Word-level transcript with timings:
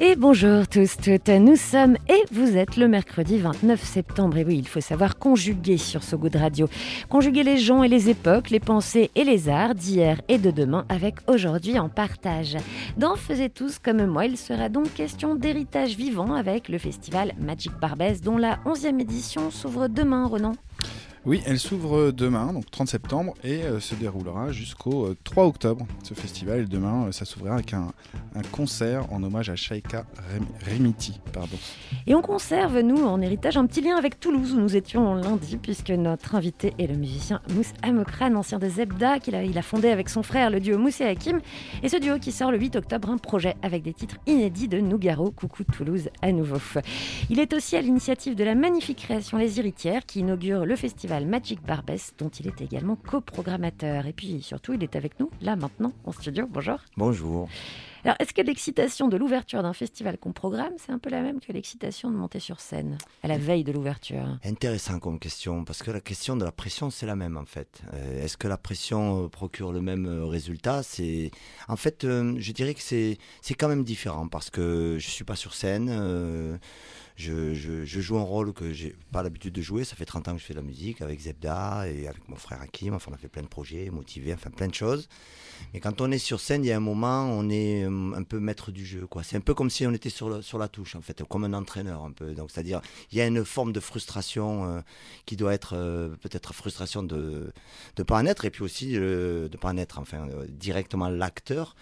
Et 0.00 0.14
bonjour 0.14 0.68
tous, 0.68 0.96
toutes, 0.96 1.28
nous 1.28 1.56
sommes 1.56 1.96
et 2.08 2.22
vous 2.30 2.56
êtes 2.56 2.76
le 2.76 2.86
mercredi 2.86 3.36
29 3.36 3.82
septembre. 3.82 4.36
Et 4.36 4.44
oui, 4.44 4.56
il 4.56 4.68
faut 4.68 4.80
savoir 4.80 5.18
conjuguer 5.18 5.76
sur 5.76 6.04
ce 6.04 6.14
goût 6.14 6.28
de 6.28 6.38
radio. 6.38 6.68
Conjuguer 7.08 7.42
les 7.42 7.56
gens 7.56 7.82
et 7.82 7.88
les 7.88 8.08
époques, 8.08 8.50
les 8.50 8.60
pensées 8.60 9.10
et 9.16 9.24
les 9.24 9.48
arts 9.48 9.74
d'hier 9.74 10.20
et 10.28 10.38
de 10.38 10.52
demain 10.52 10.84
avec 10.88 11.16
aujourd'hui 11.26 11.80
en 11.80 11.88
partage. 11.88 12.56
Dans 12.96 13.16
Faisez 13.16 13.50
tous 13.50 13.80
comme 13.80 14.06
moi, 14.06 14.26
il 14.26 14.36
sera 14.36 14.68
donc 14.68 14.94
question 14.94 15.34
d'héritage 15.34 15.96
vivant 15.96 16.32
avec 16.34 16.68
le 16.68 16.78
festival 16.78 17.32
Magic 17.40 17.72
Barbès 17.80 18.20
dont 18.20 18.36
la 18.36 18.60
11e 18.66 19.00
édition 19.00 19.50
s'ouvre 19.50 19.88
demain, 19.88 20.28
Ronan. 20.28 20.52
Oui, 21.28 21.42
elle 21.44 21.58
s'ouvre 21.58 22.10
demain, 22.10 22.54
donc 22.54 22.70
30 22.70 22.88
septembre, 22.88 23.34
et 23.44 23.62
euh, 23.62 23.80
se 23.80 23.94
déroulera 23.94 24.50
jusqu'au 24.50 25.08
euh, 25.08 25.16
3 25.24 25.44
octobre, 25.44 25.86
ce 26.02 26.14
festival. 26.14 26.66
Demain, 26.70 27.08
euh, 27.08 27.12
ça 27.12 27.26
s'ouvrira 27.26 27.56
avec 27.56 27.74
un, 27.74 27.88
concert 28.50 29.12
en 29.12 29.22
hommage 29.22 29.50
à 29.50 29.54
Shaika 29.56 30.06
Rem- 30.32 30.46
Remiti. 30.64 31.20
Pardon. 31.34 31.58
Et 32.06 32.14
on 32.14 32.22
conserve, 32.22 32.78
nous, 32.80 33.04
en 33.04 33.20
héritage, 33.20 33.58
un 33.58 33.66
petit 33.66 33.82
lien 33.82 33.96
avec 33.96 34.18
Toulouse 34.18 34.54
où 34.54 34.56
nous 34.58 34.74
étions 34.74 35.16
lundi, 35.16 35.58
puisque 35.58 35.90
notre 35.90 36.34
invité 36.34 36.72
est 36.78 36.86
le 36.86 36.96
musicien 36.96 37.42
Mousse 37.54 37.74
Amokran, 37.82 38.34
ancien 38.34 38.58
de 38.58 38.66
Zebda, 38.70 39.18
qu'il 39.18 39.34
a, 39.34 39.44
il 39.44 39.58
a 39.58 39.62
fondé 39.62 39.90
avec 39.90 40.08
son 40.08 40.22
frère 40.22 40.48
le 40.48 40.60
duo 40.60 40.78
Mousse 40.78 41.02
et 41.02 41.08
Hakim. 41.08 41.40
Et 41.82 41.90
ce 41.90 41.98
duo 41.98 42.18
qui 42.18 42.32
sort 42.32 42.50
le 42.52 42.58
8 42.58 42.76
octobre, 42.76 43.10
un 43.10 43.18
projet 43.18 43.54
avec 43.60 43.82
des 43.82 43.92
titres 43.92 44.16
inédits 44.26 44.68
de 44.68 44.80
Nougaro, 44.80 45.30
Coucou 45.30 45.64
Toulouse 45.64 46.08
à 46.22 46.32
nouveau. 46.32 46.56
Il 47.28 47.38
est 47.38 47.52
aussi 47.52 47.76
à 47.76 47.82
l'initiative 47.82 48.34
de 48.34 48.44
la 48.44 48.54
magnifique 48.54 48.96
création 49.00 49.36
Les 49.36 49.58
Héritières 49.58 50.06
qui 50.06 50.20
inaugure 50.20 50.64
le 50.64 50.74
festival 50.74 51.17
Magic 51.26 51.60
Barbès, 51.62 52.12
dont 52.18 52.28
il 52.28 52.46
est 52.46 52.60
également 52.60 52.96
coprogrammateur. 52.96 54.06
Et 54.06 54.12
puis 54.12 54.42
surtout, 54.42 54.72
il 54.74 54.82
est 54.82 54.96
avec 54.96 55.18
nous, 55.20 55.30
là 55.40 55.56
maintenant, 55.56 55.92
en 56.04 56.12
studio. 56.12 56.46
Bonjour. 56.50 56.78
Bonjour. 56.96 57.48
Alors, 58.04 58.16
est-ce 58.20 58.32
que 58.32 58.40
l'excitation 58.42 59.08
de 59.08 59.16
l'ouverture 59.16 59.62
d'un 59.62 59.72
festival 59.72 60.18
qu'on 60.18 60.32
programme, 60.32 60.72
c'est 60.78 60.92
un 60.92 60.98
peu 60.98 61.10
la 61.10 61.20
même 61.20 61.40
que 61.40 61.52
l'excitation 61.52 62.10
de 62.10 62.16
monter 62.16 62.38
sur 62.38 62.60
scène, 62.60 62.96
à 63.24 63.28
la 63.28 63.38
veille 63.38 63.64
de 63.64 63.72
l'ouverture? 63.72 64.38
Intéressant 64.44 64.98
comme 65.00 65.18
question, 65.18 65.64
parce 65.64 65.82
que 65.82 65.90
la 65.90 66.00
question 66.00 66.36
de 66.36 66.44
la 66.44 66.52
pression, 66.52 66.90
c'est 66.90 67.06
la 67.06 67.16
même 67.16 67.36
en 67.36 67.44
fait. 67.44 67.82
Euh, 67.94 68.24
Est-ce 68.24 68.36
que 68.36 68.46
la 68.46 68.56
pression 68.56 69.24
euh, 69.24 69.28
procure 69.28 69.72
le 69.72 69.80
même 69.80 70.06
euh, 70.06 70.24
résultat? 70.26 70.82
C'est 70.84 71.32
En 71.66 71.76
fait, 71.76 72.04
euh, 72.04 72.34
je 72.38 72.52
dirais 72.52 72.74
que 72.74 72.80
c'est 72.80 73.18
quand 73.58 73.68
même 73.68 73.82
différent, 73.84 74.28
parce 74.28 74.48
que 74.48 74.96
je 75.00 75.08
suis 75.08 75.24
pas 75.24 75.36
sur 75.36 75.54
scène. 75.54 75.88
euh, 75.90 76.56
je, 77.18 77.52
je, 77.52 78.00
joue 78.00 78.16
un 78.16 78.22
rôle 78.22 78.52
que 78.52 78.72
j'ai 78.72 78.94
pas 79.10 79.24
l'habitude 79.24 79.52
de 79.52 79.60
jouer. 79.60 79.82
Ça 79.82 79.96
fait 79.96 80.04
30 80.04 80.28
ans 80.28 80.32
que 80.34 80.38
je 80.38 80.44
fais 80.44 80.54
de 80.54 80.58
la 80.60 80.64
musique 80.64 81.02
avec 81.02 81.18
Zebda 81.18 81.88
et 81.88 82.06
avec 82.06 82.28
mon 82.28 82.36
frère 82.36 82.62
Hakim. 82.62 82.94
Enfin, 82.94 83.10
on 83.10 83.14
a 83.14 83.18
fait 83.18 83.26
plein 83.26 83.42
de 83.42 83.48
projets, 83.48 83.90
motivés, 83.90 84.32
enfin 84.32 84.50
plein 84.50 84.68
de 84.68 84.74
choses. 84.74 85.08
Mais 85.74 85.80
quand 85.80 86.00
on 86.00 86.12
est 86.12 86.18
sur 86.18 86.38
scène, 86.38 86.64
il 86.64 86.68
y 86.68 86.72
a 86.72 86.76
un 86.76 86.80
moment, 86.80 87.24
on 87.24 87.50
est 87.50 87.82
euh, 87.82 88.12
un 88.14 88.22
peu 88.22 88.38
maître 88.38 88.70
du 88.70 88.86
jeu. 88.86 89.08
quoi. 89.08 89.24
C'est 89.24 89.36
un 89.36 89.40
peu 89.40 89.52
comme 89.52 89.68
si 89.68 89.84
on 89.84 89.92
était 89.92 90.10
sur, 90.10 90.28
le- 90.28 90.42
sur 90.42 90.58
la 90.58 90.68
touche, 90.68 90.94
en 90.94 91.00
fait, 91.02 91.24
comme 91.24 91.42
un 91.42 91.54
entraîneur 91.54 92.04
un 92.04 92.12
peu. 92.12 92.34
Donc, 92.34 92.52
c'est-à-dire, 92.52 92.80
il 93.10 93.18
y 93.18 93.20
a 93.20 93.26
une 93.26 93.44
forme 93.44 93.72
de 93.72 93.80
frustration 93.80 94.64
euh, 94.76 94.80
qui 95.26 95.34
doit 95.34 95.52
être 95.54 95.72
euh, 95.74 96.10
peut-être 96.20 96.54
frustration 96.54 97.02
de 97.02 97.52
ne 97.98 98.02
pas 98.04 98.16
en 98.18 98.26
être, 98.26 98.44
et 98.44 98.50
puis 98.50 98.62
aussi 98.62 98.92
de 98.92 99.50
pas 99.60 99.70
en 99.70 99.76
être, 99.76 99.98
enfin, 99.98 100.28
directement 100.48 101.08
l'acteur. 101.08 101.74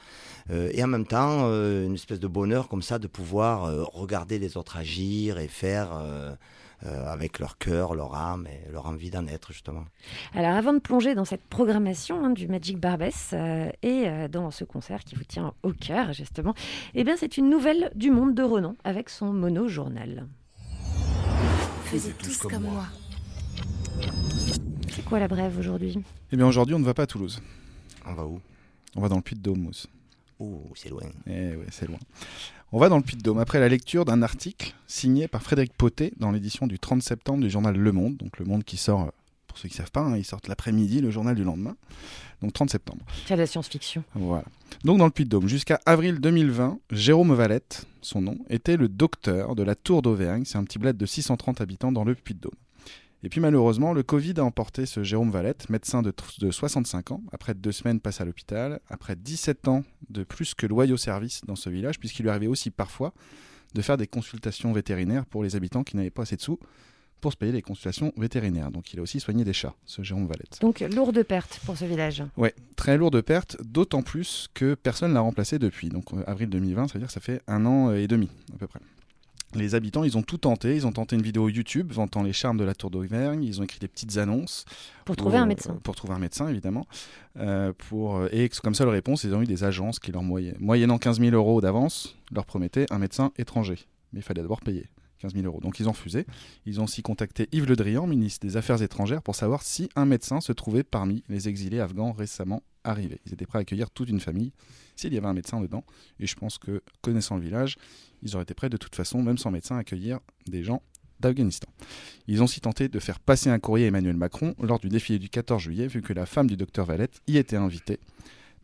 Et 0.48 0.82
en 0.82 0.86
même 0.86 1.06
temps, 1.06 1.48
une 1.50 1.94
espèce 1.94 2.20
de 2.20 2.28
bonheur 2.28 2.68
comme 2.68 2.80
ça 2.82 3.00
de 3.00 3.08
pouvoir 3.08 3.62
regarder 3.92 4.38
les 4.38 4.56
autres 4.56 4.76
agir 4.76 5.25
et 5.34 5.48
faire 5.48 5.88
euh, 5.92 6.34
euh, 6.84 7.06
avec 7.06 7.38
leur 7.38 7.56
cœur, 7.58 7.94
leur 7.94 8.14
âme 8.14 8.46
et 8.46 8.70
leur 8.70 8.86
envie 8.86 9.10
d'en 9.10 9.26
être, 9.26 9.52
justement. 9.52 9.84
Alors, 10.34 10.52
avant 10.52 10.74
de 10.74 10.78
plonger 10.78 11.14
dans 11.14 11.24
cette 11.24 11.42
programmation 11.42 12.24
hein, 12.24 12.30
du 12.30 12.48
Magic 12.48 12.78
Barbès 12.78 13.30
euh, 13.32 13.70
et 13.82 14.04
euh, 14.06 14.28
dans 14.28 14.50
ce 14.50 14.64
concert 14.64 15.02
qui 15.02 15.14
vous 15.14 15.24
tient 15.24 15.54
au 15.62 15.72
cœur, 15.72 16.12
justement, 16.12 16.54
eh 16.94 17.02
bien, 17.02 17.16
c'est 17.16 17.38
une 17.38 17.48
nouvelle 17.48 17.90
du 17.94 18.10
monde 18.10 18.34
de 18.34 18.42
Renan 18.42 18.76
avec 18.84 19.08
son 19.08 19.32
mono-journal. 19.32 20.26
Faisiez 21.84 22.12
tous 22.12 22.38
comme 22.38 22.64
moi. 22.64 22.86
C'est 24.90 25.04
quoi 25.04 25.18
la 25.18 25.28
brève 25.28 25.58
aujourd'hui? 25.58 25.98
Eh 26.30 26.36
bien, 26.36 26.46
aujourd'hui, 26.46 26.74
on 26.74 26.78
ne 26.78 26.84
va 26.84 26.94
pas 26.94 27.04
à 27.04 27.06
Toulouse. 27.06 27.40
On 28.04 28.14
va 28.14 28.26
où? 28.26 28.40
On 28.94 29.00
va 29.00 29.08
dans 29.08 29.16
le 29.16 29.22
Puy-de-Dôme, 29.22 29.60
Mousse. 29.60 29.86
Oh, 30.38 30.62
c'est 30.74 30.90
loin. 30.90 31.02
Eh 31.26 31.56
ouais, 31.56 31.66
c'est 31.70 31.88
loin. 31.88 31.98
On 32.72 32.80
va 32.80 32.88
dans 32.88 32.96
le 32.96 33.02
Puy-de-Dôme 33.04 33.38
après 33.38 33.60
la 33.60 33.68
lecture 33.68 34.04
d'un 34.04 34.22
article 34.22 34.74
signé 34.88 35.28
par 35.28 35.40
Frédéric 35.40 35.72
Potet 35.72 36.12
dans 36.16 36.32
l'édition 36.32 36.66
du 36.66 36.80
30 36.80 37.00
septembre 37.00 37.40
du 37.40 37.48
journal 37.48 37.76
Le 37.76 37.92
Monde. 37.92 38.16
Donc 38.16 38.40
Le 38.40 38.44
Monde 38.44 38.64
qui 38.64 38.76
sort, 38.76 39.02
euh, 39.02 39.10
pour 39.46 39.56
ceux 39.56 39.68
qui 39.68 39.74
ne 39.74 39.78
savent 39.78 39.92
pas, 39.92 40.00
hein, 40.00 40.16
il 40.16 40.24
sort 40.24 40.40
l'après-midi, 40.48 41.00
le 41.00 41.12
journal 41.12 41.36
du 41.36 41.44
lendemain. 41.44 41.76
Donc 42.42 42.52
30 42.52 42.70
septembre. 42.70 43.04
C'est 43.26 43.34
de 43.34 43.38
la 43.38 43.46
science-fiction. 43.46 44.02
Voilà. 44.14 44.44
Donc 44.82 44.98
dans 44.98 45.04
le 45.04 45.12
Puy-de-Dôme, 45.12 45.46
jusqu'à 45.46 45.78
avril 45.86 46.18
2020, 46.18 46.80
Jérôme 46.90 47.32
Valette, 47.34 47.86
son 48.02 48.20
nom, 48.20 48.36
était 48.50 48.76
le 48.76 48.88
docteur 48.88 49.54
de 49.54 49.62
la 49.62 49.76
Tour 49.76 50.02
d'Auvergne. 50.02 50.42
C'est 50.44 50.58
un 50.58 50.64
petit 50.64 50.80
bled 50.80 50.96
de 50.96 51.06
630 51.06 51.60
habitants 51.60 51.92
dans 51.92 52.02
le 52.02 52.16
Puy-de-Dôme. 52.16 52.50
Et 53.26 53.28
puis 53.28 53.40
malheureusement, 53.40 53.92
le 53.92 54.04
Covid 54.04 54.34
a 54.36 54.44
emporté 54.44 54.86
ce 54.86 55.02
Jérôme 55.02 55.32
Valette, 55.32 55.68
médecin 55.68 56.00
de, 56.00 56.14
de 56.38 56.50
65 56.52 57.10
ans, 57.10 57.22
après 57.32 57.54
deux 57.54 57.72
semaines 57.72 57.98
passées 57.98 58.22
à 58.22 58.24
l'hôpital, 58.24 58.78
après 58.88 59.16
17 59.16 59.66
ans 59.66 59.82
de 60.10 60.22
plus 60.22 60.54
que 60.54 60.64
loyaux 60.64 60.96
service 60.96 61.40
dans 61.44 61.56
ce 61.56 61.68
village, 61.68 61.98
puisqu'il 61.98 62.22
lui 62.22 62.30
arrivait 62.30 62.46
aussi 62.46 62.70
parfois 62.70 63.12
de 63.74 63.82
faire 63.82 63.96
des 63.96 64.06
consultations 64.06 64.72
vétérinaires 64.72 65.26
pour 65.26 65.42
les 65.42 65.56
habitants 65.56 65.82
qui 65.82 65.96
n'avaient 65.96 66.10
pas 66.10 66.22
assez 66.22 66.36
de 66.36 66.40
sous 66.40 66.60
pour 67.20 67.32
se 67.32 67.36
payer 67.36 67.50
les 67.50 67.62
consultations 67.62 68.12
vétérinaires. 68.16 68.70
Donc 68.70 68.92
il 68.92 69.00
a 69.00 69.02
aussi 69.02 69.18
soigné 69.18 69.42
des 69.42 69.52
chats, 69.52 69.74
ce 69.86 70.04
Jérôme 70.04 70.28
Valette. 70.28 70.58
Donc, 70.60 70.78
lourde 70.94 71.20
perte 71.24 71.60
pour 71.66 71.76
ce 71.76 71.84
village. 71.84 72.22
Ouais, 72.36 72.54
très 72.76 72.96
lourde 72.96 73.20
perte, 73.22 73.56
d'autant 73.60 74.02
plus 74.02 74.46
que 74.54 74.74
personne 74.74 75.12
l'a 75.12 75.20
remplacé 75.20 75.58
depuis. 75.58 75.88
Donc 75.88 76.14
euh, 76.14 76.22
avril 76.28 76.48
2020, 76.48 76.86
ça 76.86 76.92
veut 76.94 77.00
dire 77.00 77.08
que 77.08 77.12
ça 77.12 77.20
fait 77.20 77.42
un 77.48 77.66
an 77.66 77.92
et 77.92 78.06
demi 78.06 78.28
à 78.54 78.58
peu 78.58 78.68
près. 78.68 78.78
Les 79.56 79.74
habitants, 79.74 80.04
ils 80.04 80.16
ont 80.16 80.22
tout 80.22 80.38
tenté. 80.38 80.76
Ils 80.76 80.86
ont 80.86 80.92
tenté 80.92 81.16
une 81.16 81.22
vidéo 81.22 81.48
YouTube 81.48 81.92
vantant 81.92 82.22
les 82.22 82.32
charmes 82.32 82.58
de 82.58 82.64
la 82.64 82.74
Tour 82.74 82.90
d'Auvergne. 82.90 83.42
Ils 83.42 83.60
ont 83.60 83.64
écrit 83.64 83.78
des 83.78 83.88
petites 83.88 84.18
annonces. 84.18 84.64
Pour 85.04 85.16
trouver 85.16 85.38
un 85.38 85.46
médecin. 85.46 85.78
Pour 85.82 85.94
trouver 85.94 86.14
un 86.14 86.18
médecin, 86.18 86.48
évidemment. 86.48 86.86
Euh, 87.38 87.72
pour, 87.88 88.16
euh, 88.16 88.28
et 88.32 88.48
comme 88.62 88.74
seule 88.74 88.88
réponse, 88.88 89.24
ils 89.24 89.34
ont 89.34 89.42
eu 89.42 89.46
des 89.46 89.64
agences 89.64 89.98
qui 89.98 90.12
leur 90.12 90.22
moyennant 90.22 90.98
15 90.98 91.20
000 91.20 91.34
euros 91.34 91.60
d'avance, 91.60 92.16
leur 92.32 92.44
promettaient 92.44 92.86
un 92.90 92.98
médecin 92.98 93.32
étranger. 93.38 93.78
Mais 94.12 94.20
il 94.20 94.22
fallait 94.22 94.42
d'abord 94.42 94.60
payer 94.60 94.86
15 95.20 95.34
000 95.34 95.46
euros. 95.46 95.60
Donc 95.60 95.80
ils 95.80 95.88
ont 95.88 95.92
refusé. 95.92 96.26
Ils 96.66 96.80
ont 96.80 96.84
aussi 96.84 97.02
contacté 97.02 97.48
Yves 97.52 97.66
Le 97.66 97.76
Drian, 97.76 98.06
ministre 98.06 98.46
des 98.46 98.56
Affaires 98.56 98.82
étrangères, 98.82 99.22
pour 99.22 99.34
savoir 99.34 99.62
si 99.62 99.88
un 99.96 100.04
médecin 100.04 100.40
se 100.40 100.52
trouvait 100.52 100.84
parmi 100.84 101.22
les 101.28 101.48
exilés 101.48 101.80
afghans 101.80 102.12
récemment 102.12 102.62
arrivés. 102.84 103.20
Ils 103.26 103.32
étaient 103.32 103.46
prêts 103.46 103.58
à 103.58 103.62
accueillir 103.62 103.90
toute 103.90 104.08
une 104.08 104.20
famille 104.20 104.52
s'il 104.96 105.14
y 105.14 105.18
avait 105.18 105.26
un 105.26 105.34
médecin 105.34 105.60
dedans. 105.60 105.84
Et 106.18 106.26
je 106.26 106.34
pense 106.34 106.58
que, 106.58 106.82
connaissant 107.02 107.36
le 107.36 107.42
village, 107.42 107.76
ils 108.22 108.34
auraient 108.34 108.42
été 108.42 108.54
prêts 108.54 108.70
de 108.70 108.76
toute 108.76 108.96
façon, 108.96 109.22
même 109.22 109.38
sans 109.38 109.50
médecin, 109.50 109.76
à 109.76 109.80
accueillir 109.80 110.18
des 110.46 110.64
gens 110.64 110.82
d'Afghanistan. 111.20 111.68
Ils 112.26 112.42
ont 112.42 112.44
aussi 112.44 112.60
tenté 112.60 112.88
de 112.88 112.98
faire 112.98 113.20
passer 113.20 113.50
un 113.50 113.58
courrier 113.58 113.86
à 113.86 113.88
Emmanuel 113.88 114.16
Macron 114.16 114.54
lors 114.60 114.78
du 114.78 114.88
défilé 114.88 115.18
du 115.18 115.28
14 115.28 115.62
juillet, 115.62 115.86
vu 115.86 116.02
que 116.02 116.12
la 116.12 116.26
femme 116.26 116.46
du 116.46 116.56
docteur 116.56 116.86
Valette 116.86 117.20
y 117.26 117.36
était 117.36 117.56
invitée, 117.56 118.00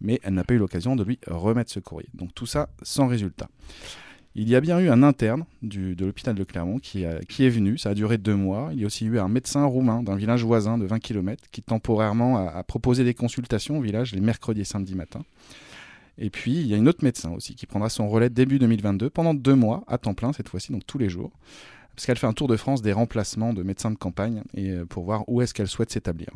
mais 0.00 0.20
elle 0.22 0.34
n'a 0.34 0.44
pas 0.44 0.54
eu 0.54 0.58
l'occasion 0.58 0.96
de 0.96 1.04
lui 1.04 1.18
remettre 1.26 1.70
ce 1.70 1.80
courrier. 1.80 2.08
Donc 2.14 2.34
tout 2.34 2.46
ça 2.46 2.68
sans 2.82 3.06
résultat. 3.06 3.48
Il 4.34 4.48
y 4.48 4.56
a 4.56 4.62
bien 4.62 4.80
eu 4.80 4.88
un 4.88 5.02
interne 5.02 5.44
de 5.60 6.06
l'hôpital 6.06 6.34
de 6.34 6.42
Clermont 6.42 6.78
qui 6.78 7.02
est 7.02 7.48
venu, 7.50 7.76
ça 7.76 7.90
a 7.90 7.94
duré 7.94 8.16
deux 8.16 8.34
mois. 8.34 8.70
Il 8.72 8.80
y 8.80 8.84
a 8.84 8.86
aussi 8.86 9.04
eu 9.04 9.18
un 9.18 9.28
médecin 9.28 9.64
roumain 9.66 10.02
d'un 10.02 10.16
village 10.16 10.42
voisin 10.42 10.78
de 10.78 10.86
20 10.86 11.00
km 11.00 11.44
qui 11.52 11.62
temporairement 11.62 12.38
a, 12.38 12.50
a 12.50 12.62
proposé 12.62 13.04
des 13.04 13.12
consultations 13.12 13.78
au 13.78 13.82
village 13.82 14.14
les 14.14 14.22
mercredis 14.22 14.62
et 14.62 14.64
samedis 14.64 14.94
matins. 14.94 15.22
Et 16.18 16.30
puis 16.30 16.52
il 16.52 16.66
y 16.66 16.74
a 16.74 16.76
une 16.76 16.88
autre 16.88 17.02
médecin 17.04 17.30
aussi 17.32 17.54
qui 17.54 17.66
prendra 17.66 17.88
son 17.88 18.08
relais 18.08 18.28
début 18.30 18.58
2022 18.58 19.10
pendant 19.10 19.34
deux 19.34 19.54
mois 19.54 19.82
à 19.88 19.98
temps 19.98 20.14
plein 20.14 20.32
cette 20.32 20.48
fois-ci, 20.48 20.70
donc 20.72 20.86
tous 20.86 20.98
les 20.98 21.08
jours, 21.08 21.30
parce 21.96 22.06
qu'elle 22.06 22.18
fait 22.18 22.26
un 22.26 22.32
tour 22.34 22.48
de 22.48 22.56
France 22.56 22.82
des 22.82 22.92
remplacements 22.92 23.52
de 23.54 23.62
médecins 23.62 23.90
de 23.90 23.96
campagne 23.96 24.42
et 24.54 24.70
euh, 24.70 24.84
pour 24.84 25.04
voir 25.04 25.24
où 25.28 25.40
est-ce 25.42 25.54
qu'elle 25.54 25.68
souhaite 25.68 25.90
s'établir. 25.90 26.28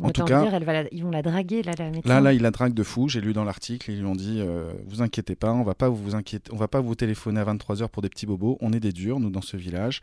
En 0.00 0.10
tout 0.10 0.24
cas, 0.24 0.42
dire, 0.42 0.54
elle 0.54 0.64
va 0.64 0.72
la- 0.82 0.88
ils 0.92 1.04
vont 1.04 1.10
la 1.12 1.22
draguer, 1.22 1.62
là, 1.62 1.72
la 1.78 1.88
médecin. 1.88 2.08
Là, 2.08 2.20
là, 2.20 2.32
il 2.32 2.42
la 2.42 2.50
drague 2.50 2.74
de 2.74 2.82
fou. 2.82 3.08
J'ai 3.08 3.20
lu 3.20 3.32
dans 3.32 3.44
l'article, 3.44 3.92
ils 3.92 3.98
lui 4.00 4.06
ont 4.06 4.16
dit 4.16 4.40
euh, 4.40 4.72
Vous 4.86 5.02
inquiétez 5.02 5.36
pas, 5.36 5.52
on 5.52 5.62
va 5.62 5.76
pas 5.76 5.88
vous 5.88 6.16
inquiéter, 6.16 6.50
on 6.52 6.56
va 6.56 6.66
pas 6.66 6.80
vous 6.80 6.96
téléphoner 6.96 7.38
à 7.40 7.44
23h 7.44 7.88
pour 7.90 8.02
des 8.02 8.08
petits 8.08 8.26
bobos. 8.26 8.58
On 8.60 8.72
est 8.72 8.80
des 8.80 8.90
durs, 8.92 9.20
nous, 9.20 9.30
dans 9.30 9.40
ce 9.40 9.56
village. 9.56 10.00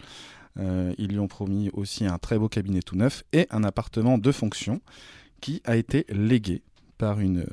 Euh, 0.59 0.93
ils 0.97 1.09
lui 1.09 1.19
ont 1.19 1.27
promis 1.27 1.69
aussi 1.73 2.05
un 2.05 2.17
très 2.19 2.39
beau 2.39 2.47
cabinet 2.47 2.81
tout 2.81 2.95
neuf 2.95 3.23
et 3.33 3.47
un 3.51 3.65
appartement 3.65 4.17
de 4.17 4.31
fonction 4.31 4.79
qui 5.41 5.61
a 5.65 5.75
été 5.75 6.05
légué 6.09 6.61
par 6.97 7.19
une 7.19 7.39
euh, 7.39 7.45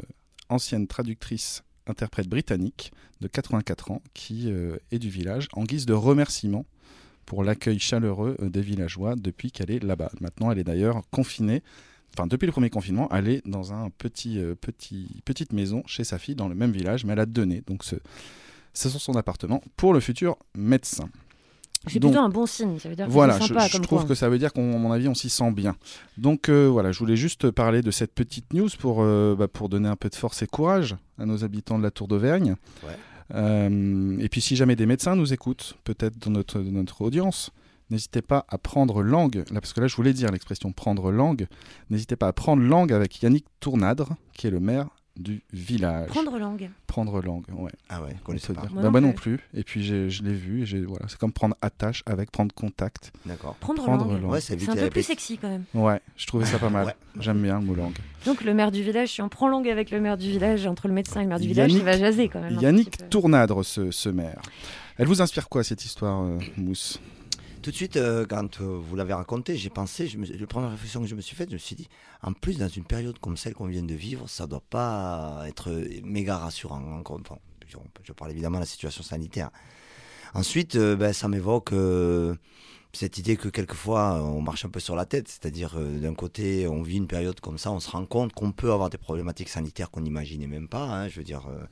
ancienne 0.48 0.86
traductrice 0.86 1.62
interprète 1.86 2.28
britannique 2.28 2.92
de 3.20 3.28
84 3.28 3.90
ans 3.90 4.02
qui 4.14 4.50
euh, 4.50 4.76
est 4.90 4.98
du 4.98 5.10
village 5.10 5.48
en 5.52 5.64
guise 5.64 5.86
de 5.86 5.94
remerciement 5.94 6.66
pour 7.26 7.44
l'accueil 7.44 7.78
chaleureux 7.78 8.36
euh, 8.40 8.48
des 8.48 8.62
villageois 8.62 9.16
depuis 9.16 9.50
qu'elle 9.50 9.70
est 9.70 9.82
là-bas. 9.82 10.10
Maintenant, 10.20 10.50
elle 10.50 10.58
est 10.58 10.64
d'ailleurs 10.64 11.02
confinée. 11.10 11.62
Enfin, 12.14 12.26
depuis 12.26 12.46
le 12.46 12.52
premier 12.52 12.70
confinement, 12.70 13.08
elle 13.12 13.28
est 13.28 13.46
dans 13.46 13.72
un 13.72 13.90
petit, 13.90 14.38
euh, 14.38 14.54
petit, 14.54 15.20
petite 15.24 15.52
maison 15.52 15.82
chez 15.86 16.04
sa 16.04 16.18
fille 16.18 16.34
dans 16.34 16.48
le 16.48 16.54
même 16.54 16.72
village, 16.72 17.04
mais 17.04 17.12
elle 17.12 17.20
a 17.20 17.26
donné 17.26 17.62
donc 17.66 17.84
ce, 17.84 17.96
c'est 18.72 18.88
son 18.88 19.14
appartement 19.14 19.62
pour 19.76 19.92
le 19.92 20.00
futur 20.00 20.36
médecin. 20.54 21.10
C'est 21.88 22.00
plutôt 22.00 22.18
un 22.18 22.28
bon 22.28 22.46
signe. 22.46 22.78
Ça 22.78 22.88
veut 22.88 22.96
dire 22.96 23.06
que 23.06 23.10
Voilà, 23.10 23.38
je, 23.38 23.46
sympa 23.46 23.66
je 23.66 23.72
comme 23.72 23.82
trouve 23.82 24.06
que 24.06 24.14
ça 24.14 24.28
veut 24.28 24.38
dire 24.38 24.52
qu'à 24.52 24.60
mon 24.60 24.92
avis, 24.92 25.08
on 25.08 25.14
s'y 25.14 25.30
sent 25.30 25.50
bien. 25.52 25.76
Donc 26.16 26.48
euh, 26.48 26.66
voilà, 26.66 26.92
je 26.92 26.98
voulais 26.98 27.16
juste 27.16 27.50
parler 27.50 27.82
de 27.82 27.90
cette 27.90 28.14
petite 28.14 28.52
news 28.52 28.68
pour, 28.78 29.02
euh, 29.02 29.34
bah, 29.38 29.48
pour 29.48 29.68
donner 29.68 29.88
un 29.88 29.96
peu 29.96 30.08
de 30.08 30.14
force 30.14 30.42
et 30.42 30.46
courage 30.46 30.96
à 31.18 31.26
nos 31.26 31.44
habitants 31.44 31.78
de 31.78 31.82
la 31.82 31.90
Tour 31.90 32.08
d'Auvergne. 32.08 32.56
Ouais. 32.84 32.92
Euh, 33.34 34.16
et 34.18 34.28
puis 34.28 34.40
si 34.40 34.56
jamais 34.56 34.76
des 34.76 34.86
médecins 34.86 35.14
nous 35.14 35.32
écoutent, 35.32 35.76
peut-être 35.84 36.18
dans 36.18 36.30
notre, 36.30 36.60
dans 36.60 36.70
notre 36.70 37.02
audience, 37.02 37.50
n'hésitez 37.90 38.22
pas 38.22 38.46
à 38.48 38.58
prendre 38.58 39.02
langue, 39.02 39.44
là, 39.50 39.60
parce 39.60 39.72
que 39.72 39.80
là 39.80 39.86
je 39.86 39.96
voulais 39.96 40.12
dire 40.12 40.30
l'expression 40.30 40.72
prendre 40.72 41.10
langue, 41.10 41.46
n'hésitez 41.90 42.16
pas 42.16 42.28
à 42.28 42.32
prendre 42.32 42.62
langue 42.62 42.92
avec 42.92 43.22
Yannick 43.22 43.46
Tournadre, 43.60 44.10
qui 44.32 44.46
est 44.46 44.50
le 44.50 44.60
maire 44.60 44.88
du 45.18 45.42
village. 45.52 46.08
Prendre 46.08 46.38
langue. 46.38 46.70
Prendre 46.86 47.20
langue, 47.20 47.44
ouais. 47.52 47.70
Ah 47.88 48.00
ouais, 48.02 48.14
on 48.26 48.32
peut 48.32 48.54
pas. 48.54 48.62
dire. 48.62 48.72
Moi 48.72 48.88
Bah, 48.90 49.00
non 49.00 49.12
plus. 49.12 49.40
Et 49.52 49.64
puis 49.64 49.84
je 49.84 50.22
l'ai 50.22 50.32
vu, 50.32 50.62
et 50.62 50.66
j'ai- 50.66 50.80
voilà, 50.84 51.06
c'est 51.08 51.18
comme 51.18 51.32
prendre 51.32 51.56
attache 51.60 52.02
avec 52.06 52.30
prendre 52.30 52.54
contact. 52.54 53.12
D'accord. 53.26 53.54
Prendre, 53.56 53.82
Prendre 53.82 54.12
langue. 54.18 54.30
Ouais, 54.30 54.40
C'est 54.40 54.68
un 54.68 54.74
peu 54.76 54.90
plus 54.90 55.02
sexy 55.02 55.36
quand 55.38 55.48
même. 55.48 55.64
Ouais, 55.74 56.00
je 56.16 56.26
trouvais 56.26 56.44
ça 56.46 56.58
pas 56.58 56.70
mal. 56.70 56.86
Ouais. 56.86 56.94
J'aime 57.20 57.42
bien 57.42 57.58
le 57.58 57.66
mot 57.66 57.74
langue. 57.74 57.96
Donc 58.26 58.42
le 58.44 58.54
maire 58.54 58.70
du 58.70 58.82
village, 58.82 59.08
si 59.08 59.20
on 59.22 59.28
prend 59.28 59.48
langue 59.48 59.68
avec 59.68 59.90
le 59.90 60.00
maire 60.00 60.16
du 60.16 60.30
village, 60.30 60.66
entre 60.66 60.88
le 60.88 60.94
médecin 60.94 61.20
et 61.20 61.24
le 61.24 61.28
maire 61.28 61.40
du 61.40 61.48
village, 61.48 61.72
Yannick- 61.72 61.78
il 61.78 61.84
va 61.84 61.98
jaser 61.98 62.28
quand 62.28 62.40
même. 62.40 62.58
Yannick. 62.60 63.08
Tournadre, 63.10 63.64
ce, 63.64 63.90
ce 63.90 64.08
maire. 64.08 64.40
Elle 64.98 65.06
vous 65.06 65.20
inspire 65.22 65.48
quoi 65.48 65.62
cette 65.64 65.84
histoire, 65.84 66.22
euh, 66.22 66.38
Mousse? 66.56 67.00
Tout 67.62 67.70
de 67.70 67.76
suite, 67.76 67.96
euh, 67.96 68.24
quand 68.24 68.60
euh, 68.60 68.78
vous 68.80 68.96
l'avez 68.96 69.12
raconté, 69.12 69.56
j'ai 69.56 69.68
pensé, 69.68 70.06
je 70.06 70.16
me, 70.16 70.26
la 70.26 70.46
première 70.46 70.70
réflexion 70.70 71.00
que 71.00 71.06
je 71.06 71.14
me 71.14 71.20
suis 71.20 71.36
faite, 71.36 71.48
je 71.50 71.54
me 71.54 71.58
suis 71.58 71.76
dit, 71.76 71.88
en 72.22 72.32
plus, 72.32 72.58
dans 72.58 72.68
une 72.68 72.84
période 72.84 73.18
comme 73.18 73.36
celle 73.36 73.54
qu'on 73.54 73.66
vient 73.66 73.82
de 73.82 73.94
vivre, 73.94 74.28
ça 74.28 74.46
doit 74.46 74.62
pas 74.70 75.42
être 75.46 75.70
méga 76.04 76.38
rassurant. 76.38 77.02
Fois, 77.26 77.38
je, 78.04 78.12
parle 78.12 78.30
évidemment 78.30 78.58
de 78.58 78.62
la 78.62 78.66
situation 78.66 79.02
sanitaire. 79.02 79.50
Ensuite, 80.34 80.76
euh, 80.76 80.96
ben, 80.96 81.12
ça 81.12 81.28
m'évoque 81.28 81.72
euh, 81.72 82.34
cette 82.92 83.18
idée 83.18 83.36
que 83.36 83.48
quelquefois, 83.48 84.22
on 84.22 84.40
marche 84.40 84.64
un 84.64 84.68
peu 84.68 84.80
sur 84.80 84.96
la 84.96 85.06
tête. 85.06 85.28
C'est-à-dire, 85.28 85.76
euh, 85.78 85.98
d'un 85.98 86.14
côté, 86.14 86.66
on 86.68 86.82
vit 86.82 86.96
une 86.96 87.06
période 87.06 87.40
comme 87.40 87.58
ça, 87.58 87.70
on 87.70 87.80
se 87.80 87.90
rend 87.90 88.06
compte 88.06 88.32
qu'on 88.32 88.52
peut 88.52 88.72
avoir 88.72 88.90
des 88.90 88.98
problématiques 88.98 89.48
sanitaires 89.48 89.90
qu'on 89.90 90.00
n'imaginait 90.00 90.46
même 90.46 90.68
pas. 90.68 90.84
hein. 90.84 91.08
je 91.08 91.18
veux 91.18 91.24
dire, 91.24 91.46
euh, 91.48 91.64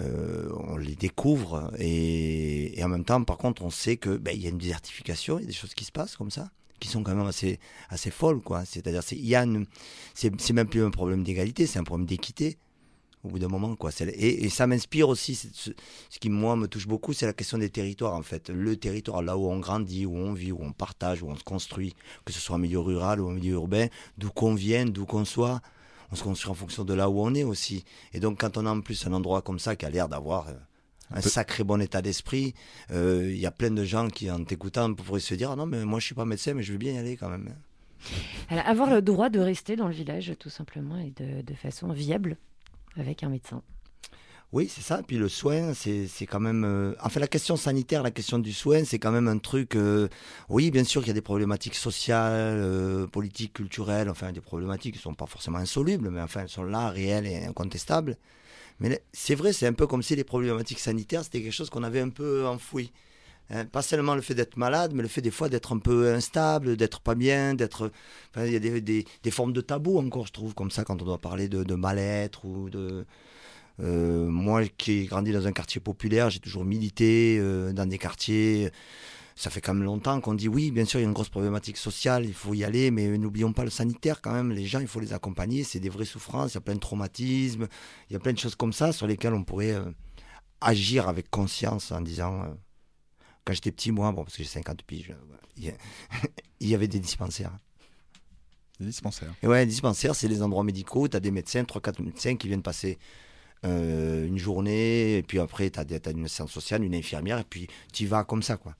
euh, 0.00 0.50
on 0.68 0.76
les 0.76 0.96
découvre 0.96 1.70
et, 1.78 2.78
en 2.82 2.88
même 2.88 3.04
temps, 3.04 3.22
par 3.24 3.36
contre, 3.36 3.62
on 3.62 3.70
sait 3.70 3.96
que 3.96 4.16
ben, 4.16 4.38
y 4.38 4.46
a 4.46 4.50
une 4.50 4.58
désertification, 4.58 5.38
il 5.38 5.42
y 5.42 5.44
a 5.44 5.48
des 5.48 5.52
choses 5.52 5.74
qui 5.74 5.84
se 5.84 5.92
passent 5.92 6.16
comme 6.16 6.30
ça, 6.30 6.50
qui 6.80 6.88
sont 6.88 7.02
quand 7.02 7.14
même 7.14 7.26
assez 7.26 7.60
assez 7.90 8.10
folles, 8.10 8.40
quoi. 8.40 8.64
C'est-à-dire, 8.64 9.02
c'est 9.02 10.52
même 10.52 10.68
plus 10.68 10.82
un 10.82 10.90
problème 10.90 11.22
d'égalité, 11.22 11.66
c'est 11.66 11.78
un 11.78 11.84
problème 11.84 12.06
d'équité. 12.06 12.58
Au 13.24 13.28
bout 13.28 13.38
d'un 13.38 13.46
moment, 13.46 13.76
quoi. 13.76 13.92
Et, 14.00 14.46
et 14.46 14.48
ça 14.48 14.66
m'inspire 14.66 15.08
aussi. 15.08 15.36
Ce, 15.36 15.70
ce 16.10 16.18
qui 16.18 16.28
moi 16.28 16.56
me 16.56 16.66
touche 16.66 16.88
beaucoup, 16.88 17.12
c'est 17.12 17.24
la 17.24 17.32
question 17.32 17.56
des 17.56 17.70
territoires, 17.70 18.14
en 18.14 18.22
fait. 18.22 18.50
Le 18.50 18.74
territoire, 18.74 19.22
là 19.22 19.38
où 19.38 19.46
on 19.48 19.60
grandit, 19.60 20.06
où 20.06 20.16
on 20.16 20.32
vit, 20.32 20.50
où 20.50 20.58
on 20.60 20.72
partage, 20.72 21.22
où 21.22 21.28
on 21.28 21.36
se 21.36 21.44
construit, 21.44 21.94
que 22.24 22.32
ce 22.32 22.40
soit 22.40 22.56
en 22.56 22.58
milieu 22.58 22.80
rural 22.80 23.20
ou 23.20 23.28
en 23.28 23.30
milieu 23.30 23.52
urbain, 23.52 23.86
d'où 24.18 24.30
qu'on 24.30 24.56
vienne, 24.56 24.90
d'où 24.90 25.06
qu'on 25.06 25.24
soit 25.24 25.60
on 26.12 26.14
se 26.14 26.22
construit 26.22 26.50
en 26.50 26.54
fonction 26.54 26.84
de 26.84 26.94
là 26.94 27.08
où 27.08 27.20
on 27.20 27.34
est 27.34 27.42
aussi. 27.42 27.84
Et 28.12 28.20
donc, 28.20 28.40
quand 28.40 28.56
on 28.56 28.66
a 28.66 28.70
en 28.70 28.80
plus 28.80 29.06
un 29.06 29.12
endroit 29.12 29.42
comme 29.42 29.58
ça 29.58 29.74
qui 29.76 29.86
a 29.86 29.90
l'air 29.90 30.08
d'avoir 30.08 30.48
euh, 30.48 30.52
un 31.10 31.20
sacré 31.22 31.64
bon 31.64 31.80
état 31.80 32.02
d'esprit, 32.02 32.54
euh, 32.90 33.30
il 33.30 33.38
y 33.38 33.46
a 33.46 33.50
plein 33.50 33.70
de 33.70 33.84
gens 33.84 34.08
qui, 34.08 34.30
en 34.30 34.44
t'écoutant, 34.44 34.92
pourraient 34.94 35.20
se 35.20 35.34
dire 35.34 35.50
ah 35.50 35.56
non, 35.56 35.66
mais 35.66 35.84
moi 35.84 35.98
je 35.98 36.06
suis 36.06 36.14
pas 36.14 36.26
médecin, 36.26 36.54
mais 36.54 36.62
je 36.62 36.72
veux 36.72 36.78
bien 36.78 36.92
y 36.92 36.98
aller 36.98 37.16
quand 37.16 37.30
même. 37.30 37.54
Alors, 38.50 38.66
avoir 38.66 38.90
le 38.90 39.00
droit 39.00 39.30
de 39.30 39.40
rester 39.40 39.74
dans 39.74 39.88
le 39.88 39.94
village, 39.94 40.34
tout 40.38 40.50
simplement, 40.50 40.98
et 40.98 41.12
de, 41.16 41.42
de 41.42 41.54
façon 41.54 41.88
viable 41.92 42.36
avec 42.96 43.22
un 43.22 43.30
médecin. 43.30 43.62
Oui, 44.52 44.68
c'est 44.68 44.82
ça. 44.82 45.02
Puis 45.06 45.16
le 45.16 45.28
soin, 45.30 45.72
c'est 45.74 46.06
quand 46.26 46.40
même. 46.40 46.64
euh, 46.64 46.94
Enfin, 47.00 47.20
la 47.20 47.26
question 47.26 47.56
sanitaire, 47.56 48.02
la 48.02 48.10
question 48.10 48.38
du 48.38 48.52
soin, 48.52 48.84
c'est 48.84 48.98
quand 48.98 49.10
même 49.12 49.26
un 49.28 49.38
truc. 49.38 49.76
euh, 49.76 50.08
Oui, 50.50 50.70
bien 50.70 50.84
sûr 50.84 51.00
qu'il 51.00 51.08
y 51.08 51.10
a 51.12 51.14
des 51.14 51.22
problématiques 51.22 51.74
sociales, 51.74 52.58
euh, 52.62 53.06
politiques, 53.06 53.54
culturelles, 53.54 54.10
enfin, 54.10 54.30
des 54.32 54.42
problématiques 54.42 54.92
qui 54.94 54.98
ne 54.98 55.02
sont 55.02 55.14
pas 55.14 55.24
forcément 55.26 55.56
insolubles, 55.58 56.10
mais 56.10 56.20
enfin, 56.20 56.42
elles 56.42 56.48
sont 56.50 56.64
là, 56.64 56.90
réelles 56.90 57.26
et 57.26 57.44
incontestables. 57.46 58.18
Mais 58.80 59.02
c'est 59.12 59.34
vrai, 59.36 59.52
c'est 59.54 59.66
un 59.68 59.74
peu 59.74 59.86
comme 59.86 60.02
si 60.02 60.16
les 60.16 60.24
problématiques 60.24 60.80
sanitaires, 60.80 61.24
c'était 61.24 61.42
quelque 61.42 61.52
chose 61.52 61.70
qu'on 61.70 61.84
avait 61.84 62.00
un 62.00 62.10
peu 62.10 62.46
enfoui. 62.46 62.92
Hein, 63.50 63.66
pas 63.66 63.82
seulement 63.82 64.14
le 64.16 64.22
fait 64.22 64.34
d'être 64.34 64.56
malade, 64.58 64.92
mais 64.94 65.02
le 65.02 65.08
fait 65.08 65.22
des 65.22 65.30
fois 65.32 65.48
d'être 65.50 65.72
un 65.74 65.78
peu 65.78 66.12
instable, 66.14 66.76
d'être 66.76 67.00
pas 67.00 67.14
bien, 67.16 67.54
d'être. 67.54 67.92
Enfin, 68.30 68.46
il 68.46 68.52
y 68.52 68.56
a 68.56 68.60
des, 68.60 68.80
des- 68.82 69.30
formes 69.32 69.52
de 69.54 69.60
tabou 69.62 69.98
encore, 69.98 70.26
je 70.26 70.32
trouve, 70.32 70.54
comme 70.54 70.70
ça, 70.72 70.84
quand 70.84 71.02
on 71.02 71.04
doit 71.06 71.18
parler 71.18 71.48
de 71.48 71.74
mal-être 71.76 72.44
ou 72.46 72.70
de. 72.70 73.06
Euh, 73.80 74.28
moi 74.28 74.64
qui 74.66 74.92
ai 75.00 75.04
grandi 75.06 75.32
dans 75.32 75.46
un 75.46 75.52
quartier 75.52 75.80
populaire, 75.80 76.30
j'ai 76.30 76.40
toujours 76.40 76.64
milité 76.64 77.38
euh, 77.40 77.72
dans 77.72 77.86
des 77.86 77.98
quartiers. 77.98 78.70
Ça 79.34 79.48
fait 79.48 79.60
quand 79.60 79.74
même 79.74 79.84
longtemps 79.84 80.20
qu'on 80.20 80.34
dit 80.34 80.48
oui, 80.48 80.70
bien 80.70 80.84
sûr, 80.84 81.00
il 81.00 81.02
y 81.02 81.06
a 81.06 81.08
une 81.08 81.14
grosse 81.14 81.30
problématique 81.30 81.78
sociale, 81.78 82.24
il 82.26 82.34
faut 82.34 82.54
y 82.54 82.64
aller, 82.64 82.90
mais 82.90 83.16
n'oublions 83.16 83.52
pas 83.52 83.64
le 83.64 83.70
sanitaire 83.70 84.20
quand 84.20 84.32
même. 84.32 84.52
Les 84.52 84.66
gens, 84.66 84.80
il 84.80 84.86
faut 84.86 85.00
les 85.00 85.14
accompagner. 85.14 85.64
C'est 85.64 85.80
des 85.80 85.88
vraies 85.88 86.04
souffrances, 86.04 86.52
il 86.52 86.56
y 86.56 86.58
a 86.58 86.60
plein 86.60 86.74
de 86.74 86.80
traumatismes, 86.80 87.66
il 88.10 88.12
y 88.12 88.16
a 88.16 88.18
plein 88.18 88.32
de 88.32 88.38
choses 88.38 88.54
comme 88.54 88.72
ça 88.72 88.92
sur 88.92 89.06
lesquelles 89.06 89.34
on 89.34 89.42
pourrait 89.42 89.72
euh, 89.72 89.90
agir 90.60 91.08
avec 91.08 91.30
conscience 91.30 91.92
en 91.92 92.00
disant. 92.02 92.56
quand 93.44 93.54
j'étais 93.54 93.72
petit, 93.72 93.90
moi, 93.90 94.12
bon, 94.12 94.24
parce 94.24 94.36
que 94.36 94.42
j'ai 94.42 94.48
50 94.48 94.82
piges, 94.82 95.14
il 95.56 96.68
y 96.68 96.74
avait 96.74 96.88
des 96.88 97.00
dispensaires. 97.00 97.52
Des 98.78 98.86
dispensaires. 98.86 99.32
Et 99.42 99.46
ouais, 99.46 99.60
les 99.60 99.66
dispensaires, 99.66 100.14
c'est 100.14 100.28
les 100.28 100.42
endroits 100.42 100.64
médicaux. 100.64 101.08
Tu 101.08 101.16
as 101.16 101.20
des 101.20 101.30
médecins, 101.30 101.62
3-4 101.62 102.02
médecins 102.02 102.36
qui 102.36 102.48
viennent 102.48 102.62
passer 102.62 102.98
euh, 103.64 104.26
une 104.26 104.38
journée. 104.38 105.16
Et 105.18 105.22
puis 105.22 105.38
après, 105.38 105.70
tu 105.70 105.78
as, 105.80 106.10
une 106.10 106.24
assistante 106.24 106.50
sociale, 106.50 106.84
une 106.84 106.94
infirmière. 106.94 107.38
Et 107.38 107.44
puis 107.44 107.68
tu 107.92 108.04
y 108.04 108.06
vas 108.06 108.24
comme 108.24 108.42
ça, 108.42 108.56
quoi. 108.56 108.74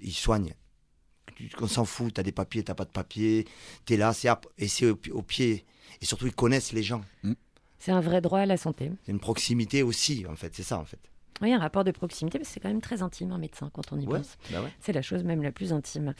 Ils 0.00 0.12
soignent. 0.12 0.54
Tu- 1.36 1.50
On 1.60 1.66
s'en 1.66 1.84
fout. 1.84 2.14
Tu 2.14 2.20
as 2.20 2.24
des 2.24 2.32
papiers, 2.32 2.62
tu 2.64 2.74
pas 2.74 2.84
de 2.84 2.90
papiers. 2.90 3.46
Tu 3.86 3.94
es 3.94 3.96
là, 3.96 4.12
c'est 4.12 4.28
et 4.58 4.68
c'est 4.68 4.86
au, 4.90 4.96
pi- 4.96 5.10
au 5.10 5.22
pied. 5.22 5.64
Et 6.00 6.04
surtout, 6.04 6.26
ils 6.26 6.34
connaissent 6.34 6.72
les 6.72 6.82
gens. 6.82 7.02
C'est 7.78 7.92
un 7.92 8.00
vrai 8.00 8.20
droit 8.20 8.40
à 8.40 8.46
la 8.46 8.56
santé. 8.56 8.90
C'est 9.04 9.12
une 9.12 9.20
proximité 9.20 9.82
aussi, 9.82 10.24
en 10.28 10.36
fait. 10.36 10.54
C'est 10.54 10.62
ça, 10.62 10.78
en 10.78 10.84
fait. 10.84 10.98
Oui, 11.42 11.52
un 11.52 11.58
rapport 11.58 11.82
de 11.84 11.90
proximité, 11.90 12.38
parce 12.38 12.48
que 12.48 12.54
c'est 12.54 12.60
quand 12.60 12.68
même 12.68 12.80
très 12.80 13.02
intime, 13.02 13.32
un 13.32 13.38
médecin, 13.38 13.68
quand 13.72 13.92
on 13.92 13.98
y 13.98 14.06
Ouais, 14.06 14.18
pense. 14.18 14.36
bah 14.52 14.62
ouais. 14.62 14.68
C'est 14.80 14.92
la 14.92 15.02
chose 15.02 15.24
même 15.24 15.42
la 15.42 15.50
plus 15.52 15.72
intime. 15.72 16.14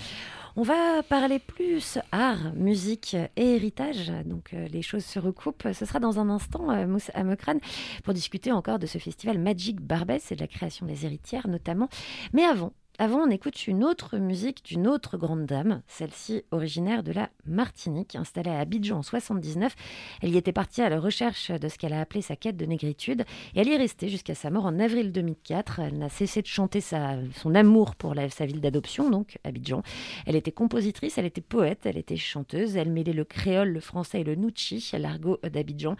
On 0.56 0.62
va 0.62 1.02
parler 1.04 1.38
plus 1.38 1.98
art, 2.12 2.52
musique 2.54 3.14
et 3.36 3.54
héritage. 3.54 4.12
Donc 4.26 4.52
euh, 4.54 4.66
les 4.68 4.82
choses 4.82 5.04
se 5.04 5.18
recoupent. 5.18 5.68
Ce 5.72 5.84
sera 5.84 6.00
dans 6.00 6.18
un 6.18 6.28
instant, 6.30 6.70
euh, 6.70 6.86
Mousse 6.86 7.10
Amokran, 7.14 7.58
pour 8.02 8.12
discuter 8.14 8.50
encore 8.52 8.78
de 8.78 8.86
ce 8.86 8.98
festival 8.98 9.38
Magic 9.38 9.80
Barbès 9.80 10.32
et 10.32 10.36
de 10.36 10.40
la 10.40 10.48
création 10.48 10.84
des 10.86 11.06
héritières 11.06 11.46
notamment. 11.48 11.88
Mais 12.32 12.42
avant, 12.44 12.72
avant, 12.96 13.22
on 13.26 13.30
écoute 13.30 13.66
une 13.66 13.82
autre 13.82 14.18
musique 14.18 14.64
d'une 14.64 14.86
autre 14.86 15.18
grande 15.18 15.46
dame, 15.46 15.82
celle-ci 15.88 16.44
originaire 16.52 17.02
de 17.02 17.10
la 17.10 17.28
Martinique, 17.44 18.14
installée 18.14 18.52
à 18.52 18.60
Abidjan 18.60 18.98
en 18.98 19.02
79. 19.02 19.74
Elle 20.22 20.30
y 20.30 20.36
était 20.36 20.52
partie 20.52 20.80
à 20.80 20.88
la 20.88 21.00
recherche 21.00 21.50
de 21.50 21.68
ce 21.68 21.76
qu'elle 21.76 21.92
a 21.92 22.00
appelé 22.00 22.22
sa 22.22 22.36
quête 22.36 22.56
de 22.56 22.64
négritude 22.66 23.24
et 23.56 23.60
elle 23.60 23.66
y 23.66 23.72
est 23.72 23.78
restée 23.78 24.08
jusqu'à 24.08 24.36
sa 24.36 24.48
mort 24.50 24.66
en 24.66 24.78
avril 24.78 25.10
2004. 25.10 25.80
Elle 25.80 25.98
n'a 25.98 26.08
cessé 26.08 26.40
de 26.40 26.46
chanter 26.46 26.80
son 26.80 27.54
amour 27.56 27.96
pour 27.96 28.14
sa 28.30 28.46
ville 28.46 28.60
d'adoption, 28.60 29.10
donc 29.10 29.38
Abidjan. 29.42 29.82
Elle 30.24 30.36
était 30.36 30.52
compositrice, 30.52 31.18
elle 31.18 31.26
était 31.26 31.40
poète, 31.40 31.86
elle 31.86 31.98
était 31.98 32.16
chanteuse, 32.16 32.76
elle 32.76 32.92
mêlait 32.92 33.12
le 33.12 33.24
créole, 33.24 33.70
le 33.70 33.80
français 33.80 34.20
et 34.20 34.24
le 34.24 34.36
nouchi, 34.36 34.88
l'argot 34.96 35.40
d'Abidjan. 35.42 35.96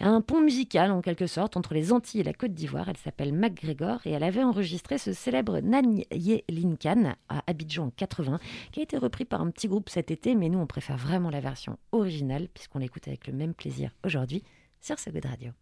Un 0.00 0.22
pont 0.22 0.40
musical 0.40 0.90
en 0.90 1.02
quelque 1.02 1.26
sorte 1.26 1.58
entre 1.58 1.74
les 1.74 1.92
Antilles 1.92 2.22
et 2.22 2.24
la 2.24 2.32
Côte 2.32 2.54
d'Ivoire. 2.54 2.88
Elle 2.88 2.96
s'appelle 2.96 3.34
MacGregor 3.34 4.00
et 4.06 4.12
elle 4.12 4.24
avait 4.24 4.42
enregistré 4.42 4.96
ce 4.96 5.12
célèbre 5.12 5.60
Linkan 6.48 7.14
à 7.28 7.42
Abidjan 7.46 7.86
en 7.86 7.90
80 7.90 8.38
qui 8.72 8.80
a 8.80 8.82
été 8.82 8.96
repris 8.96 9.24
par 9.24 9.40
un 9.40 9.50
petit 9.50 9.68
groupe 9.68 9.88
cet 9.88 10.10
été, 10.10 10.34
mais 10.34 10.48
nous 10.48 10.58
on 10.58 10.66
préfère 10.66 10.96
vraiment 10.96 11.30
la 11.30 11.40
version 11.40 11.78
originale 11.92 12.48
puisqu'on 12.52 12.78
l'écoute 12.78 13.08
avec 13.08 13.26
le 13.26 13.32
même 13.32 13.54
plaisir 13.54 13.90
aujourd'hui 14.04 14.42
sur 14.80 14.98
ce 14.98 15.10
Good 15.10 15.26
Radio. 15.26 15.52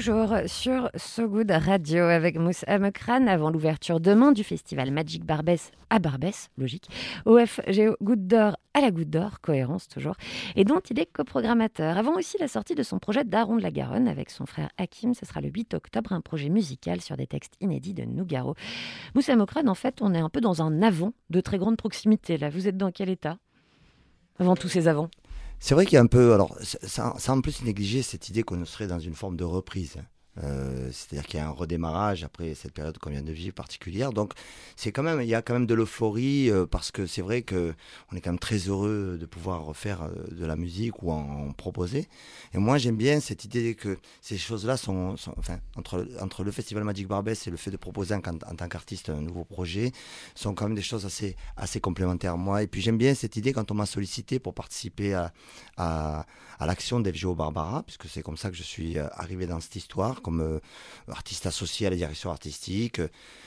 Toujours 0.00 0.34
sur 0.46 0.88
So 0.96 1.28
Good 1.28 1.50
Radio 1.50 2.04
avec 2.04 2.38
Mousse 2.38 2.64
Amekran 2.66 3.26
avant 3.26 3.50
l'ouverture 3.50 4.00
demain 4.00 4.32
du 4.32 4.42
festival 4.44 4.90
Magic 4.90 5.26
Barbès 5.26 5.72
à 5.90 5.98
Barbès, 5.98 6.48
logique, 6.56 6.88
OFGO 7.26 7.96
Goutte 8.00 8.26
d'Or 8.26 8.56
à 8.72 8.80
la 8.80 8.92
Goutte 8.92 9.10
d'Or, 9.10 9.42
cohérence 9.42 9.88
toujours, 9.88 10.14
et 10.56 10.64
dont 10.64 10.80
il 10.90 10.98
est 10.98 11.04
coprogrammateur. 11.04 11.98
Avant 11.98 12.14
aussi 12.14 12.38
la 12.38 12.48
sortie 12.48 12.74
de 12.74 12.82
son 12.82 12.98
projet 12.98 13.24
Daron 13.24 13.56
de 13.56 13.62
la 13.62 13.70
Garonne 13.70 14.08
avec 14.08 14.30
son 14.30 14.46
frère 14.46 14.70
Hakim, 14.78 15.12
ce 15.12 15.26
sera 15.26 15.42
le 15.42 15.50
8 15.50 15.74
octobre, 15.74 16.14
un 16.14 16.22
projet 16.22 16.48
musical 16.48 17.02
sur 17.02 17.18
des 17.18 17.26
textes 17.26 17.56
inédits 17.60 17.92
de 17.92 18.04
Nougaro. 18.04 18.54
Mousse 19.14 19.28
Amekran, 19.28 19.66
en 19.66 19.74
fait, 19.74 20.00
on 20.00 20.14
est 20.14 20.20
un 20.20 20.30
peu 20.30 20.40
dans 20.40 20.62
un 20.62 20.80
avant 20.80 21.12
de 21.28 21.42
très 21.42 21.58
grande 21.58 21.76
proximité. 21.76 22.38
Là, 22.38 22.48
vous 22.48 22.68
êtes 22.68 22.78
dans 22.78 22.90
quel 22.90 23.10
état 23.10 23.36
Avant 24.38 24.56
tous 24.56 24.68
ces 24.68 24.88
avants 24.88 25.10
C'est 25.60 25.74
vrai 25.74 25.84
qu'il 25.84 25.94
y 25.94 25.98
a 25.98 26.02
un 26.02 26.06
peu, 26.06 26.32
alors, 26.32 26.56
ça, 26.62 27.14
ça 27.18 27.32
en 27.32 27.40
plus 27.42 27.62
négliger 27.62 28.02
cette 28.02 28.28
idée 28.30 28.42
qu'on 28.42 28.64
serait 28.64 28.86
dans 28.86 28.98
une 28.98 29.14
forme 29.14 29.36
de 29.36 29.44
reprise. 29.44 29.98
Euh, 30.38 30.90
C'est-à-dire 30.92 31.26
qu'il 31.26 31.40
y 31.40 31.42
a 31.42 31.46
un 31.46 31.50
redémarrage 31.50 32.22
après 32.24 32.54
cette 32.54 32.72
période 32.72 32.96
qu'on 32.98 33.10
vient 33.10 33.22
de 33.22 33.32
vivre 33.32 33.54
particulière. 33.54 34.12
Donc, 34.12 34.32
c'est 34.76 34.92
quand 34.92 35.02
même, 35.02 35.20
il 35.20 35.28
y 35.28 35.34
a 35.34 35.42
quand 35.42 35.54
même 35.54 35.66
de 35.66 35.74
l'euphorie 35.74 36.50
euh, 36.50 36.66
parce 36.66 36.92
que 36.92 37.06
c'est 37.06 37.22
vrai 37.22 37.42
que 37.42 37.74
on 38.12 38.16
est 38.16 38.20
quand 38.20 38.30
même 38.30 38.38
très 38.38 38.58
heureux 38.58 39.18
de 39.20 39.26
pouvoir 39.26 39.64
refaire 39.64 40.02
euh, 40.02 40.10
de 40.30 40.46
la 40.46 40.56
musique 40.56 41.02
ou 41.02 41.10
en, 41.10 41.52
proposer. 41.52 42.08
Et 42.54 42.58
moi, 42.58 42.78
j'aime 42.78 42.96
bien 42.96 43.18
cette 43.20 43.44
idée 43.44 43.74
que 43.74 43.98
ces 44.20 44.38
choses-là 44.38 44.76
sont, 44.76 45.16
enfin, 45.36 45.58
entre 45.76 46.06
entre 46.20 46.44
le 46.44 46.52
festival 46.52 46.84
Magic 46.84 47.08
Barbès 47.08 47.46
et 47.46 47.50
le 47.50 47.56
fait 47.56 47.70
de 47.70 47.76
proposer 47.76 48.14
en, 48.14 48.20
tant 48.20 48.68
qu'artiste 48.68 49.10
un 49.10 49.20
nouveau 49.20 49.44
projet, 49.44 49.92
sont 50.34 50.54
quand 50.54 50.66
même 50.66 50.76
des 50.76 50.82
choses 50.82 51.06
assez 51.06 51.36
assez 51.56 51.80
complémentaires. 51.80 52.38
Moi, 52.38 52.62
et 52.62 52.66
puis 52.68 52.80
j'aime 52.80 52.98
bien 52.98 53.14
cette 53.14 53.36
idée 53.36 53.52
quand 53.52 53.70
on 53.72 53.74
m'a 53.74 53.86
sollicité 53.86 54.38
pour 54.38 54.54
participer 54.54 55.14
à, 55.76 56.26
à 56.60 56.66
l'action 56.66 57.00
d'FGO 57.00 57.34
Barbara, 57.34 57.82
puisque 57.84 58.06
c'est 58.06 58.22
comme 58.22 58.36
ça 58.36 58.50
que 58.50 58.56
je 58.56 58.62
suis 58.62 58.98
euh, 58.98 59.08
arrivé 59.14 59.46
dans 59.46 59.60
cette 59.60 59.76
histoire, 59.76 60.20
comme 60.20 60.40
euh, 60.40 60.60
artiste 61.08 61.46
associé 61.46 61.86
à 61.86 61.90
la 61.90 61.96
direction 61.96 62.30
artistique. 62.30 63.00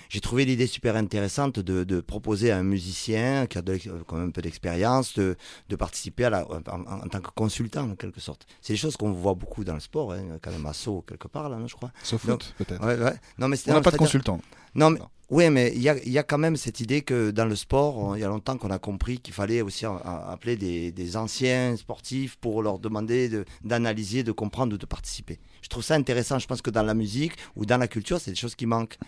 J'ai 0.10 0.20
trouvé 0.20 0.46
l'idée 0.46 0.66
super 0.66 0.96
intéressante 0.96 1.60
de, 1.60 1.84
de 1.84 2.02
proposer 2.02 2.52
à 2.52 2.58
un 2.58 2.64
musicien 2.64 3.46
qui 3.46 3.60
a 3.60 3.62
de 3.62 3.74
euh, 3.74 4.04
quand 4.08 4.18
même 4.18 4.30
un 4.30 4.32
peu 4.32 4.42
d'expérience 4.42 5.14
de, 5.14 5.38
de 5.70 5.76
participer 5.76 6.26
à 6.26 6.32
la, 6.32 6.48
en, 6.50 6.62
tant 7.08 7.22
que 7.22 7.30
consultant, 7.36 7.90
en 7.92 7.96
quelque 7.96 8.20
sorte. 8.20 8.48
C'est 8.62 8.74
des 8.74 8.78
choses 8.78 8.98
qu'on 8.98 9.12
voit 9.12 9.36
beaucoup 9.36 9.64
dans 9.64 9.76
le 9.76 9.80
sport, 9.80 10.12
hein, 10.14 10.40
quand 10.42 10.52
même 10.52 10.66
à 10.66 10.74
Sceaux, 10.74 11.04
quelque 11.08 11.28
part, 11.28 11.50
là, 11.50 11.58
non, 11.58 11.68
je 11.68 11.76
crois. 11.76 11.92
Sauf 12.02 12.26
foot, 12.26 12.56
peut-être. 12.58 12.84
Ouais, 12.84 12.98
ouais. 12.98 13.16
Non, 13.38 13.48
mais 13.48 13.58
On 13.68 13.74
n'a 13.74 13.82
pas 13.82 13.92
de 13.92 13.98
consultant. 13.98 14.42
non, 14.74 14.90
mais, 14.90 14.98
Non. 15.00 15.10
Oui, 15.34 15.50
mais 15.50 15.74
il 15.76 15.82
y 15.82 15.90
a, 15.90 16.24
quand 16.24 16.38
même 16.38 16.56
cette 16.56 16.80
idée 16.80 17.02
que 17.02 17.32
dans 17.32 17.46
le 17.46 17.56
sport, 17.56 18.16
il 18.16 18.20
y 18.20 18.24
a 18.24 18.28
longtemps 18.28 18.56
qu'on 18.56 18.70
a 18.70 18.78
compris 18.78 19.18
qu'il 19.18 19.34
fallait 19.34 19.62
aussi 19.62 19.84
appeler 19.84 20.58
des, 20.92 21.18
anciens 21.18 21.76
sportifs 21.76 22.36
pour 22.36 22.62
leur 22.62 22.78
demander 22.78 23.30
de- 23.30 23.44
d'analyser, 23.64 24.22
de, 24.22 24.32
comprendre 24.32 24.76
ou 24.76 24.78
de 24.78 24.86
participer. 24.86 25.40
Je 25.64 25.70
trouve 25.70 25.84
ça 25.84 25.96
intéressant. 25.96 26.38
Je 26.38 26.46
pense 26.46 26.62
que 26.62 26.70
dans 26.70 26.84
la 26.84 26.94
musique 26.94 27.34
ou 27.56 27.66
dans 27.66 27.80
la 27.80 27.88
culture, 27.88 28.22
c'est 28.22 28.30
des 28.30 28.38
choses 28.38 28.54
qui 28.54 28.68
manquent. 28.68 29.00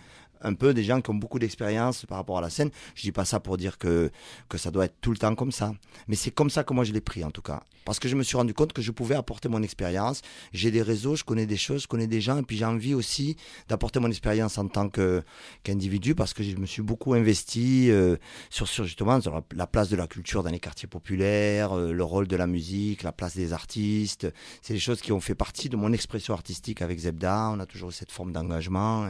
Un 0.46 0.54
peu 0.54 0.74
des 0.74 0.84
gens 0.84 1.02
qui 1.02 1.10
ont 1.10 1.16
beaucoup 1.16 1.40
d'expérience 1.40 2.06
par 2.06 2.18
rapport 2.18 2.38
à 2.38 2.42
la 2.42 2.50
scène. 2.50 2.70
Je 2.96 3.02
dis 3.02 3.12
pas 3.12 3.26
ça 3.26 3.40
pour 3.40 3.58
dire 3.58 3.78
que, 3.78 4.12
que 4.48 4.58
ça 4.58 4.72
doit 4.72 4.86
être 4.86 4.96
tout 5.02 5.12
le 5.12 5.18
temps 5.18 5.36
comme 5.36 5.52
ça. 5.52 5.74
Mais 6.08 6.16
c'est 6.16 6.32
comme 6.32 6.50
ça 6.50 6.64
que 6.64 6.74
moi 6.74 6.84
je 6.84 6.94
l'ai 6.94 7.02
pris 7.02 7.24
en 7.24 7.32
tout 7.32 7.42
cas. 7.42 7.64
Parce 7.86 8.00
que 8.00 8.08
je 8.08 8.16
me 8.16 8.24
suis 8.24 8.36
rendu 8.36 8.54
compte 8.54 8.74
que 8.74 8.82
je 8.82 8.92
pouvais 8.92 9.14
apporter 9.14 9.48
mon 9.48 9.62
expérience. 9.62 10.22
J'ai 10.54 10.72
des 10.72 10.82
réseaux, 10.82 11.16
je 11.16 11.24
connais 11.24 11.46
des 11.46 11.58
choses, 11.58 11.84
je 11.84 11.88
connais 11.88 12.08
des 12.08 12.20
gens. 12.20 12.40
Et 12.40 12.42
puis 12.42 12.58
j'ai 12.58 12.66
envie 12.66 12.96
aussi 12.96 13.38
d'apporter 13.68 14.00
mon 14.00 14.10
expérience 14.10 14.58
en 14.58 14.68
tant 14.68 14.90
qu'individu 14.90 16.16
parce 16.16 16.34
que 16.34 16.42
je 16.42 16.56
me 16.56 16.66
suis 16.66 16.82
beaucoup 16.82 17.14
investi 17.14 17.92
euh, 17.92 18.18
sur, 18.50 18.68
sur 18.68 18.86
justement 18.86 19.22
sur 19.22 19.36
la, 19.36 19.44
la 19.56 19.68
place 19.68 19.90
de 19.90 19.96
la 19.96 20.08
culture 20.08 20.42
dans 20.42 20.50
les 20.50 20.60
quartiers 20.60 20.88
populaires, 20.88 21.78
euh, 21.78 21.94
le 21.94 22.04
rôle 22.04 22.28
de 22.28 22.36
la 22.36 22.48
musique, 22.48 23.04
la 23.04 23.12
place 23.12 23.36
des 23.36 23.54
artistes. 23.54 24.28
C'est 24.64 24.74
des 24.74 24.80
choses 24.80 25.02
qui 25.02 25.12
ont 25.12 25.20
fait 25.20 25.36
partie 25.36 25.70
de 25.70 25.76
mon 25.76 25.94
expression 25.94 26.34
artistique 26.34 26.82
avec 26.82 27.00
Zebda. 27.00 27.52
On 27.54 27.60
a 27.60 27.66
toujours 27.66 27.90
eu 27.90 27.94
cette 27.94 28.12
forme 28.12 28.32
d'engagement. 28.32 29.08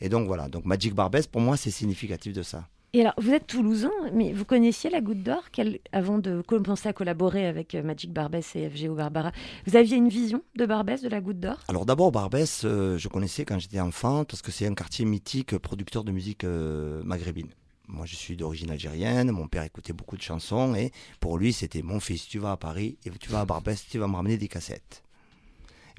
Et, 0.00 0.08
donc 0.08 0.26
voilà, 0.26 0.48
Magic 0.70 0.94
Barbès, 0.94 1.26
pour 1.26 1.40
moi, 1.40 1.56
c'est 1.56 1.72
significatif 1.72 2.32
de 2.32 2.44
ça. 2.44 2.68
Et 2.92 3.00
alors, 3.00 3.14
vous 3.18 3.32
êtes 3.32 3.48
toulousain, 3.48 3.90
mais 4.12 4.32
vous 4.32 4.44
connaissiez 4.44 4.88
la 4.88 5.00
Goutte 5.00 5.24
d'Or 5.24 5.42
avant 5.90 6.18
de 6.18 6.42
commencer 6.42 6.88
à 6.88 6.92
collaborer 6.92 7.48
avec 7.48 7.74
euh, 7.74 7.82
Magic 7.82 8.12
Barbès 8.12 8.54
et 8.54 8.70
FGO 8.70 8.94
Barbara. 8.94 9.32
Vous 9.66 9.74
aviez 9.74 9.96
une 9.96 10.08
vision 10.08 10.44
de 10.54 10.66
Barbès, 10.66 11.02
de 11.02 11.08
la 11.08 11.20
Goutte 11.20 11.40
d'Or? 11.40 11.56
Alors 11.66 11.86
d'abord, 11.86 12.12
Barbès, 12.12 12.62
euh, 12.64 12.96
je 12.98 13.08
connaissais 13.08 13.44
quand 13.44 13.58
j'étais 13.58 13.80
enfant 13.80 14.24
parce 14.24 14.42
que 14.42 14.52
c'est 14.52 14.68
un 14.68 14.74
quartier 14.74 15.04
mythique 15.04 15.58
producteur 15.58 16.04
de 16.04 16.12
musique 16.12 16.44
euh, 16.44 17.02
maghrébine. 17.02 17.48
Moi, 17.88 18.06
je 18.06 18.14
suis 18.14 18.36
d'origine 18.36 18.70
algérienne, 18.70 19.32
mon 19.32 19.48
père 19.48 19.64
écoutait 19.64 19.92
beaucoup 19.92 20.16
de 20.16 20.22
chansons 20.22 20.76
et 20.76 20.92
pour 21.18 21.36
lui, 21.36 21.52
c'était 21.52 21.82
mon 21.82 21.98
fils, 21.98 22.28
tu 22.28 22.38
vas 22.38 22.52
à 22.52 22.56
Paris 22.56 22.96
et 23.04 23.10
tu 23.10 23.28
vas 23.28 23.40
à 23.40 23.44
Barbès, 23.44 23.84
tu 23.90 23.98
vas 23.98 24.06
me 24.06 24.14
ramener 24.14 24.36
des 24.36 24.46
cassettes. 24.46 25.02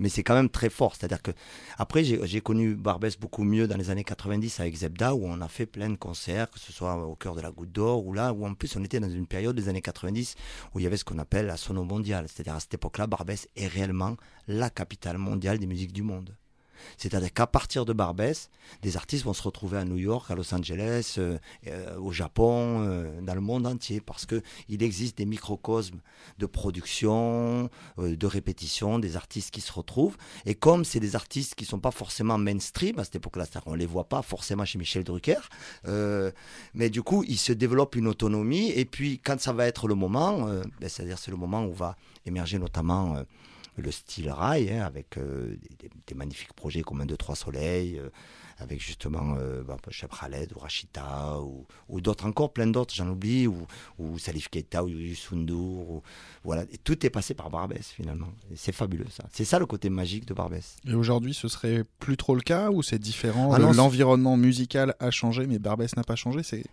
Mais 0.01 0.09
c'est 0.09 0.23
quand 0.23 0.33
même 0.33 0.49
très 0.49 0.69
fort. 0.69 0.95
C'est-à-dire 0.95 1.21
que 1.21 1.31
après, 1.77 2.03
j'ai 2.03 2.41
connu 2.41 2.75
Barbès 2.75 3.17
beaucoup 3.17 3.43
mieux 3.43 3.67
dans 3.67 3.77
les 3.77 3.91
années 3.91 4.03
90 4.03 4.59
avec 4.59 4.75
Zebda, 4.75 5.13
où 5.13 5.25
on 5.25 5.39
a 5.41 5.47
fait 5.47 5.67
plein 5.67 5.89
de 5.89 5.95
concerts, 5.95 6.49
que 6.49 6.59
ce 6.59 6.73
soit 6.73 6.95
au 6.95 7.15
cœur 7.15 7.35
de 7.35 7.41
la 7.41 7.51
Goutte 7.51 7.71
d'Or, 7.71 8.05
ou 8.05 8.13
là, 8.13 8.33
où 8.33 8.45
en 8.45 8.55
plus 8.55 8.75
on 8.75 8.83
était 8.83 8.99
dans 8.99 9.09
une 9.09 9.27
période 9.27 9.55
des 9.55 9.69
années 9.69 9.81
90 9.81 10.35
où 10.73 10.79
il 10.79 10.83
y 10.83 10.87
avait 10.87 10.97
ce 10.97 11.05
qu'on 11.05 11.19
appelle 11.19 11.45
la 11.45 11.55
sono 11.55 11.83
mondiale. 11.83 12.25
C'est-à-dire 12.27 12.55
à 12.55 12.59
cette 12.59 12.73
époque-là, 12.73 13.05
Barbès 13.05 13.47
est 13.55 13.67
réellement 13.67 14.17
la 14.47 14.69
capitale 14.71 15.19
mondiale 15.19 15.59
des 15.59 15.67
musiques 15.67 15.93
du 15.93 16.01
monde. 16.01 16.35
C'est-à-dire 16.97 17.33
qu'à 17.33 17.47
partir 17.47 17.85
de 17.85 17.93
Barbès, 17.93 18.49
des 18.81 18.97
artistes 18.97 19.25
vont 19.25 19.33
se 19.33 19.43
retrouver 19.43 19.77
à 19.77 19.85
New 19.85 19.97
York, 19.97 20.29
à 20.29 20.35
Los 20.35 20.53
Angeles, 20.53 21.15
euh, 21.17 21.37
euh, 21.67 21.97
au 21.97 22.11
Japon, 22.11 22.85
euh, 22.87 23.21
dans 23.21 23.35
le 23.35 23.41
monde 23.41 23.67
entier, 23.67 24.01
parce 24.01 24.25
que 24.25 24.41
il 24.69 24.83
existe 24.83 25.17
des 25.17 25.25
microcosmes 25.25 25.99
de 26.37 26.45
production, 26.45 27.69
de 27.97 28.27
répétition, 28.27 28.99
des 28.99 29.15
artistes 29.15 29.51
qui 29.51 29.61
se 29.61 29.71
retrouvent. 29.71 30.17
Et 30.45 30.55
comme 30.55 30.85
c'est 30.85 30.99
des 30.99 31.15
artistes 31.15 31.55
qui 31.55 31.65
sont 31.65 31.79
pas 31.79 31.91
forcément 31.91 32.37
mainstream 32.37 32.99
à 32.99 33.03
cette 33.03 33.15
époque-là, 33.15 33.45
c'est-à-dire 33.45 33.63
qu'on 33.63 33.75
les 33.75 33.85
voit 33.85 34.05
pas 34.05 34.21
forcément 34.21 34.65
chez 34.65 34.77
Michel 34.77 35.03
Drucker, 35.03 35.39
mais 36.73 36.89
du 36.89 37.01
coup, 37.01 37.23
ils 37.27 37.37
se 37.37 37.53
développent 37.53 37.95
une 37.95 38.07
autonomie. 38.07 38.71
Et 38.71 38.85
puis, 38.85 39.19
quand 39.19 39.39
ça 39.39 39.53
va 39.53 39.67
être 39.67 39.87
le 39.87 39.95
moment, 39.95 40.45
ben, 40.45 40.89
c'est-à-dire 40.89 41.17
c'est 41.17 41.31
le 41.31 41.37
moment 41.37 41.65
où 41.65 41.73
va 41.73 41.95
émerger 42.25 42.59
notamment 42.59 43.23
le 43.77 43.91
style 43.91 44.29
rail, 44.29 44.71
hein, 44.71 44.83
avec 44.85 45.17
euh, 45.17 45.55
des, 46.07 46.15
magnifiques 46.15 46.53
projets 46.53 46.81
comme 46.81 47.01
un 47.01 47.05
2-3 47.05 47.35
soleils, 47.35 47.99
euh, 47.99 48.09
avec 48.57 48.81
justement 48.81 49.35
euh, 49.39 49.63
bah, 49.63 49.77
Khaled 50.19 50.53
ou 50.53 50.59
Rachita, 50.59 51.39
ou, 51.39 51.65
ou 51.89 52.01
d'autres 52.01 52.25
encore, 52.25 52.51
plein 52.51 52.67
d'autres, 52.67 52.93
j'en 52.93 53.07
oublie, 53.09 53.47
ou, 53.47 53.65
ou 53.97 54.19
Salif 54.19 54.49
Keita, 54.49 54.83
ou 54.83 54.89
ou, 54.89 56.01
voilà. 56.43 56.63
Et 56.71 56.77
tout 56.77 57.05
est 57.05 57.09
passé 57.09 57.33
par 57.33 57.49
Barbès 57.49 57.87
finalement. 57.87 58.29
C'est 58.55 58.71
fabuleux 58.71 59.07
ça. 59.09 59.23
C'est 59.31 59.45
ça 59.45 59.57
le 59.59 59.65
côté 59.65 59.89
magique 59.89 60.25
de 60.25 60.33
Barbès. 60.33 60.77
Et 60.85 60.93
aujourd'hui, 60.93 61.33
ce 61.33 61.47
serait 61.47 61.83
plus 61.99 62.17
trop 62.17 62.35
le 62.35 62.41
cas 62.41 62.69
ou 62.69 62.83
c'est 62.83 62.99
différent? 62.99 63.53
Ah 63.53 63.59
L'environnement 63.59 64.37
musical 64.37 64.95
a 64.99 65.11
changé, 65.11 65.47
mais 65.47 65.59
Barbès 65.59 65.95
n'a 65.95 66.03
pas 66.03 66.15
changé. 66.15 66.43
C'est 66.43 66.63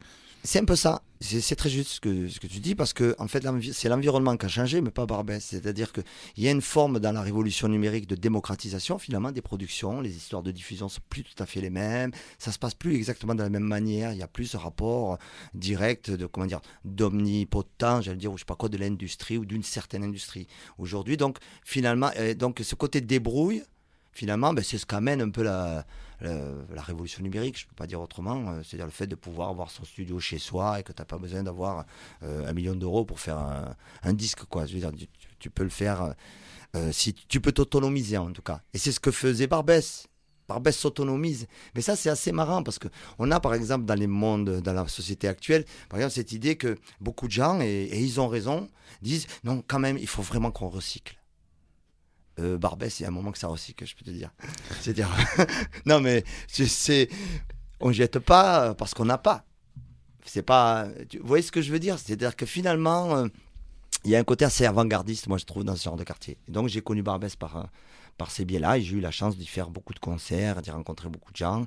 C'est 0.44 0.60
un 0.60 0.64
peu 0.64 0.76
ça. 0.76 1.02
C'est 1.20 1.56
très 1.56 1.68
juste 1.68 1.90
ce 1.90 2.00
que, 2.00 2.46
tu 2.46 2.60
dis 2.60 2.76
parce 2.76 2.92
que 2.92 3.16
en 3.18 3.26
fait 3.26 3.44
c'est 3.72 3.88
l'environnement 3.88 4.36
qui 4.36 4.46
a 4.46 4.48
changé, 4.48 4.80
mais 4.80 4.92
pas 4.92 5.04
Barbès. 5.04 5.44
C'est-à-dire 5.44 5.92
qu'il 5.92 6.04
y 6.36 6.46
a 6.46 6.52
une 6.52 6.62
forme 6.62 7.00
dans 7.00 7.10
la 7.10 7.22
révolution 7.22 7.66
numérique 7.66 8.06
de 8.06 8.14
démocratisation 8.14 8.98
finalement 8.98 9.32
des 9.32 9.42
productions. 9.42 10.00
Les 10.00 10.16
histoires 10.16 10.44
de 10.44 10.52
diffusion 10.52 10.88
sont 10.88 11.00
plus 11.08 11.24
tout 11.24 11.42
à 11.42 11.46
fait 11.46 11.60
les 11.60 11.70
mêmes. 11.70 12.12
Ça 12.38 12.52
se 12.52 12.58
passe 12.58 12.74
plus 12.74 12.94
exactement 12.94 13.34
de 13.34 13.42
la 13.42 13.48
même 13.48 13.64
manière. 13.64 14.12
Il 14.12 14.18
y 14.18 14.22
a 14.22 14.28
plus 14.28 14.46
ce 14.46 14.56
rapport 14.56 15.18
direct 15.54 16.10
de 16.10 16.26
comment 16.26 16.46
dire 16.46 16.60
d'omnipotent, 16.84 18.00
j'allais 18.00 18.16
dire 18.16 18.32
ou 18.32 18.36
je 18.36 18.42
sais 18.42 18.46
pas 18.46 18.54
quoi 18.54 18.68
de 18.68 18.76
l'industrie 18.76 19.38
ou 19.38 19.44
d'une 19.44 19.64
certaine 19.64 20.04
industrie. 20.04 20.46
Aujourd'hui 20.78 21.16
donc 21.16 21.38
finalement 21.64 22.10
donc 22.36 22.60
ce 22.62 22.76
côté 22.76 23.00
débrouille 23.00 23.64
finalement 24.12 24.54
ben, 24.54 24.62
c'est 24.64 24.78
ce 24.78 24.86
qu'amène 24.86 25.20
un 25.20 25.30
peu 25.30 25.42
la 25.42 25.84
la, 26.20 26.34
la 26.74 26.82
révolution 26.82 27.22
numérique, 27.22 27.58
je 27.58 27.64
ne 27.64 27.68
peux 27.70 27.76
pas 27.76 27.86
dire 27.86 28.00
autrement, 28.00 28.50
euh, 28.50 28.62
c'est-à-dire 28.62 28.86
le 28.86 28.92
fait 28.92 29.06
de 29.06 29.14
pouvoir 29.14 29.48
avoir 29.48 29.70
son 29.70 29.84
studio 29.84 30.18
chez 30.18 30.38
soi 30.38 30.80
et 30.80 30.82
que 30.82 30.92
tu 30.92 31.00
n'as 31.00 31.06
pas 31.06 31.18
besoin 31.18 31.42
d'avoir 31.42 31.84
euh, 32.22 32.46
un 32.46 32.52
million 32.52 32.74
d'euros 32.74 33.04
pour 33.04 33.20
faire 33.20 33.38
un, 34.02 34.12
disque. 34.12 34.44
Quoi. 34.44 34.66
Tu, 35.38 35.50
peux 35.50 35.62
le 35.62 35.68
faire, 35.68 36.02
euh, 36.02 36.12
euh, 36.76 36.92
si 36.92 37.14
tu 37.14 37.40
peux 37.40 37.52
t'autonomiser 37.52 38.18
en 38.18 38.32
tout 38.32 38.42
cas. 38.42 38.62
Et 38.74 38.78
c'est 38.78 38.92
ce 38.92 39.00
que 39.00 39.10
faisait 39.10 39.46
Barbès. 39.46 40.06
Barbès 40.48 40.76
s'autonomise. 40.76 41.46
Mais 41.74 41.82
ça, 41.82 41.94
c'est 41.94 42.08
assez 42.08 42.32
marrant 42.32 42.62
parce 42.62 42.78
que 42.78 42.88
on 43.18 43.30
a, 43.30 43.38
par 43.38 43.52
exemple, 43.52 43.84
dans 43.84 43.94
les 43.94 44.06
mondes, 44.06 44.62
dans 44.62 44.72
la 44.72 44.88
société 44.88 45.28
actuelle, 45.28 45.66
par 45.90 45.98
exemple, 45.98 46.14
cette 46.14 46.32
idée 46.32 46.56
que 46.56 46.78
beaucoup 47.00 47.26
de 47.26 47.32
gens, 47.32 47.60
et 47.60 48.00
ils 48.00 48.18
ont 48.18 48.28
raison, 48.28 48.68
disent 49.02 49.26
non, 49.44 49.62
quand 49.66 49.78
même, 49.78 49.98
il 49.98 50.06
faut 50.06 50.22
vraiment 50.22 50.50
qu'on 50.50 50.68
recycle. 50.68 51.17
Euh, 52.38 52.56
Barbès, 52.58 53.00
il 53.00 53.02
y 53.02 53.06
a 53.06 53.08
un 53.08 53.12
moment 53.12 53.32
que 53.32 53.38
ça 53.38 53.48
recycle, 53.48 53.84
je 53.86 53.96
peux 53.96 54.04
te 54.04 54.10
dire. 54.10 54.30
C'est-à-dire, 54.80 55.08
non, 55.86 56.00
mais 56.00 56.24
c'est- 56.46 57.08
on 57.80 57.92
jette 57.92 58.18
pas 58.18 58.74
parce 58.74 58.94
qu'on 58.94 59.04
n'a 59.04 59.18
pas. 59.18 59.44
C'est 60.24 60.42
pas, 60.42 60.88
vous 61.20 61.26
voyez 61.26 61.42
ce 61.42 61.50
que 61.52 61.62
je 61.62 61.72
veux 61.72 61.78
dire? 61.78 61.98
C'est-à-dire 61.98 62.36
que 62.36 62.44
finalement, 62.46 63.16
euh, 63.16 63.28
il 64.04 64.10
y 64.10 64.16
a 64.16 64.18
un 64.18 64.24
côté 64.24 64.44
assez 64.44 64.66
avant-gardiste, 64.66 65.26
moi 65.26 65.38
je 65.38 65.44
trouve, 65.44 65.64
dans 65.64 65.74
ce 65.74 65.84
genre 65.84 65.96
de 65.96 66.04
quartier. 66.04 66.36
Donc 66.48 66.68
j'ai 66.68 66.82
connu 66.82 67.02
Barbès 67.02 67.34
par, 67.34 67.56
euh, 67.56 67.62
par 68.18 68.30
ces 68.30 68.44
biais-là, 68.44 68.78
et 68.78 68.82
j'ai 68.82 68.96
eu 68.96 69.00
la 69.00 69.10
chance 69.10 69.36
d'y 69.36 69.46
faire 69.46 69.70
beaucoup 69.70 69.94
de 69.94 69.98
concerts, 69.98 70.60
d'y 70.60 70.70
rencontrer 70.70 71.08
beaucoup 71.08 71.32
de 71.32 71.36
gens, 71.36 71.66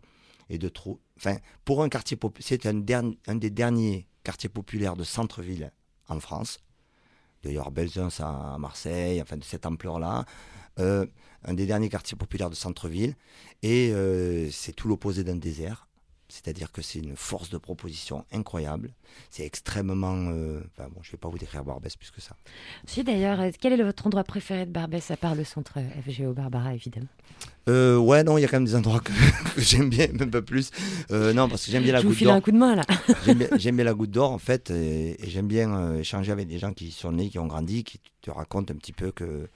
et 0.50 0.58
de 0.58 0.70
trop. 0.70 1.00
Enfin, 1.18 1.38
pour 1.66 1.82
un 1.82 1.90
quartier 1.90 2.18
c'est 2.40 2.66
un, 2.66 2.74
des 2.76 3.50
derniers 3.50 4.08
quartiers 4.24 4.50
populaires 4.50 4.96
de 4.96 5.04
centre-ville 5.04 5.72
en 6.08 6.20
France. 6.20 6.60
D'ailleurs, 7.44 7.72
Belzun, 7.72 8.10
à 8.20 8.58
Marseille, 8.60 9.22
enfin 9.22 9.38
de 9.38 9.44
cette 9.44 9.66
ampleur-là. 9.66 10.26
Euh, 10.82 11.06
un 11.44 11.54
des 11.56 11.66
derniers 11.66 11.90
quartiers 11.90 12.18
populaires 12.18 12.50
de 12.52 12.56
centre-ville. 12.56 13.16
Et 13.64 13.92
euh, 13.94 14.50
c'est 14.52 14.74
tout 14.74 14.88
l'opposé 14.88 15.24
d'un 15.24 15.36
désert. 15.38 15.88
C'est-à-dire 16.30 16.72
que 16.72 16.82
c'est 16.82 17.00
une 17.00 17.18
force 17.18 17.50
de 17.50 17.58
proposition 17.58 18.24
incroyable. 18.32 18.94
C'est 19.32 19.44
extrêmement. 19.46 20.30
euh, 20.32 20.62
Enfin 20.78 20.88
bon, 20.88 21.02
je 21.04 21.10
ne 21.10 21.12
vais 21.12 21.18
pas 21.18 21.28
vous 21.28 21.38
décrire 21.38 21.66
Barbès 21.66 21.94
plus 21.98 22.10
que 22.12 22.22
ça. 22.22 22.38
Si 22.86 23.04
d'ailleurs, 23.04 23.40
quel 23.60 23.74
est 23.74 23.84
votre 23.84 24.08
endroit 24.08 24.24
préféré 24.24 24.66
de 24.66 24.72
Barbès 24.72 25.12
à 25.12 25.18
part 25.18 25.36
le 25.36 25.44
centre 25.44 25.80
FGO 26.08 26.32
Barbara 26.32 26.74
évidemment 26.74 27.08
Euh, 27.68 27.98
ouais, 27.98 28.24
non, 28.24 28.38
il 28.38 28.42
y 28.42 28.46
a 28.46 28.48
quand 28.48 28.58
même 28.58 28.66
des 28.66 28.76
endroits 28.76 29.02
que, 29.02 29.12
que 29.56 29.60
j'aime 29.62 29.90
bien, 29.90 30.08
un 30.22 30.28
peu 30.30 30.42
plus. 30.42 30.72
Euh, 31.12 31.34
non, 31.34 31.50
parce 31.50 31.66
que 31.66 31.72
j'aime 31.72 31.84
bien 31.84 31.92
la 31.92 32.00
Je 32.00 32.04
vous 32.04 32.10
goutte 32.12 32.18
file 32.20 32.28
d'or. 32.28 32.36
un 32.38 32.42
coup 32.42 32.52
de 32.54 32.58
main 32.58 32.76
là. 32.76 32.84
J'aime 33.58 33.76
bien, 33.76 33.84
la 33.84 33.94
goutte 33.94 34.12
d'or 34.12 34.32
en 34.32 34.38
fait, 34.40 34.70
et, 34.70 35.22
et 35.22 35.30
j'aime 35.30 35.48
bien 35.48 35.96
échanger 35.98 36.32
avec 36.32 36.48
des 36.48 36.60
gens 36.60 36.72
qui 36.72 36.92
sont 36.92 37.12
nés, 37.12 37.30
qui 37.30 37.40
ont 37.40 37.48
grandi, 37.48 37.84
qui 37.84 38.00
te 38.22 38.32
racontent 38.32 38.74
un 38.74 38.78
petit 38.78 38.94
peu 38.94 39.12
que, 39.12 39.50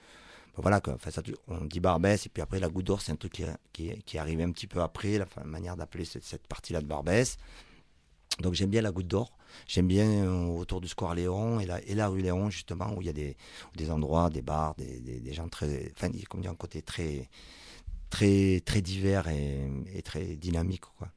voilà, 0.56 0.80
enfin, 0.88 1.10
ça, 1.10 1.22
on 1.48 1.64
dit 1.64 1.80
Barbès, 1.80 2.26
et 2.26 2.28
puis 2.28 2.42
après 2.42 2.58
la 2.58 2.68
goutte 2.68 2.86
d'or, 2.86 3.02
c'est 3.02 3.12
un 3.12 3.16
truc 3.16 3.32
qui, 3.32 3.44
qui, 3.72 4.02
qui 4.04 4.16
est 4.16 4.20
arrivé 4.20 4.42
un 4.42 4.50
petit 4.52 4.66
peu 4.66 4.80
après, 4.80 5.18
la 5.18 5.26
manière 5.44 5.76
d'appeler 5.76 6.04
cette, 6.04 6.24
cette 6.24 6.46
partie-là 6.46 6.80
de 6.80 6.86
Barbès. 6.86 7.36
Donc 8.40 8.54
j'aime 8.54 8.70
bien 8.70 8.82
la 8.82 8.90
goutte 8.90 9.06
d'or, 9.06 9.36
j'aime 9.66 9.86
bien 9.86 10.06
euh, 10.06 10.46
autour 10.46 10.80
du 10.80 10.88
square 10.88 11.14
Léon 11.14 11.60
et 11.60 11.66
la, 11.66 11.82
et 11.82 11.94
la 11.94 12.08
rue 12.08 12.20
Léon 12.20 12.50
justement, 12.50 12.92
où 12.94 13.00
il 13.00 13.06
y 13.06 13.10
a 13.10 13.14
des, 13.14 13.36
des 13.76 13.90
endroits, 13.90 14.30
des 14.30 14.42
bars, 14.42 14.74
des, 14.76 15.00
des, 15.00 15.32
gens 15.32 15.48
très, 15.48 15.92
enfin, 15.96 16.10
comment 16.28 16.42
dire, 16.42 16.50
un 16.50 16.56
côté 16.56 16.82
très, 16.82 17.28
très, 18.10 18.60
très 18.64 18.82
divers 18.82 19.28
et, 19.28 19.70
et 19.94 20.02
très 20.02 20.36
dynamique, 20.36 20.84
quoi. 20.98 21.08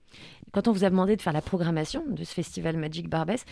Quand 0.52 0.68
on 0.68 0.72
vous 0.72 0.84
a 0.84 0.90
demandé 0.90 1.16
de 1.16 1.22
faire 1.22 1.34
la 1.34 1.42
programmation 1.42 2.04
de 2.10 2.24
ce 2.24 2.34
festival 2.34 2.76
Magic 2.78 3.08
Barbès, 3.08 3.46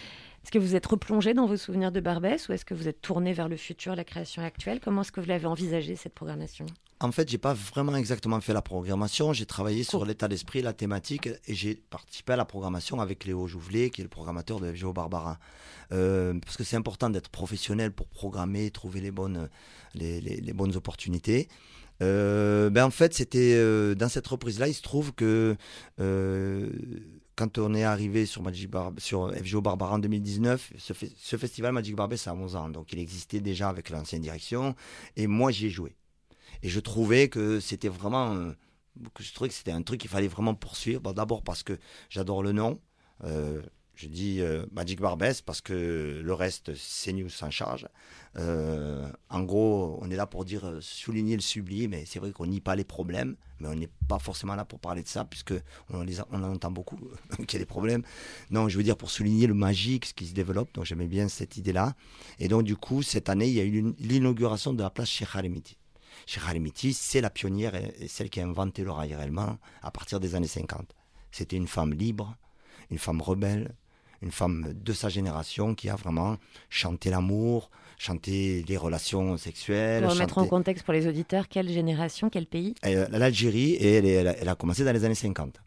est-ce 0.48 0.52
que 0.54 0.60
vous 0.60 0.78
êtes 0.78 0.86
replongé 0.86 1.34
dans 1.34 1.46
vos 1.46 1.58
souvenirs 1.58 1.92
de 1.92 2.00
Barbès 2.00 2.48
ou 2.48 2.54
est-ce 2.54 2.64
que 2.64 2.74
vous 2.74 2.88
êtes 2.88 3.02
tourné 3.02 3.34
vers 3.34 3.50
le 3.50 3.58
futur, 3.58 3.98
la 3.98 4.06
création 4.06 4.42
actuelle? 4.42 4.80
Comment 4.82 5.02
est-ce 5.02 5.12
que 5.12 5.20
vous 5.20 5.28
l'avez 5.28 5.46
envisagé 5.46 5.98
cette 5.98 6.14
programmation? 6.14 6.66
En 7.02 7.12
fait, 7.12 7.28
j'ai 7.30 7.38
pas 7.38 7.54
vraiment 7.54 7.98
exactement 7.98 8.40
fait 8.40 8.54
la 8.54 8.62
programmation. 8.62 9.34
J'ai 9.34 9.46
travaillé 9.46 9.84
sur 9.84 10.06
l'état 10.06 10.30
d'esprit, 10.30 10.62
la 10.62 10.72
thématique, 10.72 11.28
et 11.28 11.54
j'ai 11.54 11.76
participé 11.76 12.32
à 12.32 12.36
la 12.38 12.46
programmation 12.46 13.02
avec 13.02 13.26
Léo 13.26 13.46
Jouvelet, 13.46 13.90
qui 13.90 14.00
est 14.00 14.06
le 14.06 14.10
programmateur 14.10 14.62
de 14.62 14.72
FGO 14.72 14.94
Barbara. 14.94 15.38
Euh, 15.92 16.34
parce 16.46 16.56
que 16.56 16.64
c'est 16.64 16.78
important 16.78 17.10
d'être 17.10 17.28
professionnel 17.28 17.92
pour 17.92 18.08
programmer, 18.08 18.72
trouver 18.72 19.02
les 19.02 19.12
bonnes, 19.12 19.50
les, 19.96 20.22
les- 20.22 20.40
les 20.40 20.54
bonnes 20.54 20.78
opportunités. 20.78 21.50
Euh, 22.02 22.70
ben 22.70 22.86
en 22.86 22.92
fait, 22.92 23.14
c'était 23.14 23.56
euh, 23.56 23.96
dans 23.96 24.08
cette 24.08 24.28
reprise-là, 24.28 24.68
il 24.70 24.74
se 24.76 24.84
trouve 24.84 25.14
que 25.14 25.58
euh, 26.00 26.70
quand 27.38 27.58
on 27.60 27.74
est 27.74 27.84
arrivé 27.84 28.26
sur 28.26 28.42
Magic 28.42 28.70
Bar 28.70 28.92
sur 28.98 29.32
FGO 29.34 29.62
Barbara 29.62 29.94
en 29.96 30.00
2019, 30.00 30.74
ce, 30.78 30.92
fe- 30.94 31.14
ce 31.16 31.38
festival 31.38 31.72
Magic 31.72 31.96
Barbès 31.96 32.20
ça 32.20 32.32
a 32.32 32.34
11 32.34 32.56
ans, 32.58 32.70
donc 32.70 32.92
il 32.92 33.00
existait 33.00 33.40
déjà 33.40 33.70
avec 33.70 33.90
l'ancienne 33.90 34.22
direction, 34.24 34.76
et 35.16 35.28
moi 35.28 35.52
j'y 35.52 35.68
ai 35.68 35.70
joué. 35.70 35.96
Et 36.64 36.70
je 36.70 36.80
trouvais 36.82 37.30
que 37.30 37.60
c'était 37.62 37.88
vraiment. 37.88 38.34
euh, 38.36 38.52
je 39.20 39.32
trouvais 39.34 39.50
que 39.50 39.54
c'était 39.56 39.72
un 39.72 39.84
truc 39.84 40.02
qu'il 40.02 40.10
fallait 40.10 40.28
vraiment 40.28 40.56
poursuivre. 40.56 41.14
D'abord 41.14 41.44
parce 41.44 41.62
que 41.64 41.78
j'adore 42.10 42.42
le 42.42 42.52
nom. 42.52 42.80
Euh, 43.24 43.62
je 43.98 44.08
dis 44.08 44.42
euh, 44.42 44.66
Magic 44.72 45.02
Barbès 45.02 45.42
parce 45.42 45.60
que 45.60 46.22
le 46.24 46.34
reste, 46.34 46.74
c'est 46.76 47.12
News 47.14 47.30
s'en 47.30 47.50
charge. 47.50 47.88
Euh, 48.38 49.10
en 49.30 49.42
gros, 49.42 49.98
on 50.02 50.12
est 50.12 50.16
là 50.16 50.28
pour 50.28 50.46
dire 50.46 50.66
euh, 50.68 50.78
souligner 50.82 51.36
le 51.36 51.42
sublime, 51.42 51.96
et 51.96 52.06
c'est 52.06 52.20
vrai 52.20 52.32
qu'on 52.32 52.46
nie 52.46 52.62
pas 52.62 52.76
les 52.76 52.84
problèmes, 52.84 53.36
mais 53.60 53.68
on 53.68 53.74
n'est 53.74 53.90
pas 54.08 54.20
forcément 54.20 54.54
là 54.54 54.66
pour 54.66 54.80
parler 54.80 55.02
de 55.02 55.08
ça, 55.08 55.26
puisque 55.26 55.56
on, 55.90 56.06
en 56.32 56.44
entend 56.44 56.70
beaucoup 56.70 56.98
qu'il 57.48 57.54
y 57.54 57.56
a 57.56 57.60
des 57.60 57.66
problèmes. 57.66 58.04
Non, 58.52 58.70
je 58.70 58.78
veux 58.78 58.84
dire 58.84 58.98
pour 58.98 59.10
souligner 59.10 59.48
le 59.48 59.56
magique, 59.56 60.06
ce 60.06 60.14
qui 60.14 60.28
se 60.28 60.34
développe. 60.36 60.72
Donc 60.76 60.86
j'aimais 60.86 61.08
bien 61.08 61.28
cette 61.28 61.58
idée-là. 61.58 61.96
Et 62.38 62.48
donc 62.48 62.64
du 62.64 62.76
coup, 62.76 63.02
cette 63.02 63.30
année, 63.30 63.48
il 63.48 63.54
y 63.56 63.60
a 63.60 63.64
eu 63.64 63.82
l'in- 63.82 63.94
l'inauguration 64.00 64.74
de 64.74 64.84
la 64.84 64.92
place 64.92 65.10
Cheikh 65.10 65.30
Halemiti. 65.34 65.76
Cheikh 66.28 66.44
Halemiti, 66.48 66.94
c'est 66.94 67.22
la 67.22 67.32
pionnière 67.32 67.74
et 67.74 68.08
celle 68.08 68.30
qui 68.30 68.40
a 68.42 68.46
inventé 68.46 68.84
le 68.84 68.92
rail 68.92 69.16
réellement 69.16 69.58
à 69.82 69.90
partir 69.90 70.20
des 70.20 70.36
années 70.36 70.46
50. 70.48 70.94
C'était 71.32 71.56
une 71.58 71.68
femme 71.68 71.94
libre, 71.94 72.38
une 72.92 73.00
femme 73.00 73.22
rebelle, 73.22 73.74
une 74.22 74.32
femme 74.32 74.74
de 74.74 74.94
sa 74.94 75.10
génération 75.10 75.76
qui 75.76 75.90
a 75.90 75.96
vraiment 75.96 76.38
chanté 76.70 77.10
l'amour, 77.10 77.70
chanté 77.98 78.64
les 78.68 78.78
relations 78.78 79.38
sexuelles. 79.38 80.04
Pour 80.04 80.14
remettre 80.14 80.38
en 80.40 80.46
contexte 80.48 80.84
pour 80.84 80.94
les 80.94 81.08
auditeurs, 81.08 81.48
quelle 81.48 81.70
génération, 81.70 82.30
quel 82.30 82.46
pays? 82.48 82.74
Euh, 82.86 83.08
l'Algérie 83.12 83.72
et 83.74 83.94
elle, 83.96 84.28
a- 84.28 84.38
elle 84.38 84.50
a 84.50 84.56
commencé 84.56 84.84
dans 84.84 84.92
les 84.94 85.04
années 85.04 85.16
50. 85.16 85.60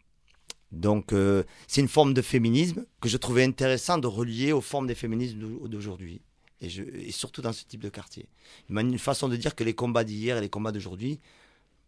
Donc 0.71 1.11
euh, 1.11 1.43
c'est 1.67 1.81
une 1.81 1.87
forme 1.89 2.13
de 2.13 2.21
féminisme 2.21 2.85
que 3.01 3.09
je 3.09 3.17
trouvais 3.17 3.43
intéressant 3.43 3.97
de 3.97 4.07
relier 4.07 4.53
aux 4.53 4.61
formes 4.61 4.87
des 4.87 4.95
féminismes 4.95 5.39
d'au- 5.39 5.67
d'aujourd'hui. 5.67 6.21
Et, 6.61 6.69
je- 6.69 6.83
et 6.83 7.11
surtout 7.11 7.41
dans 7.41 7.51
ce 7.53 7.65
type 7.65 7.81
de 7.81 7.89
quartier. 7.89 8.27
Une, 8.69 8.97
façon 8.99 9.27
de 9.27 9.35
dire 9.35 9.55
que 9.55 9.63
les 9.63 9.73
combats 9.73 10.03
d'hier 10.03 10.37
et 10.37 10.41
les 10.41 10.49
combats 10.49 10.71
d'aujourd'hui 10.71 11.19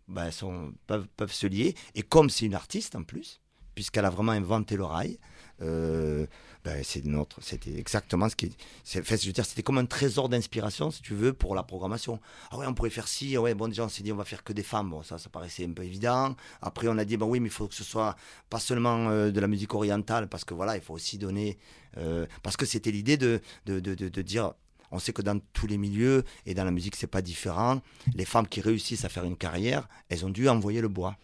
ben, 0.07 0.31
sont, 0.31 0.73
peuvent, 0.87 1.07
peuvent 1.15 1.31
se 1.31 1.47
lier. 1.47 1.75
Et 1.95 2.01
comme 2.01 2.29
c'est 2.29 2.45
une 2.45 2.55
artiste 2.55 2.95
en 2.95 3.03
plus, 3.03 3.39
puisqu'elle 3.75 4.03
a 4.05 4.09
vraiment 4.09 4.31
inventé 4.33 4.75
le 4.75 4.83
rail, 4.83 5.17
euh, 5.63 6.27
ben, 6.63 6.81
c'est 6.83 7.03
notre, 7.05 7.41
c'était 7.41 7.77
exactement 7.77 8.29
ce 8.29 8.35
qui, 8.35 8.55
c'est, 8.83 9.01
enfin, 9.01 9.15
je 9.15 9.27
veux 9.27 9.33
dire, 9.33 9.45
c'était 9.45 9.63
comme 9.63 9.77
un 9.77 9.85
trésor 9.85 10.29
d'inspiration, 10.29 10.91
si 10.91 11.01
tu 11.01 11.13
veux, 11.13 11.33
pour 11.33 11.55
la 11.55 11.63
programmation. 11.63 12.19
Ah 12.51 12.57
ouais, 12.57 12.65
on 12.67 12.73
pourrait 12.73 12.89
faire 12.89 13.07
ci, 13.07 13.35
ah 13.35 13.41
ouais, 13.41 13.53
bon, 13.53 13.67
déjà, 13.67 13.83
on 13.83 13.89
s'est 13.89 14.03
dit, 14.03 14.11
on 14.11 14.15
va 14.15 14.25
faire 14.25 14.43
que 14.43 14.53
des 14.53 14.63
femmes, 14.63 14.89
bon, 14.89 15.03
ça, 15.03 15.17
ça 15.17 15.29
paraissait 15.29 15.65
un 15.65 15.73
peu 15.73 15.83
évident. 15.83 16.35
Après, 16.61 16.87
on 16.87 16.97
a 16.97 17.05
dit, 17.05 17.17
ben 17.17 17.25
oui, 17.25 17.39
mais 17.39 17.47
il 17.47 17.51
faut 17.51 17.67
que 17.67 17.75
ce 17.75 17.83
soit 17.83 18.15
pas 18.49 18.59
seulement 18.59 19.09
euh, 19.09 19.31
de 19.31 19.39
la 19.39 19.47
musique 19.47 19.73
orientale, 19.73 20.29
parce 20.29 20.45
que 20.45 20.53
voilà, 20.53 20.75
il 20.75 20.81
faut 20.81 20.93
aussi 20.93 21.17
donner, 21.17 21.57
euh, 21.97 22.25
parce 22.43 22.55
que 22.55 22.65
c'était 22.65 22.91
l'idée 22.91 23.17
de, 23.17 23.41
de, 23.65 23.79
de, 23.79 23.95
de, 23.95 24.09
de 24.09 24.21
dire, 24.21 24.53
on 24.91 24.99
sait 24.99 25.11
que 25.11 25.23
dans 25.23 25.39
tous 25.53 25.67
les 25.67 25.77
milieux 25.77 26.23
et 26.45 26.53
dans 26.53 26.63
la 26.63 26.71
musique, 26.71 26.95
c'est 26.95 27.07
pas 27.07 27.23
différent. 27.23 27.81
Les 28.13 28.25
femmes 28.25 28.47
qui 28.47 28.61
réussissent 28.61 29.05
à 29.05 29.09
faire 29.09 29.23
une 29.23 29.35
carrière, 29.35 29.89
elles 30.07 30.23
ont 30.23 30.29
dû 30.29 30.47
envoyer 30.47 30.81
le 30.81 30.87
bois. 30.87 31.17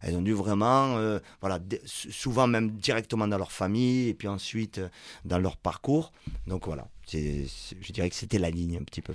Elles 0.00 0.14
ont 0.16 0.22
dû 0.22 0.32
vraiment, 0.32 0.96
euh, 0.96 1.18
voilà, 1.40 1.58
souvent 1.86 2.46
même 2.46 2.70
directement 2.70 3.26
dans 3.26 3.38
leur 3.38 3.50
famille 3.52 4.08
et 4.08 4.14
puis 4.14 4.28
ensuite 4.28 4.78
euh, 4.78 4.88
dans 5.24 5.38
leur 5.38 5.56
parcours. 5.56 6.12
Donc 6.46 6.66
voilà, 6.66 6.86
je 7.12 7.92
dirais 7.92 8.08
que 8.10 8.14
c'était 8.16 8.38
la 8.38 8.50
ligne 8.50 8.76
un 8.76 8.84
petit 8.84 9.02
peu. 9.02 9.14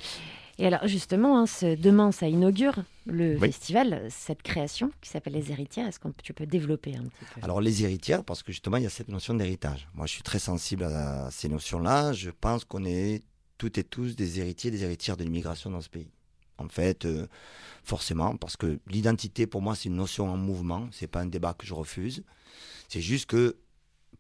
Et 0.60 0.68
alors 0.68 0.86
justement, 0.88 1.40
hein, 1.40 1.46
ce- 1.48 1.76
demain, 1.76 2.12
ça 2.12 2.28
inaugure 2.28 2.76
le 3.08 3.34
Oui. 3.40 3.48
festival, 3.52 4.06
cette 4.10 4.44
création 4.44 4.92
qui 5.02 5.10
s'appelle 5.10 5.34
Les 5.34 5.52
Héritières. 5.52 5.88
Est-ce 5.88 6.00
que 6.00 6.08
tu 6.22 6.34
peux 6.34 6.46
développer 6.46 6.96
un 6.96 7.04
petit 7.04 7.26
peu? 7.34 7.42
Alors 7.42 7.60
les 7.60 7.84
héritières, 7.84 8.24
parce 8.24 8.44
que 8.44 8.52
justement 8.52 8.78
il 8.78 8.84
y 8.84 8.86
a 8.86 8.90
cette 8.92 9.08
notion 9.10 9.34
d'héritage. 9.34 9.88
Moi 9.96 10.06
je 10.06 10.12
suis 10.14 10.22
très 10.24 10.40
sensible 10.40 10.84
à 10.84 11.30
ces 11.32 11.50
notions-là. 11.50 12.14
Je 12.14 12.30
pense 12.30 12.66
qu'on 12.66 12.86
est 12.86 13.22
toutes 13.58 13.78
et 13.78 13.84
tous 13.84 14.16
des 14.16 14.40
héritiers, 14.40 14.70
des 14.70 14.84
héritières 14.84 15.18
de 15.18 15.24
l'immigration 15.24 15.70
dans 15.72 15.82
ce 15.82 15.90
pays. 15.90 16.10
En 16.58 16.70
fait, 16.70 17.06
euh, 17.06 17.28
forcément, 17.84 18.38
parce 18.38 18.58
que 18.58 18.80
l'identité 18.88 19.48
pour 19.48 19.62
moi 19.62 19.76
c'est 19.76 19.90
une 19.90 19.96
notion 19.96 20.30
en 20.30 20.38
mouvement. 20.38 20.88
C'est 20.92 21.08
pas 21.08 21.22
un 21.22 21.26
débat 21.26 21.54
que 21.54 21.66
je 21.66 21.74
refuse. 21.74 22.24
C'est 22.90 23.02
juste 23.02 23.26
que 23.26 23.58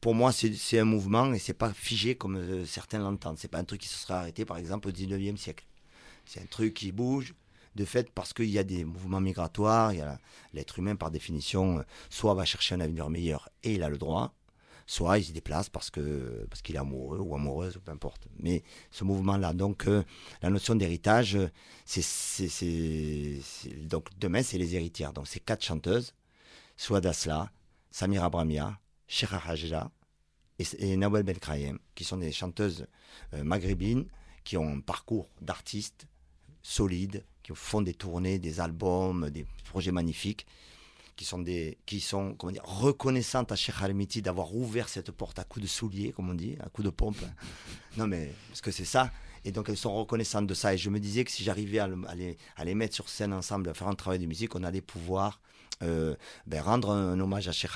pour 0.01 0.15
moi 0.15 0.31
c'est 0.31 0.79
un 0.79 0.85
mouvement 0.85 1.33
et 1.33 1.39
c'est 1.39 1.53
pas 1.53 1.73
figé 1.73 2.15
comme 2.15 2.37
euh, 2.37 2.65
certains 2.65 2.99
l'entendent. 2.99 3.37
C'est 3.37 3.47
pas 3.47 3.59
un 3.59 3.63
truc 3.63 3.81
qui 3.81 3.87
se 3.87 3.97
serait 3.97 4.15
arrêté 4.15 4.45
par 4.45 4.57
exemple 4.57 4.87
au 4.87 4.91
19e 4.91 5.37
siècle. 5.37 5.65
C'est 6.25 6.41
un 6.41 6.45
truc 6.45 6.73
qui 6.73 6.91
bouge 6.91 7.35
de 7.75 7.85
fait 7.85 8.11
parce 8.11 8.33
qu'il 8.33 8.49
y 8.49 8.59
a 8.59 8.63
des 8.63 8.83
mouvements 8.83 9.21
migratoires. 9.21 9.93
L'être 10.53 10.79
humain 10.79 10.95
par 10.95 11.11
définition 11.11 11.79
euh, 11.79 11.83
soit 12.09 12.33
va 12.33 12.45
chercher 12.45 12.75
un 12.75 12.79
avenir 12.79 13.09
meilleur 13.09 13.49
et 13.63 13.75
il 13.75 13.83
a 13.83 13.89
le 13.89 13.97
droit, 13.97 14.33
soit 14.85 15.17
il 15.17 15.23
se 15.25 15.31
déplace 15.31 15.69
parce 15.69 15.89
que 15.89 16.47
qu'il 16.63 16.75
est 16.75 16.79
amoureux 16.79 17.19
ou 17.19 17.35
amoureuse 17.35 17.77
ou 17.77 17.79
peu 17.79 17.91
importe. 17.91 18.27
Mais 18.39 18.63
ce 18.91 19.03
mouvement-là, 19.03 19.53
donc 19.53 19.87
euh, 19.87 20.03
la 20.41 20.49
notion 20.49 20.75
d'héritage, 20.75 21.37
c'est 21.85 23.39
donc 23.85 24.09
demain 24.19 24.43
c'est 24.43 24.57
les 24.57 24.75
héritières. 24.75 25.13
Donc 25.13 25.27
c'est 25.27 25.39
quatre 25.39 25.63
chanteuses, 25.63 26.13
Asla, 26.89 27.51
Samira 27.91 28.29
Bramia, 28.29 28.79
Shira 29.07 29.41
Hajja 29.45 29.91
et, 30.59 30.65
et 30.79 30.97
Nawel 30.97 31.25
qui 31.95 32.03
sont 32.03 32.17
des 32.17 32.31
chanteuses 32.31 32.87
euh, 33.33 33.43
maghrébines 33.43 34.07
qui 34.43 34.57
ont 34.57 34.67
un 34.67 34.79
parcours 34.81 35.29
d'artistes 35.41 36.07
solides, 36.61 37.23
qui 37.43 37.51
font 37.55 37.81
des 37.81 37.93
tournées, 37.93 38.39
des 38.39 38.59
albums, 38.59 39.29
des 39.29 39.45
projets 39.65 39.91
magnifiques 39.91 40.45
qui 41.15 41.25
sont, 41.25 41.39
des, 41.39 41.77
qui 41.85 41.99
sont 41.99 42.33
comment 42.35 42.51
dire, 42.51 42.63
reconnaissantes 42.65 43.51
à 43.51 43.55
Cheikh 43.55 43.75
d'avoir 44.21 44.55
ouvert 44.55 44.89
cette 44.89 45.11
porte 45.11 45.39
à 45.39 45.43
coups 45.43 45.63
de 45.63 45.69
soulier, 45.69 46.11
comme 46.11 46.29
on 46.29 46.33
dit, 46.33 46.55
à 46.59 46.69
coups 46.69 46.85
de 46.85 46.89
pompe. 46.91 47.17
non, 47.97 48.07
mais 48.07 48.31
parce 48.49 48.61
que 48.61 48.71
c'est 48.71 48.85
ça. 48.85 49.11
Et 49.45 49.51
donc 49.51 49.69
elles 49.69 49.77
sont 49.77 49.93
reconnaissantes 49.93 50.47
de 50.47 50.53
ça. 50.53 50.73
Et 50.73 50.77
je 50.77 50.89
me 50.89 50.99
disais 50.99 51.23
que 51.23 51.31
si 51.31 51.43
j'arrivais 51.43 51.79
à, 51.79 51.87
le- 51.87 52.01
à 52.07 52.15
les, 52.15 52.37
à 52.55 52.65
les 52.65 52.75
mettre 52.75 52.95
sur 52.95 53.09
scène 53.09 53.33
ensemble, 53.33 53.69
à 53.69 53.73
faire 53.73 53.87
un 53.87 53.95
travail 53.95 54.19
de 54.19 54.25
musique, 54.25 54.55
on 54.55 54.63
allait 54.63 54.81
pouvoir 54.81 55.41
euh, 55.81 56.15
ben, 56.47 56.61
rendre 56.61 56.91
un, 56.91 57.13
un 57.13 57.19
hommage 57.19 57.47
à 57.47 57.51
Cheikh 57.51 57.71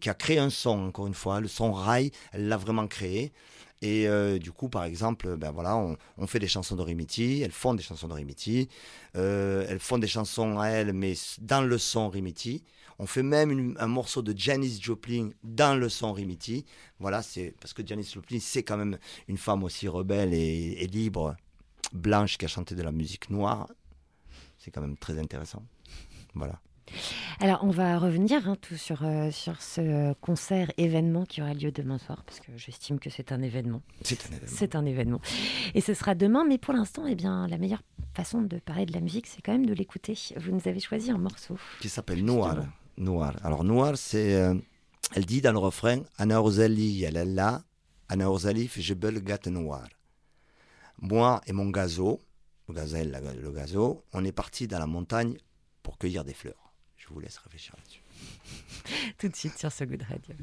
qui 0.00 0.08
a 0.10 0.14
créé 0.14 0.38
un 0.38 0.50
son, 0.50 0.86
encore 0.88 1.06
une 1.06 1.14
fois, 1.14 1.40
le 1.40 1.48
son 1.48 1.72
Rai, 1.72 2.12
elle 2.32 2.48
l'a 2.48 2.56
vraiment 2.56 2.86
créé. 2.86 3.32
Et 3.82 4.08
euh, 4.08 4.38
du 4.38 4.52
coup, 4.52 4.68
par 4.68 4.84
exemple, 4.84 5.36
ben 5.36 5.50
voilà, 5.50 5.76
on, 5.76 6.26
fait 6.26 6.38
des 6.38 6.48
chansons 6.48 6.76
de 6.76 6.82
Rimiti, 6.82 7.42
elles 7.42 7.52
font 7.52 7.74
des 7.74 7.82
chansons 7.82 8.08
de 8.08 8.14
Rimiti, 8.14 8.68
euh, 9.16 9.66
elles 9.68 9.80
font 9.80 9.98
des 9.98 10.08
chansons 10.08 10.58
à 10.58 10.68
elles, 10.68 10.92
mais 10.92 11.14
dans 11.40 11.60
le 11.62 11.78
son 11.78 12.08
Rimiti. 12.08 12.64
On 12.98 13.06
fait 13.06 13.22
même 13.22 13.76
un 13.78 13.86
morceau 13.88 14.22
de 14.22 14.32
Janis 14.36 14.78
Joplin 14.80 15.28
dans 15.44 15.78
le 15.78 15.90
son 15.90 16.14
Rimiti. 16.14 16.64
Voilà, 16.98 17.20
c'est 17.20 17.54
parce 17.60 17.74
que 17.74 17.86
Janis 17.86 18.10
Joplin, 18.14 18.38
c'est 18.40 18.62
quand 18.62 18.78
même 18.78 18.98
une 19.28 19.36
femme 19.36 19.62
aussi 19.64 19.86
rebelle 19.86 20.32
et, 20.32 20.76
et 20.80 20.86
libre, 20.86 21.36
blanche, 21.92 22.38
qui 22.38 22.46
a 22.46 22.48
chanté 22.48 22.74
de 22.74 22.82
la 22.82 22.92
musique 22.92 23.28
noire. 23.28 23.68
C'est 24.56 24.70
quand 24.70 24.80
même 24.80 24.96
très 24.96 25.18
intéressant. 25.18 25.62
Voilà. 26.34 26.58
Alors, 27.40 27.60
on 27.62 27.70
va 27.70 27.98
revenir 27.98 28.48
hein, 28.48 28.56
tout 28.60 28.76
sur, 28.76 29.04
euh, 29.04 29.30
sur 29.30 29.60
ce 29.60 30.14
concert 30.14 30.70
événement 30.78 31.24
qui 31.24 31.42
aura 31.42 31.52
lieu 31.52 31.70
demain 31.70 31.98
soir, 31.98 32.22
parce 32.24 32.40
que 32.40 32.52
j'estime 32.56 32.98
que 32.98 33.10
c'est 33.10 33.32
un 33.32 33.42
événement. 33.42 33.82
C'est 34.02 34.24
un 34.26 34.28
événement. 34.36 34.56
C'est 34.56 34.74
un 34.74 34.84
événement. 34.86 35.20
Et 35.74 35.80
ce 35.80 35.94
sera 35.94 36.14
demain, 36.14 36.44
mais 36.48 36.58
pour 36.58 36.72
l'instant, 36.74 37.06
eh 37.06 37.14
bien, 37.14 37.46
la 37.48 37.58
meilleure 37.58 37.82
façon 38.14 38.40
de 38.42 38.58
parler 38.58 38.86
de 38.86 38.92
la 38.92 39.00
musique, 39.00 39.26
c'est 39.26 39.42
quand 39.42 39.52
même 39.52 39.66
de 39.66 39.74
l'écouter. 39.74 40.16
Vous 40.36 40.52
nous 40.52 40.66
avez 40.66 40.80
choisi 40.80 41.10
un 41.10 41.18
morceau. 41.18 41.58
qui 41.80 41.88
s'appelle 41.88 42.24
Noir. 42.24 42.56
Noir. 42.96 43.34
Alors 43.42 43.64
Noir, 43.64 43.96
c'est, 43.96 44.34
euh, 44.34 44.54
elle 45.14 45.26
dit 45.26 45.42
dans 45.42 45.52
le 45.52 45.58
refrain, 45.58 46.00
Ana 46.16 46.40
Orzali 46.40 46.88
yalala, 47.00 47.62
Ana 48.08 48.30
Orzali 48.30 48.68
fijebel 48.68 49.22
gat 49.22 49.46
noir. 49.46 49.86
Moi 50.98 51.40
et 51.46 51.52
mon 51.52 51.68
gazo, 51.68 52.20
le 52.68 52.74
gazelle, 52.74 53.20
le 53.42 53.52
gazo, 53.52 54.04
on 54.14 54.24
est 54.24 54.32
parti 54.32 54.66
dans 54.66 54.78
la 54.78 54.86
montagne 54.86 55.36
pour 55.82 55.98
cueillir 55.98 56.24
des 56.24 56.32
fleurs. 56.32 56.65
Je 57.06 57.14
vous 57.14 57.20
laisse 57.20 57.38
réfléchir 57.38 57.74
là-dessus. 57.76 58.02
Tout 59.18 59.28
de 59.28 59.36
suite 59.36 59.58
sur 59.58 59.70
ce 59.70 59.84
Good 59.84 60.02
Radio. 60.02 60.34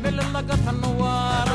بجبل 0.00 0.20
اللقط 0.20 0.58
من 0.58 0.68
النوار 0.68 1.49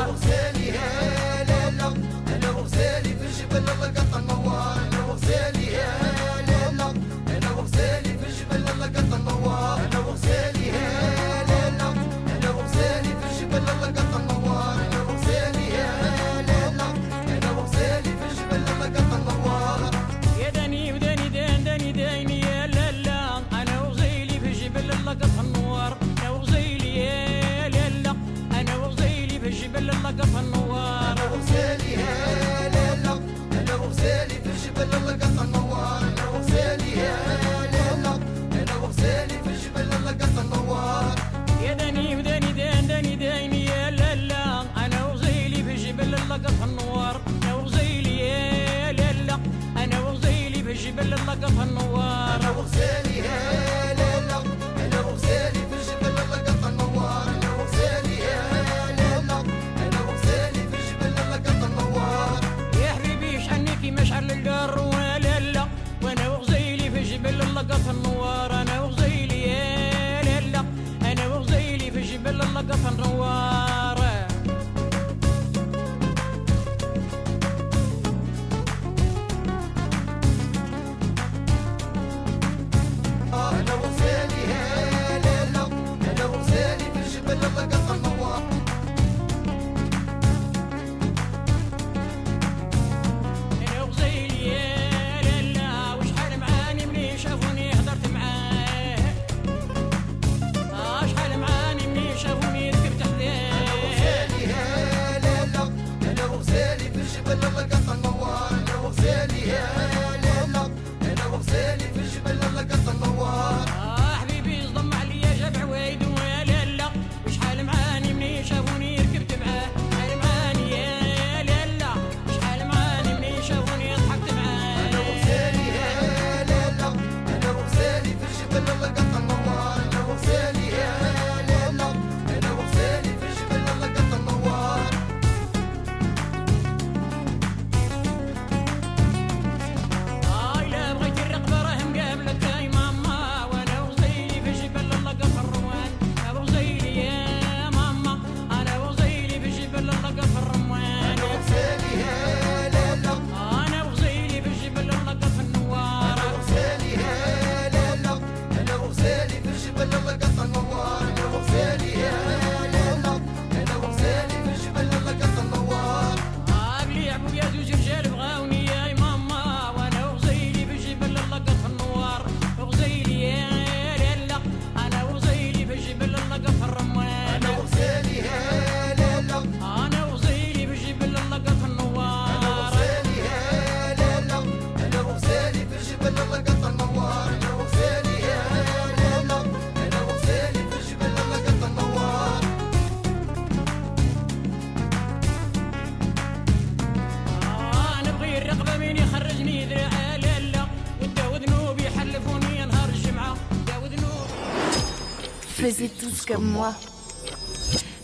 Faisez 205.67 205.89
tous 205.89 206.25
comme 206.25 206.45
moi. 206.49 206.73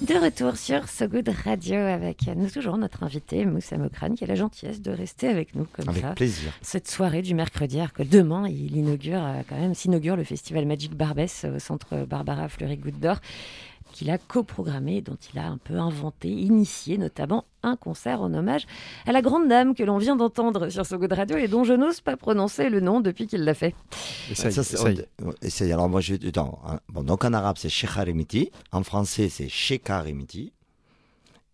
De 0.02 0.16
retour 0.16 0.58
sur 0.58 0.90
So 0.90 1.08
Good 1.08 1.30
Radio 1.46 1.78
avec 1.78 2.28
nous 2.36 2.50
toujours 2.50 2.76
notre 2.78 3.04
invité 3.04 3.46
Moussa 3.46 3.78
Mokrane 3.78 4.16
qui 4.16 4.26
a 4.26 4.28
la 4.28 4.36
gentillesse 4.36 4.82
de 4.82 4.92
rester 4.92 5.30
avec 5.30 5.56
nous 5.56 5.66
comme 5.72 5.88
Avec 5.88 6.02
ça. 6.02 6.10
plaisir. 6.10 6.52
Cette 6.62 6.90
soirée 6.90 7.22
du 7.22 7.34
mercredi, 7.34 7.78
alors 7.80 7.94
que 7.94 8.04
demain 8.04 8.50
il 8.50 8.76
inaugure 8.76 9.24
euh, 9.24 9.44
quand 9.48 9.58
même 9.58 9.74
s'inaugure 9.76 10.18
le 10.18 10.26
festival 10.26 10.66
Magic 10.66 10.94
Barbès 10.94 11.46
au 11.46 11.58
centre 11.58 12.06
Barbara 12.06 12.50
Fleury 12.50 12.76
Goutte 12.76 13.00
d'Or 13.00 13.22
qu'il 13.94 14.10
a 14.10 14.18
coprogrammé, 14.18 15.00
dont 15.02 15.18
il 15.32 15.40
a 15.40 15.46
un 15.48 15.58
peu 15.58 15.76
inventé, 15.80 16.28
initié 16.28 16.98
notamment 16.98 17.46
un 17.62 17.78
concert 17.78 18.22
en 18.22 18.34
hommage 18.34 18.66
à 19.06 19.12
la 19.14 19.22
grande 19.22 19.48
dame 19.48 19.74
que 19.76 19.84
l'on 19.84 19.98
vient 19.98 20.18
d'entendre 20.18 20.68
sur 20.70 20.86
So 20.86 20.98
Good 20.98 21.14
Radio 21.14 21.38
et 21.38 21.48
dont 21.48 21.64
je 21.64 21.72
n'ose 21.74 22.02
pas 22.02 22.18
prononcer 22.18 22.70
le 22.70 22.82
nom 22.82 23.00
depuis 23.00 23.28
qu'il 23.28 23.46
l'a 23.46 23.54
fait. 23.54 23.74
Essaye, 24.32 24.52
Ça, 24.52 24.64
c'est- 24.64 24.76
essaye. 24.76 25.06
on- 25.24 25.34
essaye. 25.42 25.72
Alors 25.72 25.88
moi, 25.88 26.02
je, 26.02 26.16
attends, 26.28 26.60
hein. 26.68 26.80
bon, 26.90 27.04
donc 27.04 27.24
en 27.24 27.32
arabe, 27.32 27.56
c'est 27.58 27.70
Shekharimiti. 27.70 28.52
En 28.74 28.84
français, 28.84 29.30
c'est 29.30 29.48
Shekarimiti. 29.48 30.52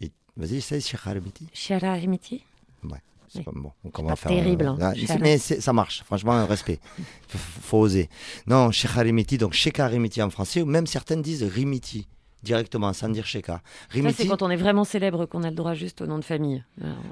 Et 0.02 0.12
vas-y, 0.38 0.56
essaye 0.56 0.82
Shekharimiti. 0.82 1.48
Shara 1.54 2.00
Hemiti 2.00 2.44
C'est 3.32 3.40
Oui. 3.40 3.44
pas 3.46 3.52
bon. 3.54 3.72
On 3.84 3.90
pas 3.92 4.02
va 4.02 4.16
faire, 4.16 4.32
terrible, 4.32 4.66
euh, 4.66 4.82
hein, 4.84 4.94
Shekha. 4.96 5.20
mais 5.20 5.38
ça 5.38 5.72
marche. 5.72 6.02
Franchement, 6.04 6.32
un 6.32 6.46
respect. 6.48 6.80
Faut, 7.28 7.38
faut 7.38 7.78
oser. 7.78 8.10
Non, 8.48 8.72
Shekharimiti. 8.72 9.38
Donc 9.38 9.54
Shekarimiti 9.54 10.20
en 10.24 10.32
français, 10.32 10.64
ou 10.64 10.66
même 10.66 10.88
certaines 10.88 11.22
disent 11.22 11.44
Rimiti 11.44 12.08
directement, 12.44 12.94
sans 12.94 13.10
dire 13.10 13.26
Sheka. 13.26 13.54
Ça, 13.54 13.62
Rimiti. 13.90 14.14
c'est 14.24 14.28
quand 14.28 14.42
on 14.42 14.50
est 14.50 14.56
vraiment 14.56 14.84
célèbre 14.84 15.26
qu'on 15.26 15.44
a 15.44 15.50
le 15.50 15.56
droit 15.56 15.74
juste 15.74 16.02
au 16.02 16.08
nom 16.08 16.18
de 16.18 16.24
famille. 16.24 16.64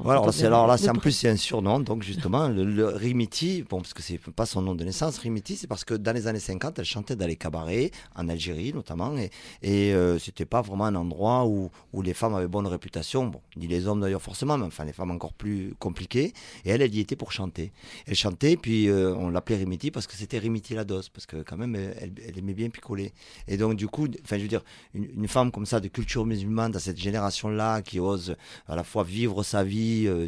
Alors, 0.06 0.34
c'est- 0.34 0.46
alors 0.46 0.68
là, 0.68 0.78
c'est 0.78 0.90
en 0.90 0.94
plus 0.96 1.12
c'est 1.12 1.30
un 1.30 1.36
surnom, 1.36 1.80
donc 1.80 2.04
justement 2.04 2.48
le, 2.48 2.64
le 2.64 2.88
Rimiti, 2.88 3.64
bon 3.70 3.78
parce 3.82 3.94
que 3.94 4.02
c'est 4.02 4.18
pas 4.32 4.46
son 4.46 4.62
nom 4.62 4.76
de 4.76 4.84
naissance, 4.84 5.18
Rimiti, 5.18 5.56
c'est 5.56 5.68
parce 5.68 5.84
que 5.84 5.94
dans 5.94 6.14
les 6.14 6.28
années 6.28 6.40
50, 6.40 6.80
elle 6.80 6.86
chantait 6.86 7.16
dans 7.16 7.28
les 7.28 7.36
cabarets 7.36 7.92
en 8.16 8.30
Algérie 8.30 8.74
notamment, 8.74 9.16
et, 9.18 9.30
et 9.62 9.94
euh, 9.94 10.18
c'était 10.20 10.46
pas 10.46 10.62
vraiment 10.62 10.86
un 10.86 10.96
endroit 10.96 11.46
où, 11.46 11.70
où 11.94 12.02
les 12.02 12.14
femmes 12.14 12.36
avaient 12.36 12.48
bonne 12.48 12.68
réputation, 12.68 13.26
bon, 13.28 13.42
ni 13.58 13.68
les 13.68 13.88
hommes 13.88 14.02
d'ailleurs 14.02 14.22
forcément, 14.22 14.58
mais 14.58 14.66
enfin 14.66 14.86
les 14.86 14.94
femmes 14.94 15.12
encore 15.12 15.34
plus 15.34 15.74
compliquées. 15.80 16.34
Et 16.66 16.70
elle, 16.70 16.82
elle 16.82 16.94
y 16.96 17.00
était 17.00 17.16
pour 17.16 17.32
chanter. 17.32 17.72
Elle 18.06 18.16
chantait, 18.16 18.56
puis 18.58 18.88
euh, 18.88 19.14
on 19.16 19.30
l'appelait 19.30 19.58
Rimiti 19.58 19.92
parce 19.92 20.08
que 20.08 20.14
c'était 20.16 20.38
Rimiti 20.38 20.74
la 20.74 20.84
dose, 20.84 21.10
parce 21.10 21.26
que 21.26 21.38
quand 21.44 21.58
même 21.58 21.76
elle, 21.76 22.14
elle 22.28 22.38
aimait 22.38 22.54
bien 22.54 22.70
picoler. 22.70 23.14
Et 23.48 23.58
donc 23.58 23.76
du 23.76 23.88
coup, 23.88 24.08
enfin 24.24 24.38
je 24.38 24.44
veux 24.44 24.48
dire, 24.48 24.64
une, 24.94 25.08
une 25.18 25.28
femme 25.28 25.52
comme 25.52 25.66
ça 25.66 25.80
de 25.80 25.88
culture 25.88 26.26
musulmane 26.26 26.72
dans 26.72 26.80
cette 26.80 26.98
génération-là 26.98 27.82
qui 27.82 28.00
ose 28.00 28.36
à 28.68 28.76
la 28.76 28.84
fois 28.84 29.04
vivre 29.04 29.44
sa 29.44 29.64
vie 29.64 30.06
euh, 30.08 30.28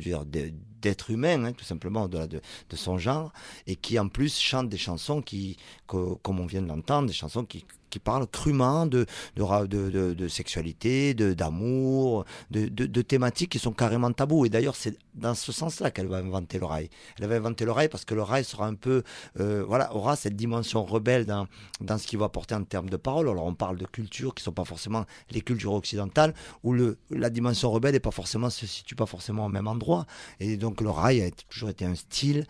d'être 0.81 1.11
humain, 1.11 1.45
hein, 1.45 1.53
tout 1.53 1.63
simplement, 1.63 2.07
de, 2.07 2.41
son 2.73 2.97
genre, 2.97 3.31
et 3.67 3.75
qui 3.75 3.99
en 3.99 4.07
plus 4.07 4.39
chante 4.39 4.67
des 4.67 4.77
chansons 4.77 5.21
qui, 5.21 5.57
comme 5.85 6.39
on 6.39 6.45
vient 6.45 6.61
de 6.61 6.67
l'entendre, 6.67 7.07
des 7.07 7.13
chansons 7.13 7.45
qui, 7.45 7.65
qui 7.89 7.99
parlent 7.99 8.27
crûment 8.27 8.85
de, 8.85 9.05
de, 9.35 9.65
de, 9.65 10.13
de- 10.13 10.27
sexualité, 10.27 11.13
d'amour, 11.13 12.25
de, 12.51 13.01
thématiques 13.01 13.51
qui 13.51 13.59
sont 13.59 13.71
carrément 13.71 14.11
tabous. 14.11 14.45
Et 14.45 14.49
d'ailleurs, 14.49 14.75
c'est 14.75 14.97
dans 15.15 15.35
ce 15.35 15.51
sens-là 15.51 15.91
qu'elle 15.91 16.07
va 16.07 16.17
inventer 16.17 16.59
le 16.59 16.65
rail. 16.65 16.89
Elle 17.19 17.27
va 17.27 17.35
inventer 17.35 17.65
le 17.65 17.71
rail 17.71 17.89
parce 17.89 18.05
que 18.05 18.15
le 18.15 18.21
rail 18.21 18.43
sera 18.43 18.67
un 18.67 18.75
peu, 18.75 19.03
euh, 19.39 19.63
voilà, 19.67 19.93
aura 19.95 20.15
cette 20.15 20.35
dimension 20.35 20.83
rebelle 20.83 21.25
dans, 21.25 21.47
dans 21.81 21.97
ce 21.97 22.07
qu'il 22.07 22.19
va 22.19 22.25
apporter 22.25 22.55
en 22.55 22.63
termes 22.63 22.89
de 22.89 22.97
paroles. 22.97 23.27
Alors, 23.27 23.45
on 23.45 23.55
parle 23.55 23.77
de 23.77 23.85
cultures 23.85 24.33
qui 24.33 24.41
ne 24.41 24.45
sont 24.45 24.51
pas 24.51 24.65
forcément 24.65 25.05
les 25.31 25.41
cultures 25.41 25.73
occidentales, 25.73 26.33
où 26.63 26.73
le, 26.73 26.97
la 27.09 27.29
dimension 27.29 27.71
rebelle 27.71 27.95
est 27.95 27.99
pas 27.99 28.11
forcément, 28.11 28.49
se 28.49 28.65
situe 28.65 28.95
pas 28.95 29.05
forcément 29.05 29.45
au 29.45 29.49
même 29.49 29.67
endroit. 29.67 30.05
Et 30.39 30.57
donc, 30.57 30.81
le 30.81 30.89
rail 30.89 31.21
a 31.21 31.31
toujours 31.31 31.69
été 31.69 31.85
un 31.85 31.95
style 31.95 32.45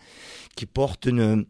qui 0.54 0.66
porte 0.66 1.06
une, 1.06 1.46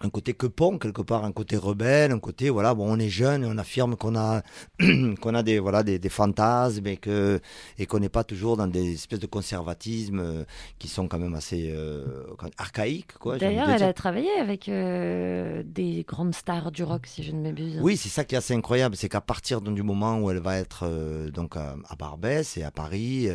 un 0.00 0.10
côté 0.10 0.34
que 0.34 0.46
pont 0.46 0.78
quelque 0.78 1.02
part, 1.02 1.24
un 1.24 1.32
côté 1.32 1.56
rebelle, 1.56 2.10
un 2.10 2.18
côté 2.18 2.50
voilà 2.50 2.74
bon 2.74 2.92
on 2.92 2.98
est 2.98 3.08
jeune 3.08 3.44
et 3.44 3.46
on 3.46 3.56
affirme 3.58 3.96
qu'on 3.96 4.16
a 4.16 4.42
qu'on 5.20 5.34
a 5.34 5.42
des 5.42 5.60
voilà 5.60 5.82
des, 5.82 5.98
des 5.98 6.08
fantasmes 6.08 6.86
et 6.86 6.96
que 6.96 7.40
et 7.78 7.86
qu'on 7.86 8.00
n'est 8.00 8.08
pas 8.08 8.24
toujours 8.24 8.56
dans 8.56 8.66
des 8.66 8.94
espèces 8.94 9.20
de 9.20 9.26
conservatisme 9.26 10.18
euh, 10.18 10.44
qui 10.78 10.88
sont 10.88 11.06
quand 11.06 11.18
même 11.18 11.34
assez 11.34 11.70
euh, 11.72 12.24
archaïques 12.58 13.14
quoi. 13.18 13.38
D'ailleurs, 13.38 13.70
elle 13.70 13.82
a 13.82 13.92
travaillé 13.92 14.30
avec 14.40 14.68
euh, 14.68 15.62
des 15.64 16.04
grandes 16.06 16.34
stars 16.34 16.72
du 16.72 16.82
rock, 16.82 17.06
si 17.06 17.22
je 17.22 17.32
ne 17.32 17.40
m'abuse. 17.40 17.78
Oui, 17.80 17.96
c'est 17.96 18.08
ça 18.08 18.24
qui 18.24 18.34
est 18.34 18.38
assez 18.38 18.54
incroyable, 18.54 18.96
c'est 18.96 19.08
qu'à 19.08 19.20
partir 19.20 19.60
du 19.60 19.82
moment 19.82 20.18
où 20.18 20.30
elle 20.30 20.38
va 20.38 20.58
être 20.58 20.84
euh, 20.84 21.30
donc 21.30 21.56
à, 21.56 21.76
à 21.88 21.96
Barbès 21.96 22.56
et 22.56 22.64
à 22.64 22.70
Paris, 22.70 23.28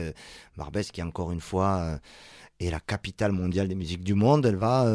Barbès 0.58 0.91
qui 0.91 1.02
encore 1.02 1.32
une 1.32 1.39
fois 1.39 2.00
est 2.60 2.69
la 2.69 2.80
capitale 2.80 3.32
mondiale 3.32 3.67
des 3.67 3.76
musiques 3.76 4.04
du 4.04 4.13
monde, 4.13 4.45
elle 4.45 4.58
va 4.58 4.86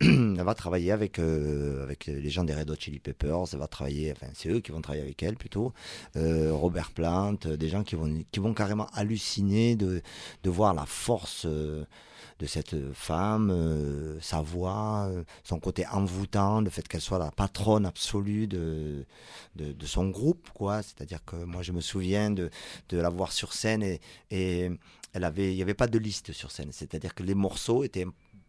elle 0.00 0.36
va 0.44 0.54
travailler 0.54 0.92
avec 0.92 1.18
euh, 1.18 1.82
avec 1.82 2.06
les 2.06 2.30
gens 2.30 2.44
des 2.44 2.54
Red 2.54 2.70
Hot 2.70 2.76
Chili 2.78 3.00
Peppers, 3.00 3.46
elle 3.52 3.58
va 3.58 3.66
travailler, 3.66 4.12
enfin 4.12 4.28
c'est 4.32 4.48
eux 4.48 4.60
qui 4.60 4.70
vont 4.70 4.80
travailler 4.80 5.02
avec 5.02 5.22
elle 5.22 5.36
plutôt, 5.36 5.72
euh, 6.16 6.52
Robert 6.52 6.92
Plant, 6.92 7.36
euh, 7.46 7.56
des 7.56 7.68
gens 7.68 7.82
qui 7.82 7.96
vont 7.96 8.22
qui 8.30 8.38
vont 8.38 8.54
carrément 8.54 8.86
halluciner 8.94 9.74
de 9.76 10.02
de 10.42 10.50
voir 10.50 10.74
la 10.74 10.86
force. 10.86 11.46
de 11.46 12.46
cette 12.46 12.76
femme, 12.94 13.50
sa 14.20 14.40
voix, 14.40 15.10
son 15.42 15.58
côté 15.58 15.84
envoûtant, 15.88 16.60
le 16.60 16.70
fait 16.70 16.86
qu'elle 16.86 17.00
soit 17.00 17.18
la 17.18 17.32
patronne 17.32 17.84
absolue 17.84 18.46
de, 18.46 19.04
de, 19.56 19.72
de 19.72 19.86
son 19.86 20.08
groupe, 20.10 20.48
quoi. 20.54 20.82
C'est-à-dire 20.82 21.24
que 21.24 21.34
moi, 21.34 21.62
je 21.62 21.72
me 21.72 21.80
souviens 21.80 22.30
de, 22.30 22.48
de 22.90 22.96
la 22.98 23.08
voir 23.08 23.32
sur 23.32 23.52
scène 23.52 23.82
et, 23.82 24.00
et 24.30 24.70
elle 25.14 25.24
avait, 25.24 25.52
il 25.52 25.56
n'y 25.56 25.62
avait 25.62 25.74
pas 25.74 25.88
de 25.88 25.98
liste 25.98 26.32
sur 26.32 26.50
scène. 26.50 26.70
C'est-à-dire 26.70 27.14
que 27.14 27.24
les 27.24 27.34
morceaux 27.34 27.82
étaient 27.82 28.06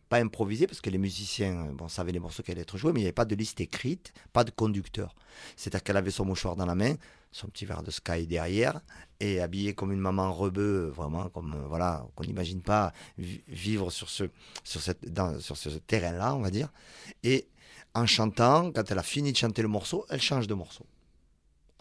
pas 0.09 0.17
improvisés 0.17 0.65
parce 0.67 0.81
que 0.81 0.89
les 0.89 0.97
musiciens 0.97 1.67
bon, 1.73 1.87
savaient 1.87 2.11
les 2.11 2.19
morceaux 2.19 2.43
qui 2.43 2.51
allaient 2.51 2.61
être 2.61 2.77
joués, 2.77 2.91
mais 2.91 2.99
il 2.99 3.03
n'y 3.03 3.07
avait 3.07 3.13
pas 3.13 3.25
de 3.25 3.35
liste 3.35 3.61
écrite, 3.61 4.11
pas 4.33 4.43
de 4.43 4.51
conducteur. 4.51 5.15
C'est-à-dire 5.55 5.83
qu'elle 5.83 5.97
avait 5.97 6.11
son 6.11 6.25
mouchoir 6.25 6.55
dans 6.55 6.65
la 6.65 6.75
main, 6.75 6.95
son 7.31 7.47
petit 7.47 7.65
verre 7.65 7.83
de 7.83 7.91
Sky 7.91 8.25
derrière, 8.25 8.81
et 9.19 9.39
habillée 9.39 9.73
comme 9.75 9.91
une 9.91 9.99
maman 9.99 10.33
rebeu, 10.33 10.91
vraiment 10.95 11.29
comme 11.29 11.53
euh, 11.53 11.67
voilà 11.67 12.05
qu'on 12.15 12.23
n'imagine 12.23 12.61
pas 12.61 12.91
vi- 13.19 13.43
vivre 13.47 13.91
sur 13.91 14.09
ce 14.09 14.23
sur 14.63 14.81
cette 14.81 15.07
dans, 15.13 15.39
sur 15.39 15.55
ce 15.55 15.69
terrain-là, 15.69 16.33
on 16.35 16.39
va 16.41 16.49
dire. 16.49 16.69
Et 17.23 17.47
en 17.93 18.05
chantant, 18.07 18.71
quand 18.71 18.89
elle 18.91 18.97
a 18.99 19.03
fini 19.03 19.31
de 19.31 19.37
chanter 19.37 19.61
le 19.61 19.67
morceau, 19.67 20.05
elle 20.09 20.21
change 20.21 20.47
de 20.47 20.55
morceau. 20.55 20.85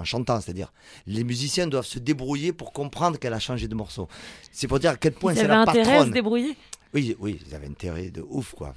En 0.01 0.05
chantant, 0.05 0.41
c'est-à-dire, 0.41 0.73
les 1.07 1.25
musiciens 1.25 1.67
doivent 1.67 1.85
se 1.87 1.99
débrouiller 1.99 2.53
pour 2.53 2.73
comprendre 2.73 3.19
qu'elle 3.19 3.33
a 3.35 3.41
changé 3.41 3.67
de 3.67 3.75
morceau. 3.75 4.07
C'est 4.53 4.69
pour 4.69 4.79
dire 4.79 4.93
à 4.93 4.97
quel 4.97 5.13
point 5.13 5.35
c'est 5.35 5.49
la 5.49 5.63
intérêt 5.63 5.81
à 5.81 5.85
se 5.85 5.89
patronne. 5.91 6.11
débrouiller. 6.13 6.57
Oui, 6.95 7.17
oui, 7.19 7.41
ils 7.47 7.55
avaient 7.55 7.69
intérêt 7.69 8.11
de 8.11 8.23
ouf, 8.23 8.55
quoi. 8.55 8.75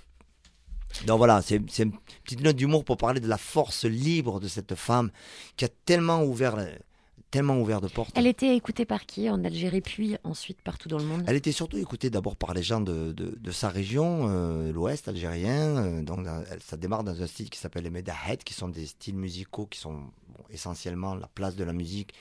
Donc 1.06 1.19
voilà, 1.19 1.41
c'est 1.41 1.56
une 1.56 1.93
petite 2.24 2.41
note 2.41 2.58
d'humour 2.58 2.84
pour 2.84 2.97
parler 2.97 3.21
de 3.21 3.28
la 3.28 3.38
force 3.38 3.86
libre 3.86 4.41
de 4.41 4.50
cette 4.50 4.76
femme 4.76 5.10
qui 5.56 5.63
a 5.63 5.69
tellement 5.86 6.21
ouvert, 6.24 6.58
tellement 7.32 7.58
ouvert 7.62 7.80
de 7.80 7.88
portes. 7.88 8.12
Elle 8.15 8.28
était 8.28 8.58
écoutée 8.58 8.84
par 8.84 9.06
qui? 9.06 9.30
En 9.30 9.41
Algérie, 9.45 9.80
puis 9.80 10.17
ensuite 10.26 10.62
partout 10.62 10.89
dans 10.89 10.97
le 10.97 11.06
monde? 11.06 11.24
Elle 11.28 11.38
était 11.38 11.54
surtout 11.54 11.78
écoutée 11.78 12.10
d'abord 12.10 12.36
par 12.36 12.54
les 12.54 12.62
gens 12.62 12.82
de, 12.82 13.13
de, 13.13 13.38
de 13.39 13.52
sa 13.52 13.69
région, 13.69 14.26
euh, 14.28 14.74
l'Ouest 14.74 15.08
algérien. 15.08 15.78
euh, 15.78 16.02
donc, 16.02 16.28
ça 16.60 16.76
démarre 16.76 17.06
dans 17.06 17.21
un 17.21 17.28
style 17.28 17.50
qui 17.50 17.58
s'appelle 17.58 17.86
les 17.86 17.89
Medahet, 17.89 18.38
qui 18.43 18.54
sont 18.54 18.67
des 18.67 18.86
styles 18.86 19.15
musicaux 19.15 19.67
qui 19.67 19.80
sont 19.80 19.93
bon, 19.93 20.43
essentiellement 20.50 21.15
la 21.15 21.28
place 21.28 21.56
de 21.56 21.63
la 21.63 21.71
musique. 21.71 22.13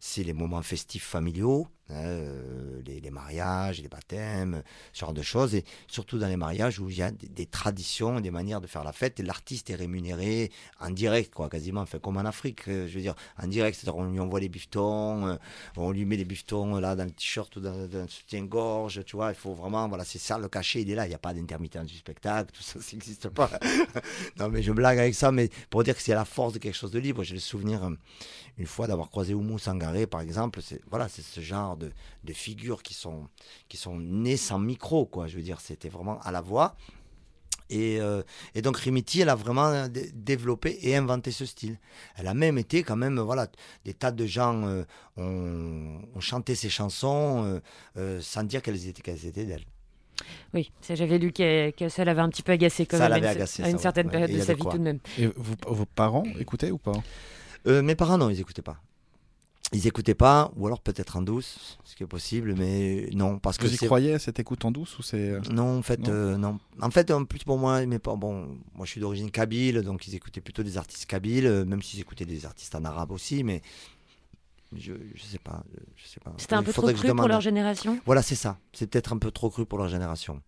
C'est 0.00 0.24
les 0.24 0.32
moments 0.32 0.62
festifs 0.62 1.04
familiaux, 1.06 1.68
euh, 1.90 2.82
les, 2.84 3.10
mariages, 3.10 3.80
les 3.80 3.88
baptêmes, 3.88 4.62
ce 4.92 5.00
genre 5.00 5.12
de 5.12 5.22
choses. 5.22 5.54
Et 5.54 5.64
surtout 5.86 6.18
dans 6.18 6.26
les 6.26 6.36
mariages 6.36 6.80
où 6.80 6.90
il 6.90 6.96
y 6.96 7.02
a 7.02 7.10
des, 7.10 7.46
traditions, 7.46 8.20
des 8.20 8.30
manières 8.30 8.60
de 8.60 8.66
faire 8.66 8.82
la 8.82 8.92
fête. 8.92 9.20
Et 9.20 9.22
l'artiste 9.22 9.70
est 9.70 9.76
rémunéré 9.76 10.50
en 10.80 10.90
direct, 10.90 11.32
quoi, 11.32 11.48
quasiment. 11.48 11.82
Enfin, 11.82 11.98
comme 11.98 12.16
en 12.16 12.24
Afrique, 12.24 12.68
euh, 12.68 12.88
je 12.88 12.94
veux 12.94 13.02
dire, 13.02 13.14
en 13.40 13.46
direct. 13.46 13.78
C'est-à-dire, 13.78 13.98
on 13.98 14.10
lui 14.10 14.18
envoie 14.18 14.40
les 14.40 14.48
bifetons, 14.48 15.26
euh, 15.28 15.36
on 15.76 15.92
lui 15.92 16.04
met 16.04 16.16
les 16.16 16.24
bifetons 16.24 16.78
là 16.78 16.96
dans 16.96 17.04
le 17.04 17.10
t-shirt 17.10 17.54
ou 17.56 17.60
dans, 17.60 17.86
dans 17.86 18.02
le 18.02 18.08
soutien-gorge, 18.08 19.04
tu 19.04 19.16
vois. 19.16 19.30
Il 19.30 19.36
faut 19.36 19.54
vraiment, 19.54 19.88
voilà, 19.88 20.04
c'est 20.04 20.18
ça 20.18 20.38
le 20.38 20.48
cachet, 20.48 20.82
il 20.82 20.90
est 20.90 20.96
là. 20.96 21.06
Il 21.06 21.10
n'y 21.10 21.14
a 21.14 21.18
pas 21.18 21.34
d'intermittence 21.34 21.86
du 21.86 21.96
spectacle, 21.96 22.50
tout 22.52 22.62
ça, 22.62 22.80
ça 22.80 22.92
n'existe 22.92 23.28
pas. 23.28 23.50
non, 24.38 24.48
mais 24.48 24.62
je 24.62 24.72
blague 24.72 24.98
avec 24.98 25.14
ça, 25.14 25.30
mais 25.30 25.50
pour 25.70 25.84
dire 25.84 25.94
que 25.94 26.02
c'est 26.02 26.14
la 26.14 26.24
force 26.24 26.52
de 26.54 26.58
quelque 26.58 26.74
chose 26.76 26.90
de 26.90 26.98
libre. 26.98 27.22
J'ai 27.22 27.34
le 27.34 27.40
souvenir, 27.40 27.88
une 28.58 28.66
fois, 28.66 28.88
d'avoir 28.88 29.08
croisé 29.08 29.34
Oumou 29.34 29.58
Sangaré, 29.58 30.06
par 30.08 30.20
exemple. 30.20 30.60
C'est, 30.62 30.80
voilà, 30.90 31.08
c'est 31.08 31.22
ce 31.22 31.40
genre 31.40 31.75
de, 31.76 31.92
de 32.24 32.32
figures 32.32 32.82
qui 32.82 32.94
sont, 32.94 33.28
qui 33.68 33.76
sont 33.76 33.98
nées 33.98 34.36
sans 34.36 34.58
micro, 34.58 35.06
quoi. 35.06 35.26
Je 35.26 35.36
veux 35.36 35.42
dire, 35.42 35.60
c'était 35.60 35.88
vraiment 35.88 36.18
à 36.20 36.30
la 36.32 36.40
voix. 36.40 36.76
Et, 37.68 38.00
euh, 38.00 38.22
et 38.54 38.62
donc 38.62 38.76
Rimiti, 38.76 39.22
elle 39.22 39.28
a 39.28 39.34
vraiment 39.34 39.88
dé- 39.88 40.12
développé 40.14 40.78
et 40.82 40.94
inventé 40.94 41.32
ce 41.32 41.44
style. 41.44 41.78
Elle 42.14 42.28
a 42.28 42.34
même 42.34 42.58
été 42.58 42.84
quand 42.84 42.94
même, 42.94 43.18
voilà, 43.18 43.48
des 43.84 43.92
tas 43.92 44.12
de 44.12 44.24
gens 44.24 44.64
euh, 44.68 44.84
ont, 45.16 46.00
ont 46.14 46.20
chanté 46.20 46.54
ses 46.54 46.68
chansons 46.68 47.42
euh, 47.44 47.60
euh, 47.96 48.20
sans 48.20 48.44
dire 48.44 48.62
qu'elles 48.62 48.86
étaient, 48.86 49.02
qu'elles 49.02 49.26
étaient 49.26 49.44
d'elle. 49.46 49.64
Oui, 50.54 50.70
ça, 50.80 50.94
j'avais 50.94 51.18
lu 51.18 51.32
que, 51.32 51.70
que 51.72 51.88
ça 51.88 52.04
l'avait 52.04 52.20
un 52.22 52.28
petit 52.30 52.42
peu 52.44 52.52
agacé 52.52 52.86
quand 52.86 52.98
Ça 52.98 53.04
même 53.08 53.12
à 53.12 53.16
l'avait 53.16 53.26
une, 53.32 53.36
agacé, 53.36 53.62
à 53.64 53.68
une 53.68 53.76
ça, 53.78 53.82
certaine 53.82 54.06
Ouais, 54.06 54.12
période 54.12 54.30
de 54.30 54.40
a 54.40 54.44
sa 54.44 54.54
vie 54.54 54.62
quoi. 54.62 54.70
tout 54.72 54.78
de 54.78 54.82
même. 54.84 55.00
Et 55.18 55.26
vous- 55.26 55.56
vos 55.66 55.86
parents 55.86 56.22
écoutaient 56.38 56.70
ou 56.70 56.78
pas? 56.78 56.92
Euh, 57.66 57.82
mes 57.82 57.96
parents, 57.96 58.16
non, 58.16 58.30
ils 58.30 58.36
n'écoutaient 58.38 58.62
pas. 58.62 58.80
Ils 59.72 59.84
n'écoutaient 59.84 60.14
pas, 60.14 60.52
ou 60.56 60.66
alors 60.66 60.80
peut-être 60.80 61.16
en 61.16 61.22
douce, 61.22 61.78
ce 61.84 61.96
qui 61.96 62.04
est 62.04 62.06
possible, 62.06 62.54
mais 62.56 63.08
non, 63.12 63.38
parce 63.38 63.58
que 63.58 63.66
Vous 63.66 63.74
y 63.74 63.78
croyez 63.78 64.14
à 64.14 64.18
cette 64.20 64.38
écoute 64.38 64.64
en 64.64 64.70
douce 64.70 64.96
ou 64.98 65.02
c'est 65.02 65.30
euh, 65.30 65.40
Non, 65.50 65.78
en 65.78 65.82
fait, 65.82 65.98
Non 66.00 66.12
euh, 66.12 66.36
non. 66.36 66.58
En 66.80 66.90
fait, 66.90 67.10
en 67.10 67.24
plus 67.24 67.42
pour 67.42 67.58
moi, 67.58 67.84
mais 67.84 67.98
pas 67.98 68.14
bon. 68.14 68.58
Moi, 68.74 68.86
je 68.86 68.90
suis 68.92 69.00
d'origine 69.00 69.30
kabyle, 69.30 69.82
donc 69.82 70.06
ils 70.06 70.14
écoutaient 70.14 70.40
plutôt 70.40 70.62
des 70.62 70.78
artistes 70.78 71.06
kabyles, 71.06 71.46
euh, 71.46 71.64
même 71.64 71.82
s'ils 71.82 72.00
écoutaient 72.00 72.24
des 72.26 72.46
artistes 72.46 72.76
en 72.76 72.84
arabe 72.84 73.10
aussi, 73.10 73.42
mais 73.42 73.60
je, 74.76 74.92
je 75.14 75.22
sais 75.22 75.38
pas, 75.38 75.64
je 75.96 76.06
sais 76.06 76.20
pas. 76.20 76.32
C'était 76.38 76.54
un 76.54 76.62
peu 76.62 76.72
trop 76.72 76.92
cru 76.92 77.14
pour 77.14 77.28
leur 77.28 77.40
génération? 77.40 77.98
Voilà, 78.06 78.22
c'est 78.22 78.36
ça. 78.36 78.58
C'est 78.72 78.88
peut-être 78.88 79.12
un 79.12 79.18
peu 79.18 79.32
trop 79.32 79.50
cru 79.50 79.66
pour 79.66 79.78
leur 79.78 79.88
génération. 79.88 80.42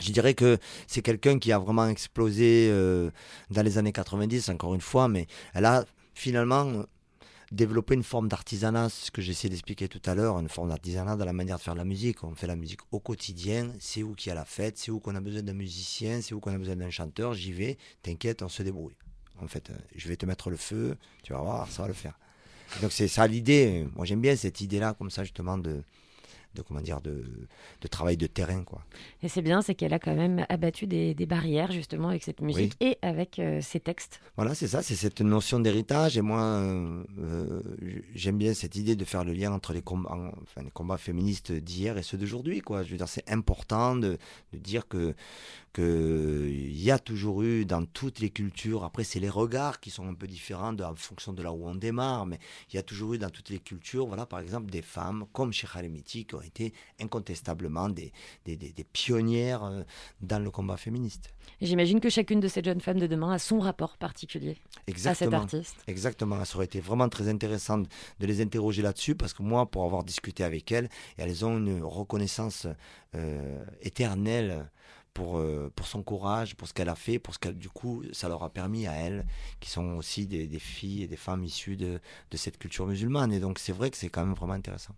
Je 0.00 0.12
dirais 0.12 0.34
que 0.34 0.58
c'est 0.86 1.02
quelqu'un 1.02 1.38
qui 1.38 1.52
a 1.52 1.58
vraiment 1.58 1.88
explosé 1.88 2.68
euh, 2.70 3.10
dans 3.50 3.62
les 3.62 3.78
années 3.78 3.92
90, 3.92 4.50
encore 4.50 4.74
une 4.74 4.80
fois, 4.80 5.08
mais 5.08 5.26
elle 5.54 5.64
a 5.64 5.84
finalement 6.14 6.84
développé 7.52 7.94
une 7.94 8.02
forme 8.02 8.28
d'artisanat, 8.28 8.88
ce 8.88 9.10
que 9.10 9.20
j'essaie 9.22 9.48
d'expliquer 9.48 9.86
tout 9.86 10.00
à 10.06 10.14
l'heure, 10.14 10.38
une 10.38 10.48
forme 10.48 10.70
d'artisanat 10.70 11.16
dans 11.16 11.24
la 11.24 11.32
manière 11.32 11.58
de 11.58 11.62
faire 11.62 11.74
la 11.74 11.84
musique. 11.84 12.24
On 12.24 12.34
fait 12.34 12.46
la 12.46 12.56
musique 12.56 12.80
au 12.90 12.98
quotidien, 12.98 13.72
c'est 13.78 14.02
où 14.02 14.14
qu'il 14.14 14.30
y 14.30 14.32
a 14.32 14.34
la 14.34 14.46
fête, 14.46 14.78
c'est 14.78 14.90
où 14.90 15.00
qu'on 15.00 15.14
a 15.14 15.20
besoin 15.20 15.42
d'un 15.42 15.52
musicien, 15.52 16.22
c'est 16.22 16.34
où 16.34 16.40
qu'on 16.40 16.54
a 16.54 16.58
besoin 16.58 16.76
d'un 16.76 16.90
chanteur, 16.90 17.34
j'y 17.34 17.52
vais, 17.52 17.76
t'inquiète, 18.02 18.42
on 18.42 18.48
se 18.48 18.62
débrouille. 18.62 18.96
En 19.40 19.48
fait, 19.48 19.70
euh, 19.70 19.74
je 19.94 20.08
vais 20.08 20.16
te 20.16 20.24
mettre 20.24 20.50
le 20.50 20.56
feu, 20.56 20.96
tu 21.22 21.32
vas 21.32 21.40
voir, 21.40 21.70
ça 21.70 21.82
va 21.82 21.88
le 21.88 21.94
faire. 21.94 22.18
Donc 22.80 22.90
c'est 22.90 23.08
ça 23.08 23.26
l'idée. 23.26 23.86
Moi 23.94 24.06
j'aime 24.06 24.20
bien 24.20 24.34
cette 24.34 24.60
idée-là, 24.62 24.94
comme 24.94 25.10
ça 25.10 25.22
justement 25.22 25.58
de, 25.58 25.82
de 26.54 26.62
comment 26.62 26.80
dire, 26.80 27.00
de, 27.00 27.24
de 27.80 27.88
travail 27.88 28.16
de 28.16 28.26
terrain, 28.26 28.62
quoi. 28.64 28.84
Et 29.22 29.28
c'est 29.28 29.42
bien, 29.42 29.62
c'est 29.62 29.74
qu'elle 29.74 29.94
a 29.94 29.98
quand 29.98 30.14
même 30.14 30.44
abattu 30.48 30.86
des, 30.86 31.14
des 31.14 31.26
barrières 31.26 31.72
justement 31.72 32.08
avec 32.08 32.22
cette 32.22 32.40
musique 32.40 32.74
et 32.80 32.98
avec 33.02 33.38
euh, 33.38 33.60
ses 33.60 33.80
textes. 33.80 34.20
Voilà, 34.36 34.54
c'est 34.54 34.68
ça, 34.68 34.82
c'est 34.82 34.94
cette 34.94 35.20
notion 35.20 35.60
d'héritage. 35.60 36.18
Et 36.18 36.22
moi, 36.22 36.42
euh, 36.42 37.04
euh, 37.18 37.62
j'aime 38.14 38.38
bien 38.38 38.54
cette 38.54 38.76
idée 38.76 38.96
de 38.96 39.04
faire 39.04 39.24
le 39.24 39.32
lien 39.32 39.52
entre 39.52 39.72
les 39.72 39.82
combats, 39.82 40.10
enfin, 40.42 40.62
les 40.62 40.70
combats 40.70 40.98
féministes 40.98 41.52
d'hier 41.52 41.96
et 41.98 42.02
ceux 42.02 42.18
d'aujourd'hui. 42.18 42.60
Quoi. 42.60 42.82
Je 42.82 42.90
veux 42.90 42.96
dire, 42.96 43.08
c'est 43.08 43.30
important 43.30 43.96
de, 43.96 44.18
de 44.52 44.58
dire 44.58 44.88
que 44.88 45.14
que 45.72 46.48
il 46.50 46.80
y 46.82 46.90
a 46.90 46.98
toujours 46.98 47.42
eu 47.42 47.64
dans 47.64 47.84
toutes 47.84 48.18
les 48.20 48.30
cultures. 48.30 48.84
Après, 48.84 49.04
c'est 49.04 49.20
les 49.20 49.28
regards 49.30 49.80
qui 49.80 49.90
sont 49.90 50.06
un 50.06 50.14
peu 50.14 50.26
différents 50.26 50.72
de- 50.72 50.84
en 50.84 50.94
fonction 50.96 51.32
de 51.32 51.42
là 51.42 51.52
où 51.52 51.66
on 51.66 51.74
démarre, 51.74 52.26
mais 52.26 52.38
il 52.70 52.76
y 52.76 52.78
a 52.78 52.82
toujours 52.82 53.14
eu 53.14 53.18
dans 53.18 53.30
toutes 53.30 53.48
les 53.50 53.58
cultures, 53.58 54.06
voilà, 54.06 54.26
par 54.26 54.40
exemple, 54.40 54.70
des 54.70 54.82
femmes 54.82 55.24
comme 55.32 55.52
chez 55.52 55.66
Halemiti 55.74 56.24
qui 56.26 56.34
ont 56.34 56.42
été 56.42 56.72
incontestablement 57.00 57.88
des, 57.88 58.12
des, 58.44 58.56
des- 58.56 58.72
des 58.72 58.84
pionnières 58.84 59.64
euh, 59.64 59.82
dans 60.20 60.38
le 60.42 60.50
combat 60.50 60.76
féministe. 60.76 61.30
J'imagine 61.60 62.00
que 62.00 62.08
chacune 62.10 62.40
de 62.40 62.48
ces 62.48 62.62
jeunes 62.62 62.80
femmes 62.80 62.98
de 62.98 63.06
demain 63.06 63.32
a 63.32 63.38
son 63.38 63.60
rapport 63.60 63.96
particulier 63.96 64.58
à 64.88 65.14
cet 65.14 65.32
artiste. 65.34 65.76
Exactement, 65.86 66.44
ça 66.44 66.56
aurait 66.56 66.64
été 66.66 66.80
vraiment 66.80 67.08
très 67.08 67.28
intéressant 67.28 67.78
de 67.78 67.86
les 68.26 68.40
interroger 68.40 68.82
là-dessus 68.82 69.14
parce 69.14 69.32
que 69.32 69.42
moi, 69.42 69.66
pour 69.66 69.84
avoir 69.84 70.02
discuté 70.04 70.42
avec 70.44 70.70
elles, 70.72 70.88
elles 71.16 71.44
ont 71.44 71.56
une 71.58 71.82
reconnaissance 71.82 72.66
euh, 73.14 73.64
éternelle 73.82 74.68
pour, 75.14 75.38
euh, 75.38 75.70
pour 75.74 75.86
son 75.86 76.02
courage, 76.02 76.54
pour 76.54 76.68
ce 76.68 76.74
qu'elle 76.74 76.88
a 76.88 76.94
fait, 76.94 77.18
pour 77.18 77.34
ce 77.34 77.38
qu'elle, 77.38 77.56
du 77.56 77.68
coup, 77.68 78.02
ça 78.12 78.28
leur 78.28 78.42
a 78.42 78.50
permis 78.50 78.86
à 78.86 78.92
elles, 78.92 79.24
qui 79.60 79.70
sont 79.70 79.96
aussi 79.96 80.26
des, 80.26 80.46
filles 80.58 81.02
et 81.02 81.06
des 81.06 81.16
femmes 81.16 81.44
issues 81.44 81.76
de, 81.76 82.00
de 82.30 82.36
cette 82.36 82.58
culture 82.58 82.86
musulmane. 82.86 83.32
Et 83.32 83.40
donc, 83.40 83.58
c'est 83.58 83.72
vrai 83.72 83.90
que 83.90 83.96
c'est 83.96 84.08
quand 84.08 84.24
même 84.24 84.34
vraiment 84.34 84.54
intéressant. 84.54 84.94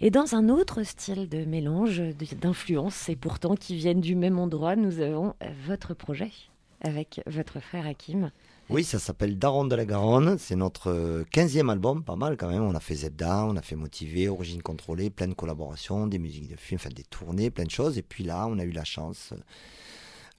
Et 0.00 0.10
dans 0.10 0.34
un 0.34 0.48
autre 0.48 0.82
style 0.82 1.28
de 1.28 1.44
mélange 1.44 2.02
d'influences, 2.40 3.08
et 3.08 3.16
pourtant 3.16 3.54
qui 3.54 3.76
viennent 3.76 4.00
du 4.00 4.16
même 4.16 4.38
endroit, 4.38 4.74
nous 4.74 5.00
avons 5.00 5.34
euh, 5.42 5.52
votre 5.66 5.94
projet 5.94 6.32
avec 6.80 7.20
votre 7.26 7.60
frère 7.60 7.86
Hakim. 7.86 8.32
Oui, 8.72 8.84
ça 8.84 8.98
s'appelle 8.98 9.38
Daron 9.38 9.64
de 9.66 9.74
la 9.74 9.84
Garonne. 9.84 10.38
C'est 10.38 10.56
notre 10.56 10.90
euh, 10.90 11.24
15e 11.32 11.70
album, 11.70 12.02
pas 12.02 12.16
mal 12.16 12.36
quand 12.36 12.48
même. 12.48 12.62
On 12.62 12.74
a 12.74 12.80
fait 12.80 12.94
Zebda, 12.94 13.44
on 13.44 13.56
a 13.56 13.62
fait 13.62 13.76
Motivé, 13.76 14.28
Origine 14.28 14.62
Contrôlée, 14.62 15.10
plein 15.10 15.28
de 15.28 15.34
collaborations, 15.34 16.06
des 16.06 16.18
musiques 16.18 16.48
de 16.50 16.56
films, 16.56 16.78
enfin 16.82 16.90
des 16.94 17.02
tournées, 17.04 17.50
plein 17.50 17.64
de 17.64 17.70
choses. 17.70 17.98
Et 17.98 18.02
puis 18.02 18.24
là, 18.24 18.46
on 18.48 18.58
a 18.58 18.64
eu 18.64 18.70
la 18.70 18.84
chance, 18.84 19.30
euh, 19.32 19.36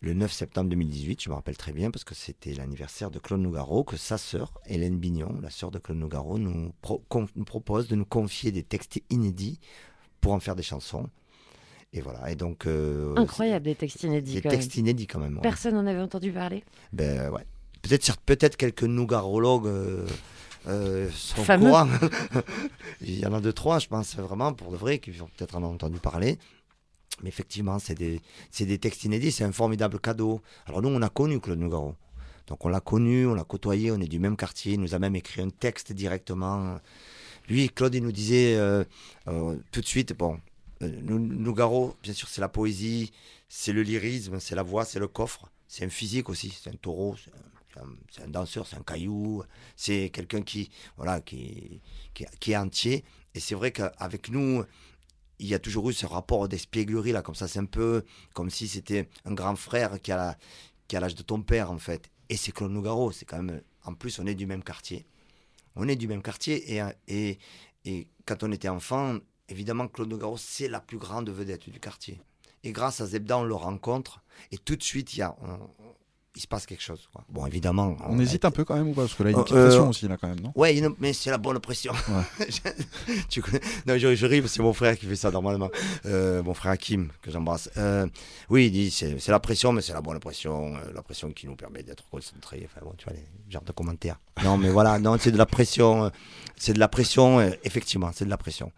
le 0.02 0.14
9 0.14 0.32
septembre 0.32 0.70
2018, 0.70 1.22
je 1.24 1.30
me 1.30 1.36
rappelle 1.36 1.56
très 1.58 1.72
bien, 1.74 1.92
parce 1.92 2.04
que 2.04 2.16
c'était 2.16 2.54
l'anniversaire 2.54 3.12
de 3.12 3.20
Claude 3.20 3.40
Nougaro, 3.42 3.84
que 3.84 3.96
sa 3.98 4.18
sœur, 4.18 4.52
Hélène 4.66 4.98
Bignon, 4.98 5.40
la 5.42 5.50
sœur 5.50 5.72
de 5.72 5.80
Claude 5.80 5.98
Nougaro, 6.00 6.38
nous, 6.40 6.74
pro- 6.82 7.04
con- 7.10 7.28
nous 7.36 7.46
propose 7.46 7.88
de 7.88 7.96
nous 7.96 8.06
confier 8.06 8.52
des 8.52 8.64
textes 8.64 9.00
inédits 9.10 9.60
pour 10.22 10.34
en 10.34 10.40
faire 10.40 10.56
des 10.56 10.64
chansons. 10.64 11.08
Et 11.96 12.02
voilà, 12.02 12.32
et 12.32 12.36
donc... 12.36 12.66
euh, 12.66 13.14
Incroyable, 13.16 13.66
des 13.66 13.76
textes 13.76 14.02
inédits 14.02 14.34
Des 14.34 14.42
quand 14.42 14.50
textes 14.50 14.76
même. 14.76 14.86
inédits 14.88 15.06
quand 15.08 15.20
même. 15.20 15.36
ouais. 15.36 15.42
Personne 15.42 15.76
n'en 15.76 15.86
avait 15.86 16.02
entendu 16.02 16.32
parler. 16.32 16.64
Ben 16.92 17.30
ouais. 17.30 17.46
Peut-être 17.84 18.18
peut-être 18.22 18.58
quelques 18.58 18.84
nougarologues 18.84 19.68
euh, 19.68 20.08
euh, 20.68 21.10
sont 21.14 21.42
au 21.42 21.44
Fameux. 21.44 21.68
courant. 21.68 21.88
Il 23.02 23.20
y 23.20 23.26
en 23.26 23.34
a 23.34 23.40
deux 23.42 23.54
trois, 23.54 23.78
je 23.80 23.88
pense 23.88 24.16
vraiment 24.16 24.54
pour 24.54 24.72
de 24.72 24.78
vrai 24.78 25.00
qui 25.00 25.12
vont 25.12 25.30
peut-être 25.38 25.56
en 25.56 25.64
entendu 25.64 26.00
parler. 26.00 26.40
Mais 27.22 27.30
effectivement, 27.30 27.78
c'est 27.80 27.94
des 27.96 28.78
textes 28.80 29.04
inédits, 29.04 29.32
c'est 29.32 29.44
un 29.44 29.52
formidable 29.52 30.00
cadeau. 30.00 30.42
Alors 30.66 30.82
nous, 30.82 30.90
on 30.90 31.02
a 31.02 31.10
connu 31.10 31.40
Claude 31.40 31.60
Nougaro. 31.60 31.96
Donc 32.48 32.66
on 32.66 32.70
l'a 32.70 32.80
connu, 32.80 33.28
on 33.28 33.36
l'a 33.36 33.44
côtoyé, 33.44 33.92
on 33.92 34.00
est 34.00 34.08
du 34.08 34.20
même 34.20 34.36
quartier. 34.36 34.74
Il 34.74 34.80
nous 34.82 34.96
a 34.96 35.00
même 35.00 35.16
écrit 35.16 35.42
un 35.42 35.50
texte 35.50 35.94
directement. 35.94 36.80
Lui, 37.50 37.70
Claude, 37.70 37.94
il 37.96 38.04
nous 38.04 38.12
disait 38.14 38.56
euh, 38.56 38.84
euh, 39.28 39.56
tout 39.72 39.82
de 39.82 39.86
suite, 39.86 40.14
bon, 40.18 40.40
Nou- 40.82 41.20
Nougaro, 41.20 41.96
bien 42.02 42.14
sûr, 42.14 42.28
c'est 42.30 42.42
la 42.42 42.50
poésie, 42.50 43.12
c'est 43.50 43.74
le 43.74 43.84
lyrisme, 43.84 44.40
c'est 44.40 44.56
la 44.56 44.64
voix, 44.64 44.86
c'est 44.86 45.00
le 45.00 45.08
coffre, 45.08 45.50
c'est 45.68 45.86
un 45.86 45.90
physique 45.90 46.30
aussi, 46.30 46.50
c'est 46.64 46.70
un 46.70 46.76
taureau, 46.76 47.16
c'est 47.22 47.32
un, 47.32 47.44
c'est 48.12 48.24
un- 48.24 48.28
danseur, 48.28 48.68
c'est 48.68 48.78
un 48.78 48.84
caillou, 48.84 49.44
c'est 49.76 50.10
quelqu'un 50.10 50.42
qui, 50.42 50.70
voilà, 50.98 51.22
qui, 51.22 51.82
qui, 52.14 52.52
est 52.52 52.58
entier. 52.58 53.04
Et 53.34 53.40
c'est 53.40 53.56
vrai 53.56 53.72
qu'avec 53.72 54.30
nous, 54.30 54.64
il 55.40 55.48
y 55.48 55.54
a 55.54 55.60
toujours 55.60 55.90
eu 55.90 55.94
ce 55.94 56.06
rapport 56.06 56.48
d'espièglerie, 56.48 57.12
là, 57.12 57.22
comme 57.22 57.36
ça, 57.36 57.48
c'est 57.48 57.60
un 57.60 57.66
peu 57.66 58.04
comme 58.34 58.50
si 58.50 58.68
c'était 58.68 59.10
un 59.26 59.34
grand 59.34 59.56
frère 59.56 60.02
qui 60.02 60.12
a 60.12 60.38
l'âge 60.92 61.16
de 61.16 61.24
ton 61.24 61.42
père, 61.42 61.72
en 61.72 61.80
fait. 61.80 62.10
Et 62.30 62.38
c'est 62.38 62.52
Claude 62.52 62.72
Nougaro, 62.72 63.12
c'est 63.12 63.26
quand 63.26 63.42
même, 63.42 63.62
en 63.84 63.94
plus, 63.94 64.20
on 64.20 64.26
est 64.26 64.36
du 64.36 64.46
même 64.46 64.64
quartier. 64.64 65.06
On 65.76 65.88
est 65.88 65.96
du 65.96 66.08
même 66.08 66.22
quartier, 66.22 66.76
et, 66.76 66.84
et, 67.08 67.40
et 67.86 68.08
quand 68.26 68.44
on 68.44 68.52
était 68.52 68.70
enfant, 68.70 69.18
évidemment, 69.50 69.88
Claude 69.88 70.10
Nougaro, 70.10 70.38
c'est 70.38 70.68
la 70.68 70.80
plus 70.80 70.98
grande 70.98 71.30
vedette 71.30 71.70
du 71.70 71.80
quartier. 71.80 72.22
Et 72.64 72.72
grâce 72.72 73.02
à 73.02 73.08
Zebda, 73.08 73.40
on 73.40 73.44
le 73.44 73.56
rencontre, 73.56 74.22
et 74.52 74.58
tout 74.58 74.76
de 74.76 74.84
suite, 74.84 75.16
il, 75.16 75.20
y 75.20 75.22
a, 75.24 75.36
il 76.36 76.42
se 76.42 76.48
passe 76.48 76.66
quelque 76.66 76.82
chose. 76.84 77.08
quoi. 77.14 77.24
Bon, 77.30 77.46
évidemment. 77.46 77.96
On 78.08 78.18
hésite 78.20 78.44
un 78.46 78.52
peu 78.52 78.64
quand 78.66 78.76
même 78.76 78.88
ou 78.90 78.94
pas? 78.94 79.02
Parce 79.04 79.14
que 79.14 79.24
là, 79.24 79.30
il 79.30 79.34
y 79.34 79.36
a 79.36 79.40
une 79.40 79.44
petite 79.44 79.56
Euh, 79.58 79.68
pression 79.68 79.90
aussi, 79.90 80.08
là, 80.08 80.18
quand 80.18 80.28
même, 80.28 80.40
non? 80.40 80.52
Ouais, 80.56 80.76
une- 80.76 80.96
mais 81.00 81.14
c'est 81.14 81.30
la 81.30 81.38
bonne 81.38 81.60
pression. 81.60 81.94
tu 83.30 83.42
connais 83.42 83.62
Non, 83.86 83.98
je, 83.98 84.16
je 84.16 84.26
ris, 84.26 84.42
c'est 84.48 84.62
mon 84.62 84.74
frère 84.74 84.98
qui 84.98 85.06
fait 85.06 85.16
ça 85.16 85.32
normalement. 85.32 85.70
Euh, 86.06 86.42
mon 86.44 86.54
frère 86.54 86.72
Hakim, 86.72 87.10
que 87.22 87.32
j'embrasse. 87.32 87.70
Euh, 87.78 88.08
oui, 88.50 88.68
il 88.68 88.72
dit 88.72 88.92
c'est 88.92 89.28
la 89.28 89.40
pression, 89.40 89.72
mais 89.72 89.82
c'est 89.82 89.94
la 89.94 90.02
bonne 90.02 90.20
pression. 90.20 90.76
euh, 90.76 90.80
la 90.94 91.02
pression 91.04 91.32
qui 91.32 91.48
nous 91.48 91.56
permet 91.56 91.84
d'être 91.84 92.04
concentrés. 92.10 92.64
Enfin 92.66 92.82
bon, 92.86 92.94
tu 92.98 93.06
vois, 93.06 93.14
les 93.14 93.24
genres 93.52 93.64
de 93.64 93.72
commentaires. 93.72 94.20
Non, 94.44 94.58
mais 94.58 94.70
voilà, 94.70 95.00
non, 95.00 95.18
c'est 95.20 95.32
de 95.32 95.38
la 95.38 95.46
pression. 95.46 96.06
euh, 96.06 96.10
C'est 96.56 96.74
de 96.74 96.80
la 96.80 96.88
pression, 96.88 97.40
euh, 97.40 97.50
effectivement, 97.64 98.12
c'est 98.14 98.26
de 98.26 98.30
la 98.30 98.38
pression. 98.38 98.72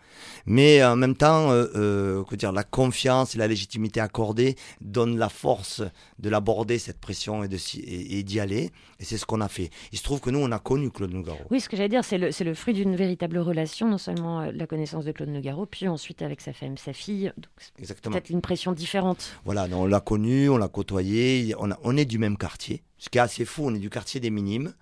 Mais 0.45 0.83
en 0.83 0.95
même 0.95 1.15
temps, 1.15 1.51
euh, 1.51 1.67
euh, 1.75 2.23
que 2.23 2.35
dire, 2.35 2.51
la 2.51 2.63
confiance 2.63 3.35
et 3.35 3.37
la 3.37 3.47
légitimité 3.47 3.99
accordée 3.99 4.55
donnent 4.81 5.17
la 5.17 5.29
force 5.29 5.81
de 6.19 6.29
l'aborder, 6.29 6.79
cette 6.79 6.99
pression, 6.99 7.43
et 7.53 8.23
d'y 8.23 8.39
aller. 8.39 8.71
Et 8.99 9.03
c'est 9.05 9.17
ce 9.17 9.25
qu'on 9.25 9.41
a 9.41 9.47
fait. 9.47 9.69
Il 9.91 9.97
se 9.97 10.03
trouve 10.03 10.19
que 10.21 10.29
nous, 10.29 10.39
on 10.39 10.51
a 10.51 10.59
connu 10.59 10.89
Claude 10.91 11.11
Nougaro. 11.13 11.39
Oui, 11.51 11.59
ce 11.59 11.69
que 11.69 11.75
j'allais 11.77 11.89
dire, 11.89 12.03
c'est 12.03 12.17
le, 12.17 12.31
c'est 12.31 12.43
le 12.43 12.53
fruit 12.53 12.73
d'une 12.73 12.95
véritable 12.95 13.37
relation, 13.37 13.87
non 13.89 13.97
seulement 13.97 14.41
euh, 14.41 14.51
la 14.53 14.67
connaissance 14.67 15.05
de 15.05 15.11
Claude 15.11 15.29
Nougaro, 15.29 15.65
puis 15.65 15.87
ensuite 15.87 16.21
avec 16.21 16.41
sa 16.41 16.53
femme, 16.53 16.77
sa 16.77 16.93
fille. 16.93 17.31
Donc, 17.37 17.51
Exactement. 17.79 18.13
peut-être 18.13 18.29
une 18.29 18.41
pression 18.41 18.71
différente. 18.71 19.31
Voilà, 19.45 19.67
donc 19.67 19.81
on 19.81 19.85
l'a 19.85 19.99
connu, 20.01 20.49
on 20.49 20.57
l'a 20.57 20.67
côtoyé, 20.67 21.53
on, 21.59 21.71
a- 21.71 21.79
on 21.83 21.97
est 21.97 22.05
du 22.05 22.17
même 22.17 22.37
quartier. 22.37 22.83
Ce 22.97 23.09
qui 23.09 23.17
est 23.17 23.21
assez 23.21 23.45
fou, 23.45 23.63
on 23.65 23.75
est 23.75 23.79
du 23.79 23.89
quartier 23.89 24.19
des 24.19 24.29
Minimes, 24.29 24.73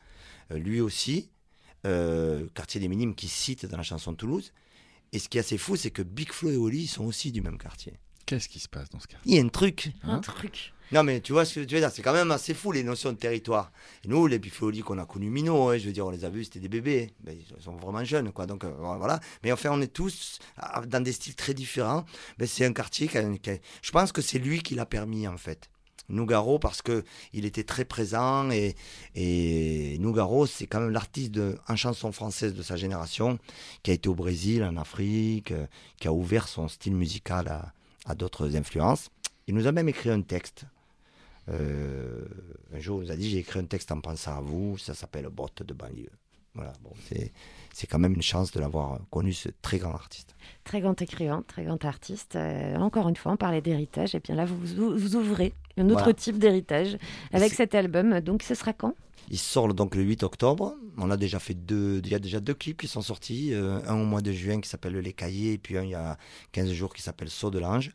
euh, 0.52 0.58
lui 0.58 0.80
aussi, 0.82 1.30
euh, 1.86 2.48
quartier 2.54 2.80
des 2.80 2.88
Minimes 2.88 3.16
qui 3.16 3.28
cite 3.28 3.66
dans 3.66 3.78
la 3.78 3.84
chanson 3.84 4.12
de 4.12 4.18
Toulouse. 4.18 4.54
Et 5.12 5.20
ce 5.20 5.30
qui 5.30 5.38
est 5.38 5.42
assez 5.42 5.58
fou, 5.58 5.76
c'est 5.76 5.92
que 5.92 6.02
Big 6.02 6.32
Flo 6.32 6.50
et 6.50 6.58
Oli 6.58 6.88
sont 6.88 7.06
aussi 7.06 7.32
du 7.32 7.42
même 7.42 7.58
quartier. 7.58 7.94
Qu'est-ce 8.26 8.48
qui 8.48 8.60
se 8.60 8.70
passe 8.70 8.90
dans 8.90 9.00
ce 9.00 9.08
cas 9.08 9.18
Il 9.26 9.36
y 9.36 9.38
a 9.40 9.42
un 9.44 9.50
truc. 9.50 9.92
Un 10.04 10.20
truc. 10.20 10.74
Non, 10.94 11.04
mais 11.04 11.22
tu 11.22 11.34
vois 11.34 11.44
ce 11.44 11.56
que 11.56 11.66
tu 11.66 11.74
veux 11.74 11.80
dire, 11.82 11.90
c'est 11.90 12.04
quand 12.04 12.14
même 12.14 12.30
assez 12.30 12.54
fou 12.54 12.72
les 12.72 12.84
notions 12.84 13.12
de 13.12 13.18
territoire. 13.18 13.72
Nous, 14.06 14.28
les 14.28 14.40
Oli 14.62 14.82
qu'on 14.82 15.00
a 15.00 15.08
connus 15.08 15.32
minots, 15.32 15.70
hein, 15.70 15.78
je 15.80 15.88
veux 15.88 15.92
dire, 15.92 16.06
on 16.06 16.12
les 16.12 16.24
a 16.24 16.30
vus, 16.30 16.44
c'était 16.44 16.60
des 16.60 16.70
bébés. 16.70 17.10
Ben, 17.22 17.36
ils 17.36 17.64
sont 17.64 17.76
vraiment 17.78 18.04
jeunes, 18.04 18.32
quoi. 18.32 18.46
Donc 18.46 18.64
euh, 18.64 18.72
voilà. 18.78 19.20
Mais 19.44 19.52
enfin, 19.52 19.72
on 19.72 19.82
est 19.82 19.92
tous 19.92 20.38
ah, 20.58 20.84
dans 20.86 21.02
des 21.02 21.12
styles 21.12 21.34
très 21.34 21.56
différents. 21.56 22.06
C'est 22.46 22.64
un 22.64 22.74
quartier 22.74 23.08
qui 23.08 23.18
a- 23.18 23.24
Je 23.82 23.92
pense 23.92 24.12
que 24.12 24.22
c'est 24.22 24.38
lui 24.38 24.62
qui 24.62 24.76
l'a 24.76 24.86
permis, 24.86 25.28
en 25.28 25.38
fait. 25.38 25.68
Nougaro, 26.10 26.60
parce 26.60 26.84
que 26.84 27.04
il 27.32 27.46
était 27.46 27.64
très 27.64 27.86
présent 27.86 28.52
et, 28.52 28.76
Nougaro, 30.00 30.46
c'est 30.46 30.68
quand 30.68 30.80
même 30.82 30.92
l'artiste 30.92 31.40
en 31.68 31.76
chanson 31.76 32.12
française 32.12 32.54
de 32.54 32.62
sa 32.62 32.76
génération 32.76 33.40
qui 33.82 33.90
a 33.90 33.96
été 33.96 34.10
au 34.10 34.14
Brésil, 34.14 34.64
en 34.64 34.78
Afrique, 34.78 35.54
euh, 35.54 35.66
qui 36.00 36.08
a 36.08 36.14
ouvert 36.14 36.48
son 36.48 36.68
style 36.68 36.94
musical 36.94 37.48
à 38.06 38.14
d'autres 38.14 38.56
influences. 38.56 39.10
Il 39.48 39.56
nous 39.56 39.66
a 39.66 39.72
même 39.72 39.90
écrit 39.90 40.12
un 40.12 40.22
texte. 40.22 40.66
Euh, 41.50 42.26
un 42.74 42.80
jour, 42.80 43.02
il 43.02 43.08
nous 43.08 43.12
a 43.12 43.16
dit 43.16 43.30
J'ai 43.30 43.40
écrit 43.40 43.60
un 43.60 43.66
texte 43.66 43.92
en 43.92 44.00
pensant 44.00 44.38
à 44.38 44.42
vous, 44.42 44.78
ça 44.78 44.94
s'appelle 44.94 45.28
Botte 45.30 45.64
de 45.64 45.74
banlieue. 45.74 46.10
Voilà, 46.56 46.72
bon, 46.84 46.92
c'est, 47.74 47.88
quand 47.88 47.98
même 47.98 48.14
une 48.14 48.22
chance 48.22 48.52
de 48.52 48.60
l'avoir 48.60 49.00
connu, 49.10 49.34
ce 49.34 49.50
très 49.64 49.80
grand 49.80 49.94
artiste. 49.94 50.36
Très 50.64 50.82
grand 50.82 51.02
écrivain, 51.02 51.44
très 51.48 51.64
grand 51.64 51.84
artiste. 51.84 52.36
Euh, 52.36 52.76
encore 52.76 53.10
une 53.10 53.16
fois, 53.16 53.32
on 53.32 53.38
parlait 53.38 53.62
d'héritage. 53.62 54.14
Et 54.14 54.20
bien 54.20 54.36
là, 54.36 54.46
vous, 54.46 54.58
vous, 54.96 55.16
ouvrez 55.16 55.54
un 55.78 55.86
autre 55.86 55.94
Voilà. 56.04 56.14
type 56.14 56.38
d'héritage 56.38 56.98
avec 57.32 57.54
cet 57.54 57.74
album. 57.74 58.20
Donc, 58.20 58.44
ce 58.44 58.54
sera 58.54 58.72
quand? 58.72 58.94
Il 59.32 59.40
sort 59.40 59.68
le- 59.68 59.74
donc 59.74 59.96
le 59.96 60.04
8 60.04 60.22
octobre. 60.22 60.76
On 60.98 61.10
a 61.10 61.18
déjà 61.18 61.40
fait 61.40 61.56
deux, 61.56 62.02
il 62.06 62.12
y 62.12 62.16
a 62.16 62.20
déjà 62.20 62.40
deux 62.40 62.54
clips 62.54 62.78
qui 62.82 62.88
sont 62.88 63.02
sortis. 63.02 63.52
euh, 63.54 63.80
un 63.88 63.96
au 64.00 64.06
mois 64.06 64.22
de 64.22 64.32
juin 64.32 64.62
qui 64.62 64.70
s'appelle 64.70 64.96
Les 64.96 65.14
Cahiers, 65.14 65.54
et 65.54 65.58
puis 65.58 65.76
un 65.80 65.84
il 65.84 65.90
y 65.90 65.96
a 65.96 66.18
15 66.52 66.72
jours 66.72 66.94
qui 66.94 67.02
s'appelle 67.02 67.30
Saut 67.32 67.50
de 67.50 67.58
l'Ange. 67.58 67.92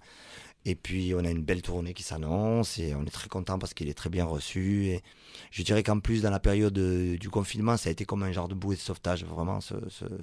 Et 0.69 0.75
puis 0.75 1.15
on 1.17 1.25
a 1.25 1.31
une 1.31 1.43
belle 1.43 1.63
tournée 1.63 1.95
qui 1.95 2.03
s'annonce 2.03 2.79
et 2.79 2.95
on 2.95 3.03
est 3.03 3.11
très 3.11 3.31
content 3.31 3.59
parce 3.59 3.73
qu'il 3.73 3.89
est 3.89 3.95
très 3.95 4.11
bien 4.11 4.27
reçu. 4.27 4.89
Et 4.89 5.03
je 5.51 5.63
dirais 5.63 5.83
qu'en 5.83 5.99
plus, 5.99 6.21
dans 6.21 6.31
la 6.31 6.41
période 6.41 6.77
euh, 6.77 7.17
du 7.17 7.31
confinement, 7.31 7.79
ça 7.79 7.89
a 7.89 7.93
été 7.93 8.05
comme 8.05 8.23
un 8.23 8.33
genre 8.33 8.49
de 8.49 8.55
bouée 8.55 8.77
de 8.77 8.81
sauvetage, 8.81 9.25
vraiment, 9.25 9.63
ce, 9.63 9.77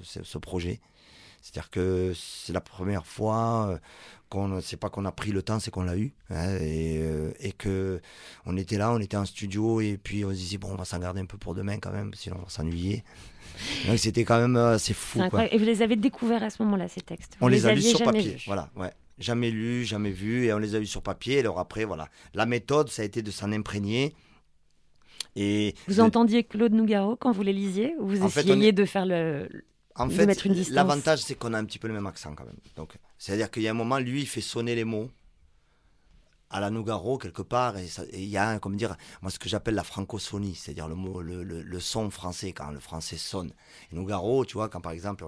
ce, 0.04 0.38
projet. 0.38 0.78
C'est-à-dire 1.42 1.68
que 1.68 2.12
c'est 2.14 2.52
la 2.52 2.60
première 2.60 3.06
fois 3.06 3.70
euh, 3.70 3.78
qu'on, 4.28 4.60
c'est 4.60 4.76
pas 4.76 4.88
qu'on 4.88 5.04
a 5.04 5.10
pris 5.10 5.32
le 5.32 5.42
temps, 5.42 5.58
c'est 5.58 5.72
qu'on 5.72 5.82
l'a 5.82 5.96
eu. 5.96 6.14
hein, 6.30 6.56
et, 6.60 6.98
euh, 7.00 7.32
et 7.40 7.50
que 7.50 8.00
on 8.44 8.56
était 8.56 8.78
là, 8.78 8.92
on 8.92 9.00
était 9.00 9.16
en 9.16 9.24
studio, 9.24 9.80
et 9.80 9.98
puis 10.00 10.24
on 10.24 10.30
se 10.30 10.34
disait, 10.36 10.58
bon, 10.58 10.68
on 10.70 10.76
va 10.76 10.84
s'en 10.84 11.00
garder 11.00 11.20
un 11.20 11.26
peu 11.26 11.38
pour 11.38 11.56
demain 11.56 11.78
quand 11.78 11.92
même, 11.92 12.14
sinon 12.14 12.36
on 12.38 12.42
va 12.44 12.50
s'ennuyer. 12.50 13.02
Donc 13.88 13.98
c'était 13.98 14.24
quand 14.24 14.38
même 14.38 14.54
assez 14.54 14.94
fou. 14.94 15.20
Quoi. 15.28 15.52
Et 15.52 15.58
vous 15.58 15.64
les 15.64 15.82
avez 15.82 15.96
découverts 15.96 16.44
à 16.44 16.50
ce 16.50 16.62
moment-là, 16.62 16.86
ces 16.86 17.00
textes? 17.00 17.36
On 17.40 17.46
Vous 17.46 17.50
les, 17.50 17.66
a 17.66 17.74
lus 17.74 17.82
sur 17.82 18.04
papier. 18.04 18.36
Voilà, 18.46 18.70
ouais. 18.76 18.92
Jamais 19.18 19.50
lus, 19.50 19.84
jamais 19.84 20.10
vus, 20.10 20.44
et 20.46 20.52
on 20.52 20.58
les 20.58 20.74
a 20.74 20.78
lus 20.78 20.86
sur 20.86 21.02
papier. 21.02 21.38
Alors 21.38 21.58
après, 21.58 21.84
voilà. 21.84 22.08
La 22.34 22.44
méthode, 22.46 22.90
ça 22.90 23.02
a 23.02 23.04
été 23.04 23.22
de 23.22 23.30
s'en 23.30 23.50
imprégner. 23.52 24.14
Et 25.36 25.74
Vous 25.88 26.00
entendiez 26.00 26.44
Claude 26.44 26.72
Nougaro 26.72 27.16
quand 27.16 27.32
vous 27.32 27.42
les 27.42 27.52
lisiez 27.52 27.94
Ou 27.98 28.06
vous 28.08 28.22
En 28.22 28.26
essayiez 28.28 28.68
est- 28.68 28.72
de 28.72 28.84
faire 28.84 29.06
le. 29.06 29.48
En 29.94 30.06
de 30.06 30.12
fait, 30.12 30.26
mettre 30.26 30.46
une 30.46 30.52
distance? 30.52 30.74
l'avantage, 30.74 31.20
c'est 31.20 31.34
qu'on 31.34 31.54
a 31.54 31.58
un 31.58 31.64
petit 31.64 31.78
peu 31.78 31.88
le 31.88 31.94
même 31.94 32.06
accent 32.06 32.34
quand 32.34 32.44
même. 32.44 32.58
Donc, 32.76 32.94
c'est-à-dire 33.16 33.50
qu'il 33.50 33.62
y 33.62 33.68
a 33.68 33.70
un 33.70 33.74
moment, 33.74 33.98
lui, 33.98 34.20
il 34.22 34.26
fait 34.26 34.42
sonner 34.42 34.74
les 34.74 34.84
mots 34.84 35.10
à 36.50 36.60
la 36.60 36.70
Nougaro 36.70 37.18
quelque 37.18 37.42
part, 37.42 37.76
et 37.78 37.88
il 38.14 38.24
y 38.28 38.36
a, 38.36 38.48
un- 38.50 38.58
comment 38.58 38.76
dire, 38.76 38.96
moi 39.22 39.30
ce 39.30 39.38
que 39.38 39.48
j'appelle 39.48 39.74
la 39.74 39.84
francophonie, 39.84 40.54
c'est-à-dire 40.54 40.88
le 40.88 40.94
mot, 40.94 41.20
le, 41.20 41.80
son 41.80 42.10
français 42.10 42.52
quand 42.52 42.70
le 42.70 42.80
français 42.80 43.16
sonne. 43.16 43.52
Et 43.92 43.96
Nougaro, 43.96 44.44
tu 44.44 44.54
vois, 44.54 44.68
quand 44.68 44.80
par 44.80 44.92
exemple, 44.92 45.24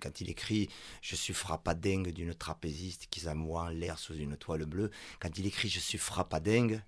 quand 0.00 0.20
il 0.20 0.30
écrit, 0.30 0.68
je 1.00 1.16
suis 1.16 1.34
frappadingue 1.34 2.12
d'une 2.12 2.34
trapéziste 2.34 3.06
qui 3.10 3.20
s'amoie 3.20 3.62
en 3.62 3.68
l'air 3.68 3.98
sous 3.98 4.14
une 4.14 4.36
toile 4.36 4.66
bleue, 4.66 4.90
quand 5.20 5.38
il 5.38 5.46
écrit, 5.46 5.68
je 5.68 5.80
suis 5.80 5.98
frappadingue, 5.98 6.82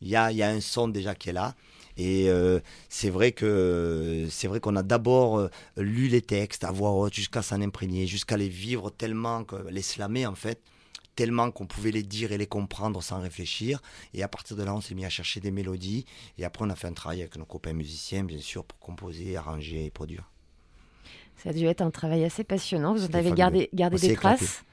il 0.00 0.08
y 0.08 0.16
a, 0.16 0.32
y 0.32 0.42
a 0.42 0.48
un 0.48 0.60
son 0.60 0.88
déjà 0.88 1.14
qui 1.14 1.30
est 1.30 1.32
là. 1.32 1.54
Et 1.96 2.28
euh, 2.30 2.58
c'est 2.88 3.10
vrai 3.10 3.32
que 3.32 4.26
c'est 4.30 4.48
vrai 4.48 4.60
qu'on 4.60 4.76
a 4.76 4.82
d'abord 4.82 5.38
euh, 5.38 5.50
lu 5.76 6.08
les 6.08 6.22
textes, 6.22 6.64
à 6.64 6.72
voir 6.72 7.12
jusqu'à 7.12 7.42
s'en 7.42 7.60
imprégner, 7.60 8.06
jusqu'à 8.06 8.36
les 8.36 8.48
vivre 8.48 8.90
tellement 8.90 9.44
que 9.44 9.56
les 9.68 9.82
slammer 9.82 10.26
en 10.26 10.34
fait, 10.34 10.60
tellement 11.14 11.50
qu'on 11.50 11.66
pouvait 11.66 11.90
les 11.90 12.02
dire 12.02 12.32
et 12.32 12.38
les 12.38 12.46
comprendre 12.46 13.02
sans 13.02 13.20
réfléchir. 13.20 13.82
Et 14.14 14.22
à 14.22 14.28
partir 14.28 14.56
de 14.56 14.62
là, 14.62 14.74
on 14.74 14.80
s'est 14.80 14.94
mis 14.94 15.04
à 15.04 15.10
chercher 15.10 15.40
des 15.40 15.50
mélodies. 15.50 16.04
Et 16.38 16.44
après, 16.44 16.64
on 16.64 16.70
a 16.70 16.74
fait 16.76 16.86
un 16.88 16.92
travail 16.92 17.20
avec 17.20 17.36
nos 17.36 17.44
copains 17.44 17.72
musiciens, 17.74 18.24
bien 18.24 18.38
sûr, 18.40 18.64
pour 18.64 18.78
composer, 18.78 19.36
arranger 19.36 19.84
et 19.86 19.90
produire. 19.90 20.28
Ça 21.36 21.50
a 21.50 21.52
dû 21.52 21.66
être 21.66 21.80
un 21.80 21.90
travail 21.90 22.24
assez 22.24 22.44
passionnant. 22.44 22.94
Vous 22.94 23.04
en 23.06 23.14
avez 23.14 23.32
gardé, 23.32 23.68
gardé 23.74 23.98
des 23.98 24.14
traces? 24.14 24.64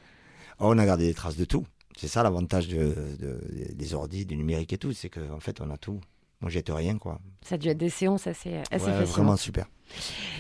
Oh, 0.59 0.65
on 0.73 0.77
a 0.77 0.85
gardé 0.85 1.07
des 1.07 1.13
traces 1.13 1.37
de 1.37 1.45
tout. 1.45 1.65
C'est 1.97 2.07
ça 2.07 2.23
l'avantage 2.23 2.67
de, 2.67 2.95
de- 3.19 3.73
des 3.73 3.93
ordi, 3.93 4.25
du 4.25 4.37
numérique 4.37 4.71
et 4.73 4.77
tout, 4.77 4.93
c'est 4.93 5.09
qu'en 5.09 5.39
fait, 5.39 5.59
on 5.61 5.69
a 5.69 5.77
tout. 5.77 5.99
On 6.41 6.47
jette 6.47 6.69
rien, 6.69 6.97
quoi. 6.97 7.19
Ça 7.41 7.55
a 7.55 7.57
dû 7.57 7.67
être 7.67 7.77
des 7.77 7.89
séances 7.89 8.27
assez, 8.27 8.61
assez 8.71 8.85
Ouais, 8.85 9.03
vraiment 9.03 9.35
super. 9.35 9.65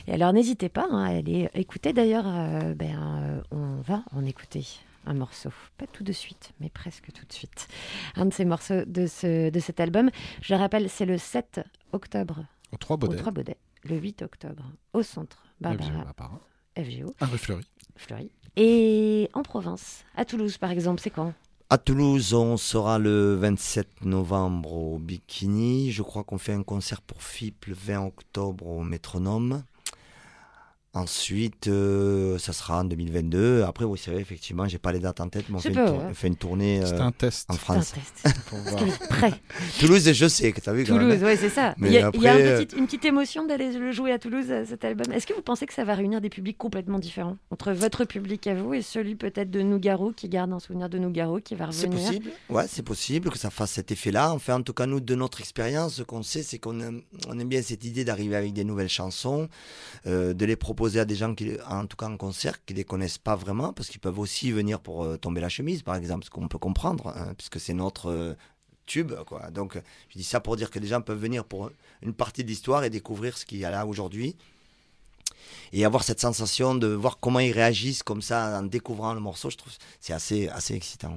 Et 0.07 0.13
alors 0.13 0.31
n'hésitez 0.31 0.69
pas 0.69 0.87
hein, 0.89 1.03
à 1.03 1.17
aller 1.17 1.49
écouter. 1.55 1.91
D'ailleurs, 1.91 2.23
euh, 2.27 2.73
ben, 2.73 2.95
euh, 3.23 3.41
on 3.51 3.81
va 3.81 4.03
en 4.13 4.23
écouter 4.23 4.65
un 5.09 5.15
morceau. 5.15 5.49
Pas 5.77 5.87
tout 5.87 6.03
de 6.03 6.11
suite, 6.11 6.51
mais 6.59 6.69
presque 6.69 7.11
tout 7.11 7.25
de 7.25 7.33
suite. 7.33 7.67
Un 8.15 8.27
de 8.27 8.33
ces 8.33 8.45
morceaux 8.45 8.85
de, 8.85 9.07
ce, 9.07 9.49
de 9.49 9.59
cet 9.59 9.79
album. 9.79 10.09
Je 10.41 10.53
le 10.53 10.59
rappelle, 10.59 10.89
c'est 10.89 11.05
le 11.05 11.17
7 11.17 11.61
octobre 11.91 12.45
Aux 12.71 12.77
Trois 12.77 12.93
au 12.93 12.99
Baudets. 12.99 13.17
Trois 13.17 13.31
Baudets. 13.31 13.57
Le 13.83 13.97
8 13.97 14.21
octobre 14.21 14.63
au 14.93 15.01
centre 15.03 15.43
Barbara 15.59 15.89
FGO, 15.89 16.03
Barbara. 16.03 16.39
FGO, 16.77 17.15
Un 17.21 17.25
rue 17.25 17.37
Fleury. 17.37 17.65
Fleury. 17.95 18.31
Et 18.55 19.29
en 19.33 19.41
province, 19.41 20.03
à 20.15 20.25
Toulouse 20.25 20.57
par 20.57 20.71
exemple, 20.71 21.01
c'est 21.01 21.09
quand? 21.09 21.33
À 21.71 21.77
Toulouse, 21.77 22.33
on 22.33 22.57
sera 22.57 22.97
le 22.99 23.35
27 23.35 24.03
novembre 24.05 24.73
au 24.73 24.97
Bikini. 24.99 25.91
Je 25.91 26.01
crois 26.01 26.23
qu'on 26.23 26.37
fait 26.39 26.53
un 26.53 26.63
concert 26.63 27.01
pour 27.01 27.21
FIP 27.21 27.65
le 27.67 27.73
20 27.75 28.05
octobre 28.07 28.67
au 28.67 28.83
Métronome. 28.83 29.63
Ensuite, 30.99 31.67
euh, 31.67 32.37
ça 32.37 32.51
sera 32.53 32.81
en 32.81 32.83
2022. 32.83 33.63
Après, 33.63 33.85
c'est 33.97 34.11
vrai, 34.11 34.21
effectivement, 34.21 34.67
j'ai 34.67 34.77
pas 34.77 34.91
les 34.91 34.99
dates 34.99 35.21
en 35.21 35.29
tête, 35.29 35.45
mais 35.49 35.55
on 35.55 35.59
C'est 35.59 35.69
fait, 35.73 35.75
pas 35.85 35.91
une, 36.09 36.13
fait 36.13 36.29
tournée 36.31 36.81
euh, 36.83 36.99
un 37.01 37.11
test. 37.11 37.49
en 37.49 37.53
C'est 37.53 37.59
un 37.59 37.63
France. 37.63 37.93
test. 38.21 38.37
Pour 38.49 38.59
voir. 38.59 38.83
vous 38.83 39.07
prêts 39.09 39.33
Toulouse, 39.79 40.11
je 40.11 40.27
sais 40.27 40.51
que 40.51 40.59
tu 40.61 40.69
as 40.69 40.73
vu 40.73 40.83
Toulouse, 40.83 41.13
hein. 41.23 41.25
oui, 41.25 41.37
c'est 41.39 41.49
ça. 41.49 41.75
Il 41.79 41.85
y 41.85 41.87
a, 41.87 41.89
il 41.89 41.93
y 41.93 42.27
a 42.27 42.33
un 42.33 42.35
après, 42.35 42.65
petit- 42.65 42.75
une 42.77 42.85
petite 42.85 43.05
émotion 43.05 43.45
d'aller 43.45 43.71
le 43.71 43.91
jouer 43.91 44.11
à 44.11 44.19
Toulouse, 44.19 44.45
euh, 44.49 44.65
cet 44.67 44.83
album. 44.83 45.11
Est-ce 45.13 45.25
que 45.27 45.33
vous 45.33 45.41
pensez 45.41 45.65
que 45.65 45.73
ça 45.73 45.83
va 45.85 45.93
réunir 45.95 46.19
des 46.21 46.29
publics 46.29 46.57
complètement 46.57 46.99
différents 46.99 47.37
entre 47.51 47.71
votre 47.71 48.03
public 48.05 48.45
à 48.47 48.55
vous 48.55 48.73
et 48.73 48.81
celui 48.81 49.15
peut-être 49.15 49.51
de 49.51 49.61
Nougaro 49.61 50.11
qui 50.11 50.27
garde 50.27 50.51
un 50.51 50.59
souvenir 50.59 50.89
de 50.89 50.97
Nougaro 50.97 51.39
qui 51.39 51.55
va 51.55 51.67
C'est 51.71 51.85
revenir 51.87 52.07
possible, 52.07 52.31
ouais, 52.49 52.65
c'est 52.67 52.83
possible 52.83 53.29
que 53.29 53.37
ça 53.37 53.49
fasse 53.51 53.71
cet 53.71 53.91
effet-là. 53.91 54.31
Enfin, 54.33 54.55
en 54.55 54.61
tout 54.63 54.73
cas, 54.73 54.85
nous, 54.85 54.99
de 54.99 55.15
notre 55.15 55.39
expérience, 55.39 55.93
ce 55.95 56.03
qu'on 56.03 56.23
sait, 56.23 56.43
c'est 56.43 56.57
qu'on 56.57 56.79
aime, 56.79 57.01
on 57.27 57.39
aime 57.39 57.47
bien 57.47 57.61
cette 57.61 57.85
idée 57.85 58.03
d'arriver 58.03 58.35
avec 58.35 58.53
des 58.53 58.63
nouvelles 58.63 58.89
chansons, 58.89 59.47
euh, 60.07 60.33
de 60.33 60.45
les 60.45 60.55
proposer 60.55 60.88
à 60.97 61.05
des 61.05 61.15
gens 61.15 61.35
qui, 61.35 61.51
en 61.67 61.85
tout 61.85 61.97
cas 61.97 62.07
en 62.07 62.17
concert, 62.17 62.63
qui 62.65 62.73
les 62.73 62.83
connaissent 62.83 63.17
pas 63.19 63.35
vraiment, 63.35 63.73
parce 63.73 63.89
qu'ils 63.89 63.99
peuvent 63.99 64.17
aussi 64.17 64.51
venir 64.51 64.79
pour 64.79 65.03
euh, 65.03 65.17
tomber 65.17 65.41
la 65.41 65.49
chemise, 65.49 65.83
par 65.83 65.95
exemple, 65.95 66.25
ce 66.25 66.29
qu'on 66.31 66.47
peut 66.47 66.57
comprendre, 66.57 67.07
hein, 67.15 67.33
puisque 67.37 67.59
c'est 67.59 67.73
notre 67.73 68.09
euh, 68.09 68.33
tube, 68.85 69.13
quoi. 69.27 69.51
Donc, 69.51 69.79
je 70.09 70.17
dis 70.17 70.23
ça 70.23 70.39
pour 70.39 70.55
dire 70.55 70.71
que 70.71 70.79
les 70.79 70.87
gens 70.87 71.01
peuvent 71.01 71.19
venir 71.19 71.43
pour 71.45 71.69
une 72.01 72.13
partie 72.13 72.43
de 72.43 72.47
l'histoire 72.49 72.83
et 72.83 72.89
découvrir 72.89 73.37
ce 73.37 73.45
qu'il 73.45 73.59
y 73.59 73.65
a 73.65 73.69
là 73.69 73.85
aujourd'hui. 73.85 74.35
Et 75.73 75.85
avoir 75.85 76.03
cette 76.03 76.19
sensation 76.19 76.73
de 76.75 76.87
voir 76.87 77.19
comment 77.19 77.39
ils 77.39 77.51
réagissent 77.51 78.03
comme 78.03 78.21
ça 78.21 78.59
en 78.59 78.63
découvrant 78.63 79.13
le 79.13 79.19
morceau, 79.19 79.49
je 79.49 79.57
trouve 79.57 79.73
c'est 79.99 80.13
assez, 80.13 80.47
assez 80.49 80.73
excitant. 80.73 81.13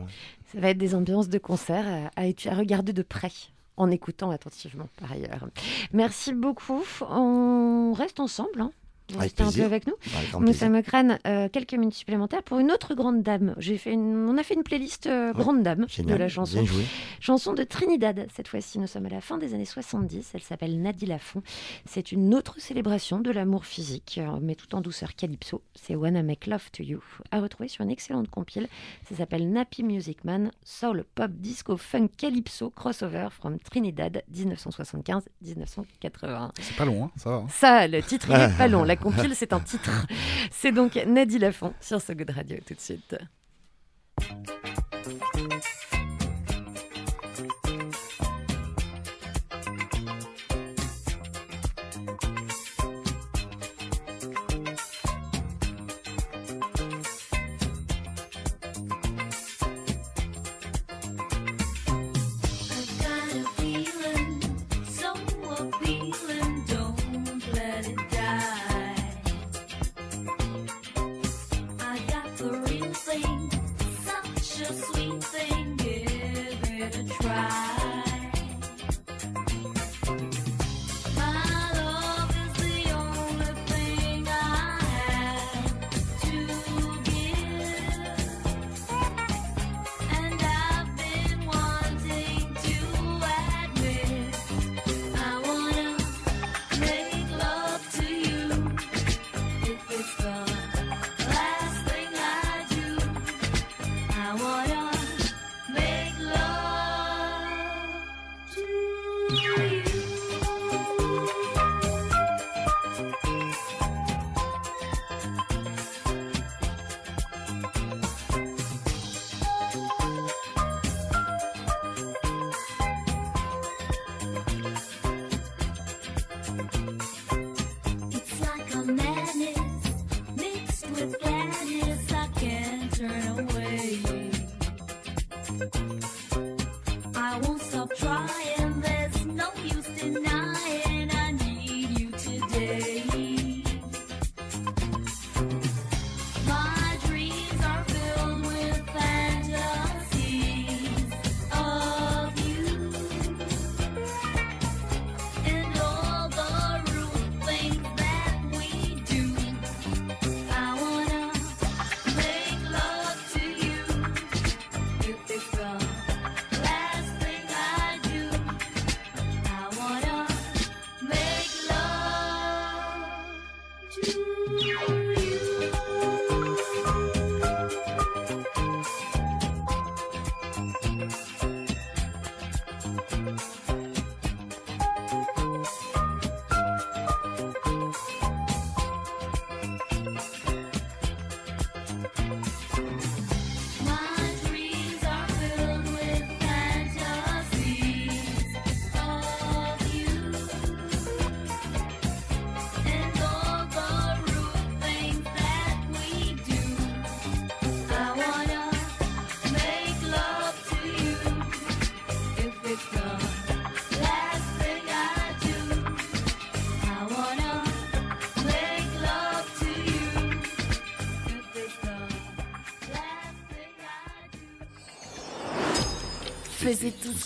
Ça 0.52 0.60
va 0.60 0.68
être 0.68 0.78
des 0.78 0.94
ambiances 0.94 1.28
de 1.28 1.38
concert 1.38 2.10
à, 2.16 2.22
à 2.22 2.54
regarder 2.54 2.92
de 2.92 3.02
près. 3.02 3.32
En 3.78 3.90
écoutant 3.90 4.30
attentivement, 4.30 4.86
par 5.00 5.12
ailleurs. 5.12 5.48
Merci 5.94 6.34
beaucoup. 6.34 6.84
On 7.00 7.94
reste 7.96 8.20
ensemble. 8.20 8.60
hein. 8.60 8.70
Restez 9.18 9.42
un 9.42 9.52
peu 9.52 9.62
avec 9.64 9.86
nous. 9.86 9.94
Moussa. 10.40 10.68
Mokrane, 10.68 11.18
euh, 11.26 11.48
quelques 11.50 11.74
minutes 11.74 11.94
supplémentaires 11.94 12.42
pour 12.42 12.58
une 12.58 12.70
autre 12.72 12.94
grande 12.94 13.22
dame. 13.22 13.54
J'ai 13.58 13.76
fait 13.76 13.92
une- 13.92 14.26
On 14.28 14.38
a 14.38 14.42
fait 14.42 14.54
une 14.54 14.62
playlist 14.62 15.06
euh, 15.06 15.32
Ouais, 15.32 15.40
grande 15.42 15.62
dame 15.62 15.84
Génial. 15.88 16.14
de 16.14 16.18
la 16.22 16.28
chanson. 16.28 16.62
Bien 16.62 16.72
joué. 16.72 16.82
Chanson 17.20 17.52
de 17.52 17.62
Trinidad, 17.62 18.26
cette 18.34 18.48
fois-ci. 18.48 18.78
Nous 18.78 18.86
sommes 18.86 19.06
à 19.06 19.10
la 19.10 19.20
fin 19.20 19.36
des 19.38 19.54
années 19.54 19.64
70. 19.66 20.30
Elle 20.34 20.40
s'appelle 20.42 20.80
Nadie 20.80 21.06
Lafont. 21.06 21.42
C'est 21.84 22.12
une 22.12 22.34
autre 22.34 22.56
célébration 22.58 23.20
de 23.20 23.30
l'amour 23.30 23.66
physique, 23.66 24.18
euh, 24.22 24.38
mais 24.40 24.54
tout 24.54 24.74
en 24.74 24.80
douceur 24.80 25.14
calypso. 25.14 25.62
C'est 25.74 25.94
Wanna 25.94 26.22
Make 26.22 26.46
Love 26.46 26.70
to 26.72 26.82
You, 26.82 27.00
à 27.30 27.40
retrouver 27.40 27.68
sur 27.68 27.84
une 27.84 27.90
excellente 27.90 28.30
compile. 28.30 28.68
Ça 29.08 29.16
s'appelle 29.16 29.50
Nappy 29.52 29.82
Music 29.82 30.24
Man, 30.24 30.50
Soul, 30.64 31.04
Pop, 31.14 31.30
Disco, 31.32 31.76
Funk, 31.76 32.08
Calypso, 32.16 32.70
Crossover 32.70 33.28
from 33.30 33.58
Trinidad 33.58 34.22
1975-1980. 34.34 36.50
C'est 36.60 36.76
pas 36.76 36.84
long, 36.84 37.04
hein, 37.04 37.10
ça 37.16 37.30
va. 37.30 37.36
hein. 37.36 37.46
Ça, 37.50 37.88
le 37.88 38.02
titre, 38.02 38.26
il 38.30 38.36
est 38.36 38.56
pas 38.56 38.68
long. 38.72 38.84
La 38.92 38.96
compile, 38.96 39.34
c'est 39.34 39.54
un 39.54 39.60
titre. 39.60 40.06
C'est 40.50 40.70
donc 40.70 40.96
Nadie 41.06 41.38
Lafont 41.38 41.72
sur 41.80 42.02
So 42.02 42.12
Good 42.12 42.28
Radio 42.28 42.58
tout 42.66 42.74
de 42.74 42.78
suite. 42.78 43.16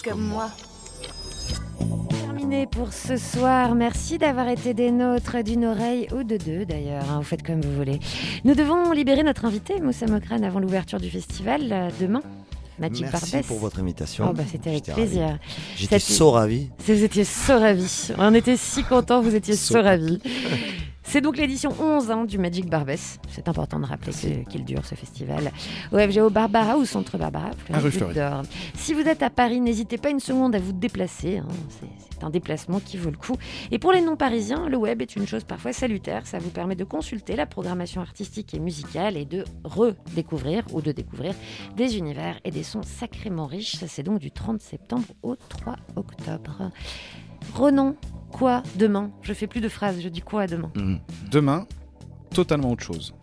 Comme 0.09 0.21
moi. 0.21 0.51
Terminé 2.11 2.67
pour 2.67 2.93
ce 2.93 3.17
soir. 3.17 3.75
Merci 3.75 4.19
d'avoir 4.19 4.49
été 4.49 4.73
des 4.75 4.91
nôtres, 4.93 5.43
d'une 5.43 5.65
oreille 5.65 6.07
ou 6.13 6.23
de 6.23 6.37
deux 6.37 6.65
d'ailleurs. 6.65 7.05
hein, 7.11 7.17
vous 7.19 7.25
faites 7.25 7.43
comme 7.43 7.61
vous 7.61 7.75
voulez. 7.75 7.99
Nous 8.45 8.55
devons 8.55 8.93
libérer 8.93 9.23
notre 9.23 9.45
invité, 9.45 9.81
Moussa 9.81 10.07
Mokrane, 10.07 10.45
avant 10.45 10.61
l'ouverture 10.61 11.01
du 11.01 11.11
festival 11.11 11.63
euh, 11.73 11.89
demain. 12.01 12.23
Magic 12.79 13.07
Merci 13.11 13.33
Barbès. 13.33 13.47
pour 13.47 13.59
votre 13.59 13.81
invitation. 13.81 14.27
Oh, 14.31 14.33
bah, 14.35 14.43
C'était 14.51 14.71
avec 14.71 14.87
ravi. 14.87 15.01
plaisir. 15.01 15.39
J'étais 15.77 15.99
so 15.99 16.31
ravi. 16.31 16.69
Vous 16.87 17.03
étiez 17.05 17.25
so 17.25 17.59
ravis. 17.59 18.11
On 18.19 18.35
était 18.35 18.57
si 18.57 18.85
contents, 18.85 19.23
vous 19.23 19.35
étiez 19.35 19.57
so 19.57 19.75
So. 19.75 20.19
C'est 21.09 21.21
donc 21.21 21.37
l'édition 21.39 21.73
11 21.81 22.11
hein, 22.11 22.25
du 22.25 22.37
Magic 22.37 22.69
Barbès. 22.69 23.19
C'est 23.29 23.49
important 23.49 23.79
de 23.79 23.87
rappeler 23.87 24.45
qu'il 24.51 24.65
dure 24.65 24.85
ce 24.85 24.95
festival. 24.97 25.53
Au 25.93 25.99
FGO 25.99 26.31
Barbara 26.31 26.77
ou 26.77 26.85
Centre 26.85 27.17
Barbara. 27.17 27.51
D'Or. 28.13 28.43
Si 28.75 28.93
vous 28.93 29.01
êtes 29.03 29.23
à 29.23 29.31
Paris, 29.31 29.61
n'hésitez 29.61 29.99
pas 29.99 30.11
une 30.11 30.21
seconde 30.21 30.55
à 30.57 30.59
vous 30.59 30.73
déplacer. 30.73 31.39
hein. 31.39 31.47
C'est 31.71 31.87
c'est 32.19 32.25
un 32.25 32.31
déplacement 32.31 32.81
qui 32.81 32.97
vaut 32.97 33.11
le 33.11 33.17
coup. 33.19 33.37
Et 33.71 33.79
pour 33.79 33.93
les 33.93 34.01
non-parisiens, 34.01 34.71
le 34.71 34.79
web 34.79 35.03
est 35.03 35.17
une 35.17 35.27
chose 35.27 35.45
parfois 35.45 35.75
salutaire. 35.75 36.27
Ça 36.27 36.39
vous 36.39 36.49
permet 36.49 36.75
de 36.75 36.85
consulter 36.85 37.37
la 37.37 37.45
programmation 37.45 38.01
artistique 38.01 38.55
et 38.55 38.59
musicale 38.59 39.19
et 39.19 39.27
de 39.27 39.45
redécouvrir 39.65 40.65
ou 40.73 40.81
de 40.81 40.93
découvrir 40.93 41.35
des 41.77 41.99
univers 41.99 42.39
et 42.45 42.51
des 42.51 42.63
sons 42.63 42.83
sacrément 42.83 43.45
riches. 43.45 43.77
Ça, 43.77 43.87
c'est 43.87 44.03
donc 44.03 44.19
du 44.19 44.31
30 44.31 44.63
septembre 44.63 45.05
au 45.23 45.37
3 45.37 45.77
octobre. 45.97 46.71
Renan, 47.55 47.97
quoi 48.33 48.63
demain? 48.77 49.11
Je 49.23 49.33
fais 49.33 49.47
plus 49.47 49.61
de 49.61 49.69
phrases, 49.69 50.01
je 50.01 50.09
dis 50.09 50.21
quoi 50.21 50.47
demain? 50.47 50.71
Mhm. 50.77 50.99
Demain, 51.31 51.67
totalement 52.35 52.71
autre 52.73 52.85
chose. 52.85 53.15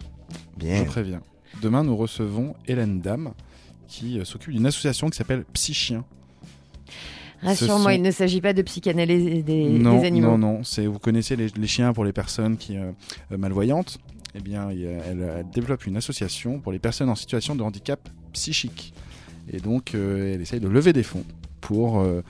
Je 0.60 0.66
Bien. 0.66 0.84
préviens. 0.86 1.22
Demain, 1.62 1.84
nous 1.84 1.96
recevons 1.96 2.56
Hélène 2.68 3.00
Dame, 3.02 3.34
qui 3.88 4.20
euh, 4.20 4.26
s'occupe 4.26 4.54
d'une 4.54 4.66
association 4.66 5.10
qui 5.10 5.18
s'appelle 5.18 5.46
Psychien. 5.54 6.04
Rassure-moi, 7.42 7.84
sont- 7.84 7.90
il 7.98 8.02
ne 8.02 8.12
s'agit 8.12 8.40
pas 8.42 8.54
de 8.54 8.62
psychanalyser 8.62 9.44
des, 9.44 9.68
non, 9.70 10.00
des 10.00 10.08
animaux. 10.08 10.32
non, 10.32 10.38
non. 10.38 10.64
C'est, 10.64 10.86
vous 10.88 11.00
connaissez 11.00 11.36
les, 11.36 11.48
les 11.50 11.68
chiens 11.68 11.92
pour 11.94 12.06
les 12.06 12.14
personnes 12.14 12.56
qui 12.58 12.78
euh, 12.78 12.92
euh, 13.32 13.38
malvoyantes. 13.38 14.00
Eh 14.36 14.40
bien, 14.40 14.72
il 14.72 14.84
elle, 14.84 15.22
elle 15.22 15.46
développe 15.54 15.86
une 15.86 15.98
association 15.98 16.60
pour 16.60 16.72
les 16.72 16.80
personnes 16.80 17.10
en 17.10 17.16
situation 17.16 17.56
de 17.56 17.62
handicap 17.62 18.08
psychique. 18.32 18.94
Et 19.52 19.60
donc, 19.60 19.94
euh, 19.94 20.34
elle 20.34 20.42
essaye 20.42 20.62
de 20.62 20.68
lever 20.70 20.94
des 20.94 21.04
fonds 21.04 21.26
pour 21.62 22.00
euh, 22.00 22.22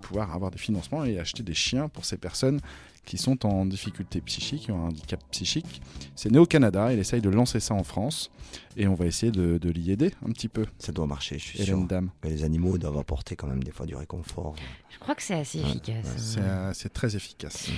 pouvoir 0.00 0.34
avoir 0.34 0.50
des 0.50 0.58
financements 0.58 1.04
et 1.04 1.18
acheter 1.18 1.42
des 1.42 1.54
chiens 1.54 1.88
pour 1.88 2.04
ces 2.04 2.16
personnes 2.16 2.60
qui 3.04 3.18
sont 3.18 3.46
en 3.46 3.66
difficulté 3.66 4.20
psychique, 4.20 4.62
qui 4.62 4.72
ont 4.72 4.84
un 4.84 4.88
handicap 4.88 5.20
psychique. 5.30 5.80
C'est 6.14 6.30
né 6.30 6.38
au 6.38 6.46
Canada, 6.46 6.92
il 6.92 6.98
essaye 6.98 7.20
de 7.20 7.30
lancer 7.30 7.58
ça 7.58 7.74
en 7.74 7.82
France 7.82 8.30
et 8.76 8.86
on 8.86 8.94
va 8.94 9.06
essayer 9.06 9.32
de, 9.32 9.58
de 9.58 9.70
l'y 9.70 9.90
aider 9.90 10.12
un 10.24 10.30
petit 10.30 10.48
peu. 10.48 10.66
Ça 10.78 10.92
doit 10.92 11.06
marcher, 11.06 11.38
je 11.38 11.44
suis 11.44 11.60
Hélène 11.60 11.78
sûr. 11.78 11.86
Dame. 11.86 12.10
Les 12.24 12.44
animaux 12.44 12.78
doivent 12.78 12.98
apporter 12.98 13.36
quand 13.36 13.46
même 13.46 13.64
des 13.64 13.72
fois 13.72 13.86
du 13.86 13.96
réconfort. 13.96 14.54
Je 14.90 14.98
crois 14.98 15.14
que 15.14 15.22
c'est 15.22 15.34
assez 15.34 15.60
efficace. 15.60 16.14
C'est 16.16 16.40
euh, 16.40 16.72
c'est 16.74 16.92
très 16.92 17.16
efficace. 17.16 17.70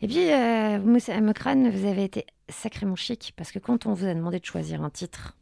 Et 0.00 0.06
puis, 0.06 0.30
euh, 0.30 0.78
Moussa 0.78 1.20
Mokran, 1.20 1.70
vous 1.70 1.86
avez 1.86 2.04
été 2.04 2.26
sacrément 2.48 2.94
chic 2.94 3.32
parce 3.36 3.50
que 3.50 3.58
quand 3.58 3.86
on 3.86 3.94
vous 3.94 4.06
a 4.06 4.14
demandé 4.14 4.38
de 4.38 4.44
choisir 4.44 4.82
un 4.82 4.90
titre 4.90 5.34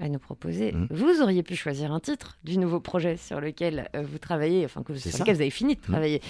à 0.00 0.08
nous 0.08 0.18
proposer, 0.18 0.72
Mm. 0.72 0.86
vous 0.90 1.20
auriez 1.22 1.42
pu 1.42 1.56
choisir 1.56 1.92
un 1.92 2.00
titre 2.00 2.38
du 2.44 2.58
nouveau 2.58 2.80
projet 2.80 3.16
sur 3.16 3.40
lequel 3.40 3.88
euh, 3.96 4.02
vous 4.02 4.18
travaillez, 4.18 4.64
enfin 4.64 4.82
que 4.82 4.94
sur 4.94 5.10
ça. 5.10 5.18
lequel 5.18 5.34
vous 5.36 5.40
avez 5.42 5.50
fini 5.50 5.74
de 5.76 5.80
travailler. 5.80 6.20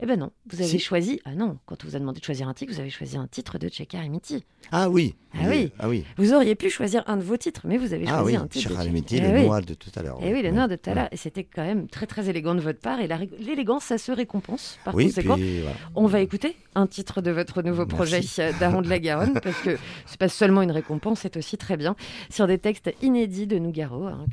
Eh 0.00 0.06
ben 0.06 0.16
non, 0.18 0.30
vous 0.48 0.60
avez 0.60 0.68
Si. 0.70 0.78
choisi. 0.78 1.20
Ah 1.24 1.34
non, 1.34 1.58
quand 1.66 1.84
on 1.84 1.88
vous 1.88 1.96
a 1.96 1.98
demandé 1.98 2.20
de 2.20 2.24
choisir 2.24 2.46
un 2.48 2.54
titre, 2.54 2.72
vous 2.72 2.78
avez 2.78 2.88
choisi 2.90 3.16
un 3.16 3.26
titre 3.26 3.58
de 3.58 3.68
Tchekar 3.68 4.04
et 4.04 4.08
Mitty. 4.08 4.44
Ah 4.70 4.88
oui. 4.88 5.16
Ah 5.34 5.38
oui. 5.48 5.72
Ah 5.80 5.88
oui. 5.88 6.04
Vous 6.16 6.32
auriez 6.34 6.54
pu 6.54 6.70
choisir 6.70 7.02
un 7.08 7.16
de 7.16 7.22
vos 7.22 7.36
titres, 7.36 7.62
mais 7.64 7.78
vous 7.78 7.92
avez 7.92 8.04
choisi 8.06 8.16
Ah 8.20 8.24
oui. 8.24 8.36
un 8.36 8.46
titre. 8.46 8.68
Tchekar. 8.68 8.80
Alimiti, 8.82 9.16
Eh 9.16 9.20
le 9.32 9.42
noir 9.42 9.60
de 9.60 9.74
tout 9.74 9.90
à 9.96 10.02
l'heure. 10.02 10.22
Et 10.22 10.32
oui, 10.32 10.42
le 10.42 10.52
noir 10.52 10.68
de 10.68 10.76
tout 10.76 10.88
à 10.90 10.94
l'heure. 10.94 11.08
Et 11.10 11.16
c'était 11.16 11.42
quand 11.42 11.64
même 11.64 11.88
très 11.88 12.06
très 12.06 12.28
élégant 12.28 12.54
de 12.54 12.60
votre 12.60 12.78
part. 12.78 13.00
Et 13.00 13.08
l'élégance, 13.40 13.84
ça 13.84 13.98
se 13.98 14.12
récompense. 14.12 14.78
Par 14.84 14.94
Oui, 14.94 15.06
conséquent, 15.06 15.34
puis 15.34 15.62
voilà. 15.62 15.76
on 15.96 16.06
va 16.06 16.20
écouter 16.20 16.54
un 16.76 16.86
titre 16.86 17.20
de 17.20 17.32
votre 17.32 17.62
nouveau 17.62 17.84
projet 17.86 18.20
euh, 18.38 18.52
Daron 18.60 18.82
de 18.82 18.88
la 18.88 19.00
Garonne, 19.00 19.40
parce 19.42 19.60
que 19.62 19.76
c'est 20.06 20.18
pas 20.20 20.28
seulement 20.28 20.62
une 20.62 20.70
récompense, 20.70 21.20
c'est 21.20 21.36
aussi 21.36 21.56
très 21.58 21.76
bien, 21.76 21.96
sur 22.30 22.46
des 22.46 22.58
textes 22.58 22.92
inédits 23.02 23.48
de 23.48 23.58
Nougaro, 23.58 24.04
hein, 24.06 24.26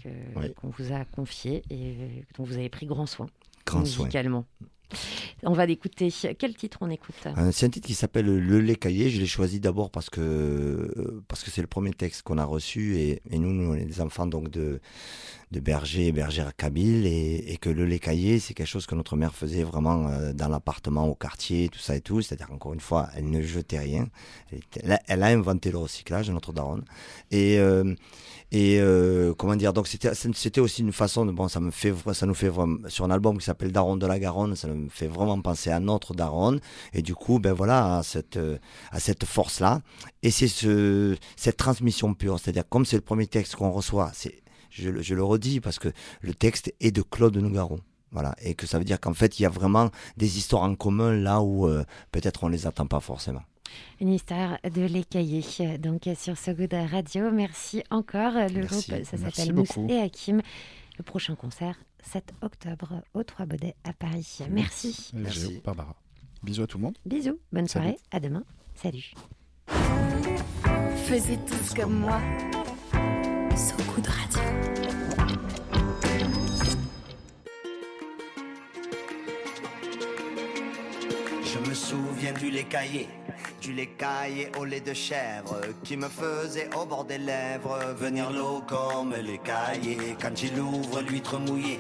qu'on 0.62 0.70
vous 0.70 0.94
a 0.94 1.06
confiés 1.06 1.64
et 1.72 1.96
dont 2.38 2.44
vous 2.44 2.54
avez 2.54 2.70
pris 2.70 2.86
grand 2.86 3.08
soin, 3.08 3.26
Grand 3.66 3.84
soin. 3.84 4.08
On 5.44 5.54
va 5.54 5.66
l'écouter. 5.66 6.12
Quel 6.38 6.56
titre 6.56 6.80
on 6.82 6.90
écoute? 6.90 7.16
Un- 7.26 7.52
C'est 7.52 7.66
un 7.66 7.70
titre 7.70 7.88
qui 7.88 7.94
s'appelle 7.94 8.26
Le 8.26 8.60
lait 8.60 8.76
caillé. 8.76 9.10
Je 9.10 9.20
l'ai 9.20 9.26
choisi 9.28 9.60
d'abord 9.60 9.92
parce 9.92 10.10
que 10.10 10.22
euh, 10.22 11.22
c'est 11.34 11.62
le 11.62 11.68
premier 11.68 11.92
texte 11.92 12.22
qu'on 12.24 12.38
a 12.38 12.46
reçu 12.46 12.96
et, 12.98 13.22
et 13.30 13.38
nous, 13.38 13.52
nous, 13.52 13.76
des 13.76 14.02
enfants 14.02 14.26
donc 14.28 14.50
de 14.50 14.80
de 15.56 15.62
bergers 15.62 16.08
et 16.08 16.12
bergères 16.12 16.54
kabyles 16.56 17.08
et, 17.08 17.58
que 17.62 17.70
le 17.70 17.86
lait 17.86 18.00
caillé, 18.00 18.40
c'est 18.40 18.54
quelque 18.54 18.68
chose 18.68 18.86
que 18.86 18.94
notre 18.94 19.16
mère 19.16 19.34
faisait 19.34 19.64
vraiment 19.64 20.10
euh, 20.10 20.34
dans 20.34 20.50
l'appartement, 20.50 21.08
au 21.08 21.16
quartier, 21.16 21.70
tout 21.70 21.80
ça 21.80 21.96
et 21.96 22.02
tout. 22.02 22.22
C'est-à-dire 22.22 22.52
encore 22.52 22.74
une 22.74 22.82
fois, 22.82 23.08
elle 23.16 23.30
ne 23.30 23.42
jetait 23.42 23.80
rien. 23.80 24.08
Elle, 25.08 25.24
a, 25.24 25.28
inventé 25.28 25.72
le 25.72 25.78
recyclage, 25.78 26.30
notre 26.30 26.52
daronne. 26.52 26.84
Et 27.32 27.58
euh, 27.58 27.96
et 28.52 28.80
euh, 28.80 29.34
comment 29.34 29.56
dire 29.56 29.74
donc 29.74 29.88
c'était 29.88 30.62
aussi 30.62 30.82
une 30.84 30.94
façon 30.94 31.26
de 31.26 31.32
bon 31.32 31.48
ça 31.48 31.60
me 31.60 31.72
fait 31.72 31.94
ça 32.14 32.28
nous 32.28 32.36
fait 32.36 32.48
vraiment 32.48 32.88
sur 32.90 33.04
un 33.04 33.10
album 33.10 33.40
qui 33.40 33.44
s'appelle 33.44 33.72
Daron 33.72 33.98
de 33.98 34.06
la 34.06 34.20
Garonne 34.20 34.56
ça 34.56 34.68
me 34.68 34.88
fait 34.88 35.08
vraiment 35.08 35.42
penser 35.42 35.72
à 35.72 35.80
notre 35.80 36.14
Daronne 36.14 36.60
et 36.94 37.02
du 37.02 37.16
coup 37.16 37.40
ben 37.40 37.54
voilà 37.54 37.98
à 37.98 38.04
cette 38.04 38.40
à 38.92 39.00
cette 39.00 39.26
force 39.26 39.62
là 39.62 39.82
et 40.22 40.30
c'est 40.30 40.48
ce 40.48 41.18
cette 41.36 41.58
transmission 41.58 42.14
pure 42.14 42.40
c'est-à-dire 42.40 42.70
comme 42.70 42.86
c'est 42.86 42.98
le 42.98 43.02
premier 43.02 43.26
texte 43.26 43.56
qu'on 43.56 43.72
reçoit 43.72 44.12
c'est 44.14 44.45
je, 44.76 44.90
le- 44.90 45.02
je 45.02 45.16
le 45.16 45.24
redis 45.24 45.60
parce 45.60 45.80
que 45.80 45.90
le 46.22 46.34
texte 46.34 46.74
est 46.80 46.92
de 46.92 47.02
Claude 47.02 47.38
Nougaro 47.38 47.80
voilà 48.12 48.36
et 48.42 48.56
que 48.56 48.66
ça 48.68 48.78
veut 48.78 48.84
dire 48.86 49.00
qu'en 49.00 49.14
fait 49.14 49.40
il 49.40 49.44
y 49.44 49.46
a 49.46 49.50
vraiment 49.50 49.90
des 50.18 50.38
histoires 50.38 50.64
en 50.64 50.76
commun 50.76 51.14
là 51.14 51.42
où 51.42 51.68
euh, 51.68 51.84
peut-être 52.12 52.44
on 52.44 52.48
les 52.50 52.68
attend 52.68 52.86
pas 52.88 53.00
forcément 53.00 53.44
Une 54.00 54.14
histoire 54.14 54.58
de 54.64 54.82
l'écaillé, 54.84 55.42
donc 55.80 56.08
sur 56.16 56.38
So 56.38 56.54
Good 56.54 56.74
Radio. 56.92 57.30
Merci 57.32 57.84
encore. 57.90 58.34
Le 58.34 58.62
Merci. 58.62 58.90
groupe, 58.92 59.04
ça 59.06 59.18
s'appelle 59.18 59.54
Mousse 59.54 59.78
et 59.90 60.00
Hakim. 60.00 60.42
Le 60.98 61.04
prochain 61.04 61.36
concert, 61.36 61.76
7 62.04 62.34
octobre, 62.42 63.02
au 63.14 63.24
Trois 63.24 63.46
Baudets 63.46 63.76
à 63.84 63.92
Paris. 63.92 64.40
Merci. 64.50 65.12
Merci. 65.14 65.62
Barbara. 65.66 65.96
Bisous 66.44 66.64
à 66.64 66.68
tout 66.68 66.78
le 66.78 66.84
monde. 66.84 66.98
Bisous, 67.06 67.38
bonne 67.52 67.68
Salut. 67.68 67.86
soirée, 67.88 67.98
à 68.12 68.20
demain. 68.22 68.44
Salut. 68.76 69.12
Faisiez 71.08 71.38
tous 71.46 71.74
comme 71.74 72.00
moi. 72.00 72.22
Je 81.42 81.70
me 81.70 81.74
souviens 81.74 82.34
du 82.34 82.52
lait 82.52 82.66
caillé, 82.66 83.08
du 83.62 83.72
lait 83.72 83.92
caillé 83.98 84.52
au 84.60 84.66
lait 84.66 84.82
de 84.82 84.94
chèvre 84.94 85.62
qui 85.86 85.96
me 85.96 86.10
faisait 86.10 86.70
au 86.76 86.86
bord 86.86 87.06
des 87.06 87.18
lèvres 87.18 87.80
venir 87.98 88.30
l'eau 88.30 88.62
comme 88.68 89.14
les 89.14 89.38
caillés 89.38 90.18
quand 90.22 90.44
il 90.44 90.60
ouvre 90.60 91.00
l'huître 91.00 91.40
mouillée. 91.40 91.80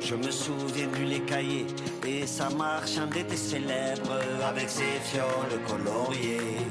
Je 0.00 0.16
me 0.16 0.30
souviens 0.32 0.88
du 0.88 1.04
lait 1.04 1.20
caillé 1.20 1.66
et 2.04 2.26
sa 2.26 2.50
marchande 2.50 3.16
était 3.16 3.36
célèbre 3.36 4.18
avec 4.44 4.68
ses 4.68 4.98
fioles 5.04 5.60
coloriées. 5.68 6.66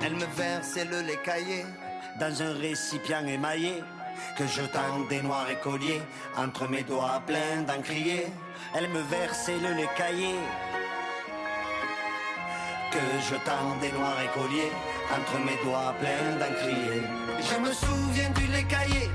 Elle 0.00 0.14
me 0.14 0.26
versait 0.36 0.84
le 0.84 1.00
lait 1.00 1.18
caillé 1.24 1.64
dans 2.18 2.42
un 2.42 2.52
récipient 2.54 3.26
émaillé 3.26 3.82
que 4.36 4.46
je 4.46 4.62
tendais 4.62 5.22
noir 5.22 5.46
et 5.50 5.56
collier 5.56 6.00
entre 6.36 6.68
mes 6.68 6.82
doigts 6.82 7.22
pleins 7.26 7.62
d'encrier. 7.66 8.26
Elle 8.74 8.88
me 8.88 9.00
versait 9.02 9.58
le 9.58 9.74
lait 9.74 9.88
caillé 9.96 10.34
que 12.90 12.98
je 13.28 13.36
tendais 13.50 13.92
noir 13.92 14.16
et 14.22 14.38
collier 14.38 14.70
entre 15.12 15.38
mes 15.44 15.58
doigts 15.64 15.94
pleins 16.00 16.36
d'encrier. 16.40 17.02
Je 17.40 17.56
me 17.60 17.72
souviens 17.72 18.30
du 18.30 18.46
lait 18.46 18.64
caillé, 18.64 19.10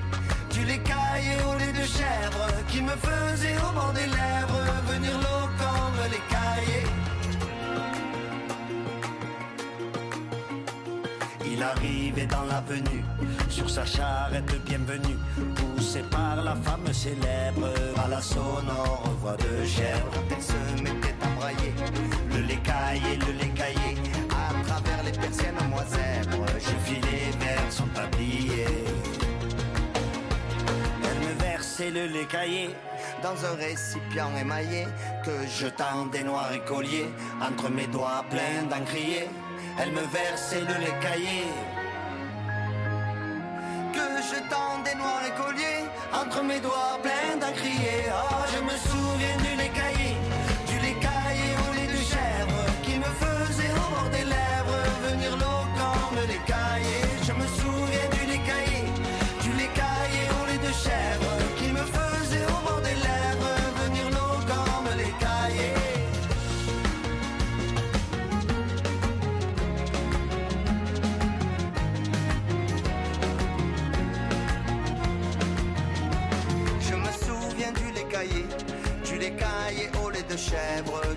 du 0.51 0.63
lait 0.65 0.79
caillé 0.79 1.35
au 1.47 1.57
lait 1.57 1.73
de 1.73 1.85
chèvre 1.85 2.47
qui 2.67 2.81
me 2.81 2.95
faisait 3.07 3.57
au 3.57 3.71
bord 3.73 3.93
des 3.93 4.07
lèvres 4.07 4.65
venir 4.87 5.17
l'eau 5.17 5.47
comme 5.57 5.99
les 6.11 6.23
caillés. 6.29 6.87
Il 11.61 11.65
arrivait 11.65 12.25
dans 12.25 12.41
l'avenue, 12.45 13.03
sur 13.47 13.69
sa 13.69 13.85
charrette 13.85 14.51
bienvenue, 14.65 15.15
poussé 15.55 16.01
par 16.09 16.37
la 16.37 16.55
femme 16.55 16.91
célèbre, 16.91 17.69
à 18.03 18.07
la 18.07 18.19
sonore 18.19 19.03
voix 19.19 19.37
de 19.37 19.63
chèvre. 19.63 20.09
Elle 20.31 20.41
se 20.41 20.81
mettait 20.81 21.13
à 21.21 21.27
brailler, 21.39 21.73
le 22.31 22.47
lait 22.47 22.59
caillé, 22.63 23.15
le 23.17 23.33
lait 23.33 23.53
caillé, 23.53 23.95
à 24.31 24.63
travers 24.65 25.03
les 25.03 25.11
persiennes 25.11 25.57
à 25.59 25.63
moi 25.65 25.83
zèbre, 25.85 26.47
je 26.57 26.91
filais 26.91 27.29
vers 27.39 27.71
son 27.71 27.85
tablier. 27.89 28.65
Elle 31.03 31.19
me 31.19 31.43
versait 31.43 31.91
le 31.91 32.07
lait 32.07 32.25
caillé. 32.25 32.71
Dans 33.21 33.45
un 33.45 33.55
récipient 33.55 34.35
émaillé. 34.35 34.87
Que 35.23 35.31
je 35.47 35.67
tendais 35.67 36.23
noir 36.23 36.51
et 36.51 36.59
collier 36.61 37.05
entre 37.39 37.69
mes 37.69 37.85
doigts 37.85 38.25
pleins 38.31 38.63
d'encrier. 38.67 39.27
Elle 39.79 39.91
me 39.91 40.01
versait 40.01 40.61
le 40.61 40.75
lait 40.83 40.97
caillé 41.01 41.45
que 43.93 44.07
je 44.29 44.39
tendais 44.49 44.95
noir 44.95 45.21
et 45.27 45.41
collier 45.41 45.85
entre 46.13 46.43
mes 46.43 46.59
doigts 46.59 46.99
pleins 47.01 47.37
d'encrier. 47.39 48.05
Oh, 48.09 48.43
je 48.53 48.59
me 48.63 48.75
souviens 48.89 49.37
du 49.37 49.55
lait 49.57 49.71
caillé, 49.73 50.15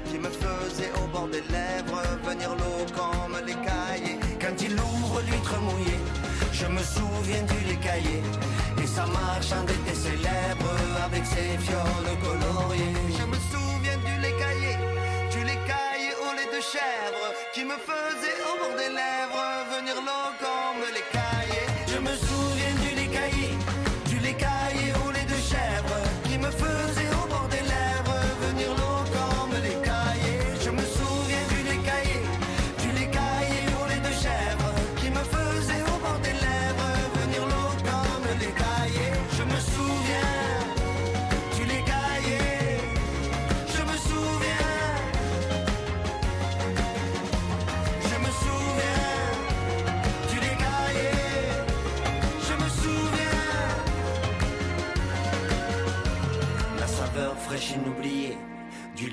qui 0.09 0.19
me 0.19 0.29
faisait 0.29 0.93
au 1.03 1.07
bord 1.09 1.27
des 1.29 1.43
lèvres 1.51 2.03
venir 2.25 2.51
l'eau 2.51 2.87
comme 2.95 3.37
les 3.45 3.55
cahiers. 3.55 4.19
Quand 4.41 4.63
il 4.63 4.73
ouvre 4.75 5.21
l'huître 5.27 5.61
mouillée, 5.61 6.01
je 6.53 6.67
me 6.67 6.79
souviens 6.79 7.43
du 7.43 7.67
lait 7.67 7.81
caillé 7.83 8.23
et 8.83 8.87
sa 8.87 9.07
marchande 9.07 9.71
était 9.71 9.95
célèbre 9.95 10.71
avec 11.05 11.27
ses 11.27 11.59
fioles 11.59 12.17
coloriées. 12.23 13.14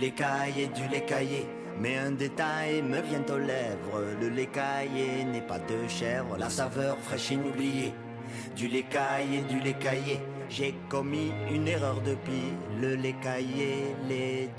Lait 0.02 0.12
caillé, 0.12 0.68
du 0.68 0.88
lait 0.88 1.06
caillé. 1.06 1.46
Mais 1.80 1.98
un 1.98 2.12
détail 2.12 2.82
me 2.82 3.00
vient 3.02 3.24
aux 3.30 3.38
lèvres. 3.38 4.02
Le 4.20 4.30
lait 4.30 4.48
caillé 4.48 5.24
n'est 5.24 5.42
pas 5.42 5.60
de 5.60 5.88
chèvre, 5.88 6.38
la 6.38 6.50
saveur 6.50 6.98
fraîche 6.98 7.32
inoubliée. 7.32 7.94
Du 8.56 8.68
lait 8.68 8.84
caillé, 8.90 9.42
du 9.48 9.60
lait 9.60 9.78
caillé. 9.80 10.20
J'ai 10.50 10.74
commis 10.90 11.32
une 11.52 11.68
erreur 11.68 12.02
de 12.02 12.16
pie. 12.16 12.54
Le 12.82 12.96
lait 12.96 13.16
caillé, 13.22 13.96
lait 14.10 14.50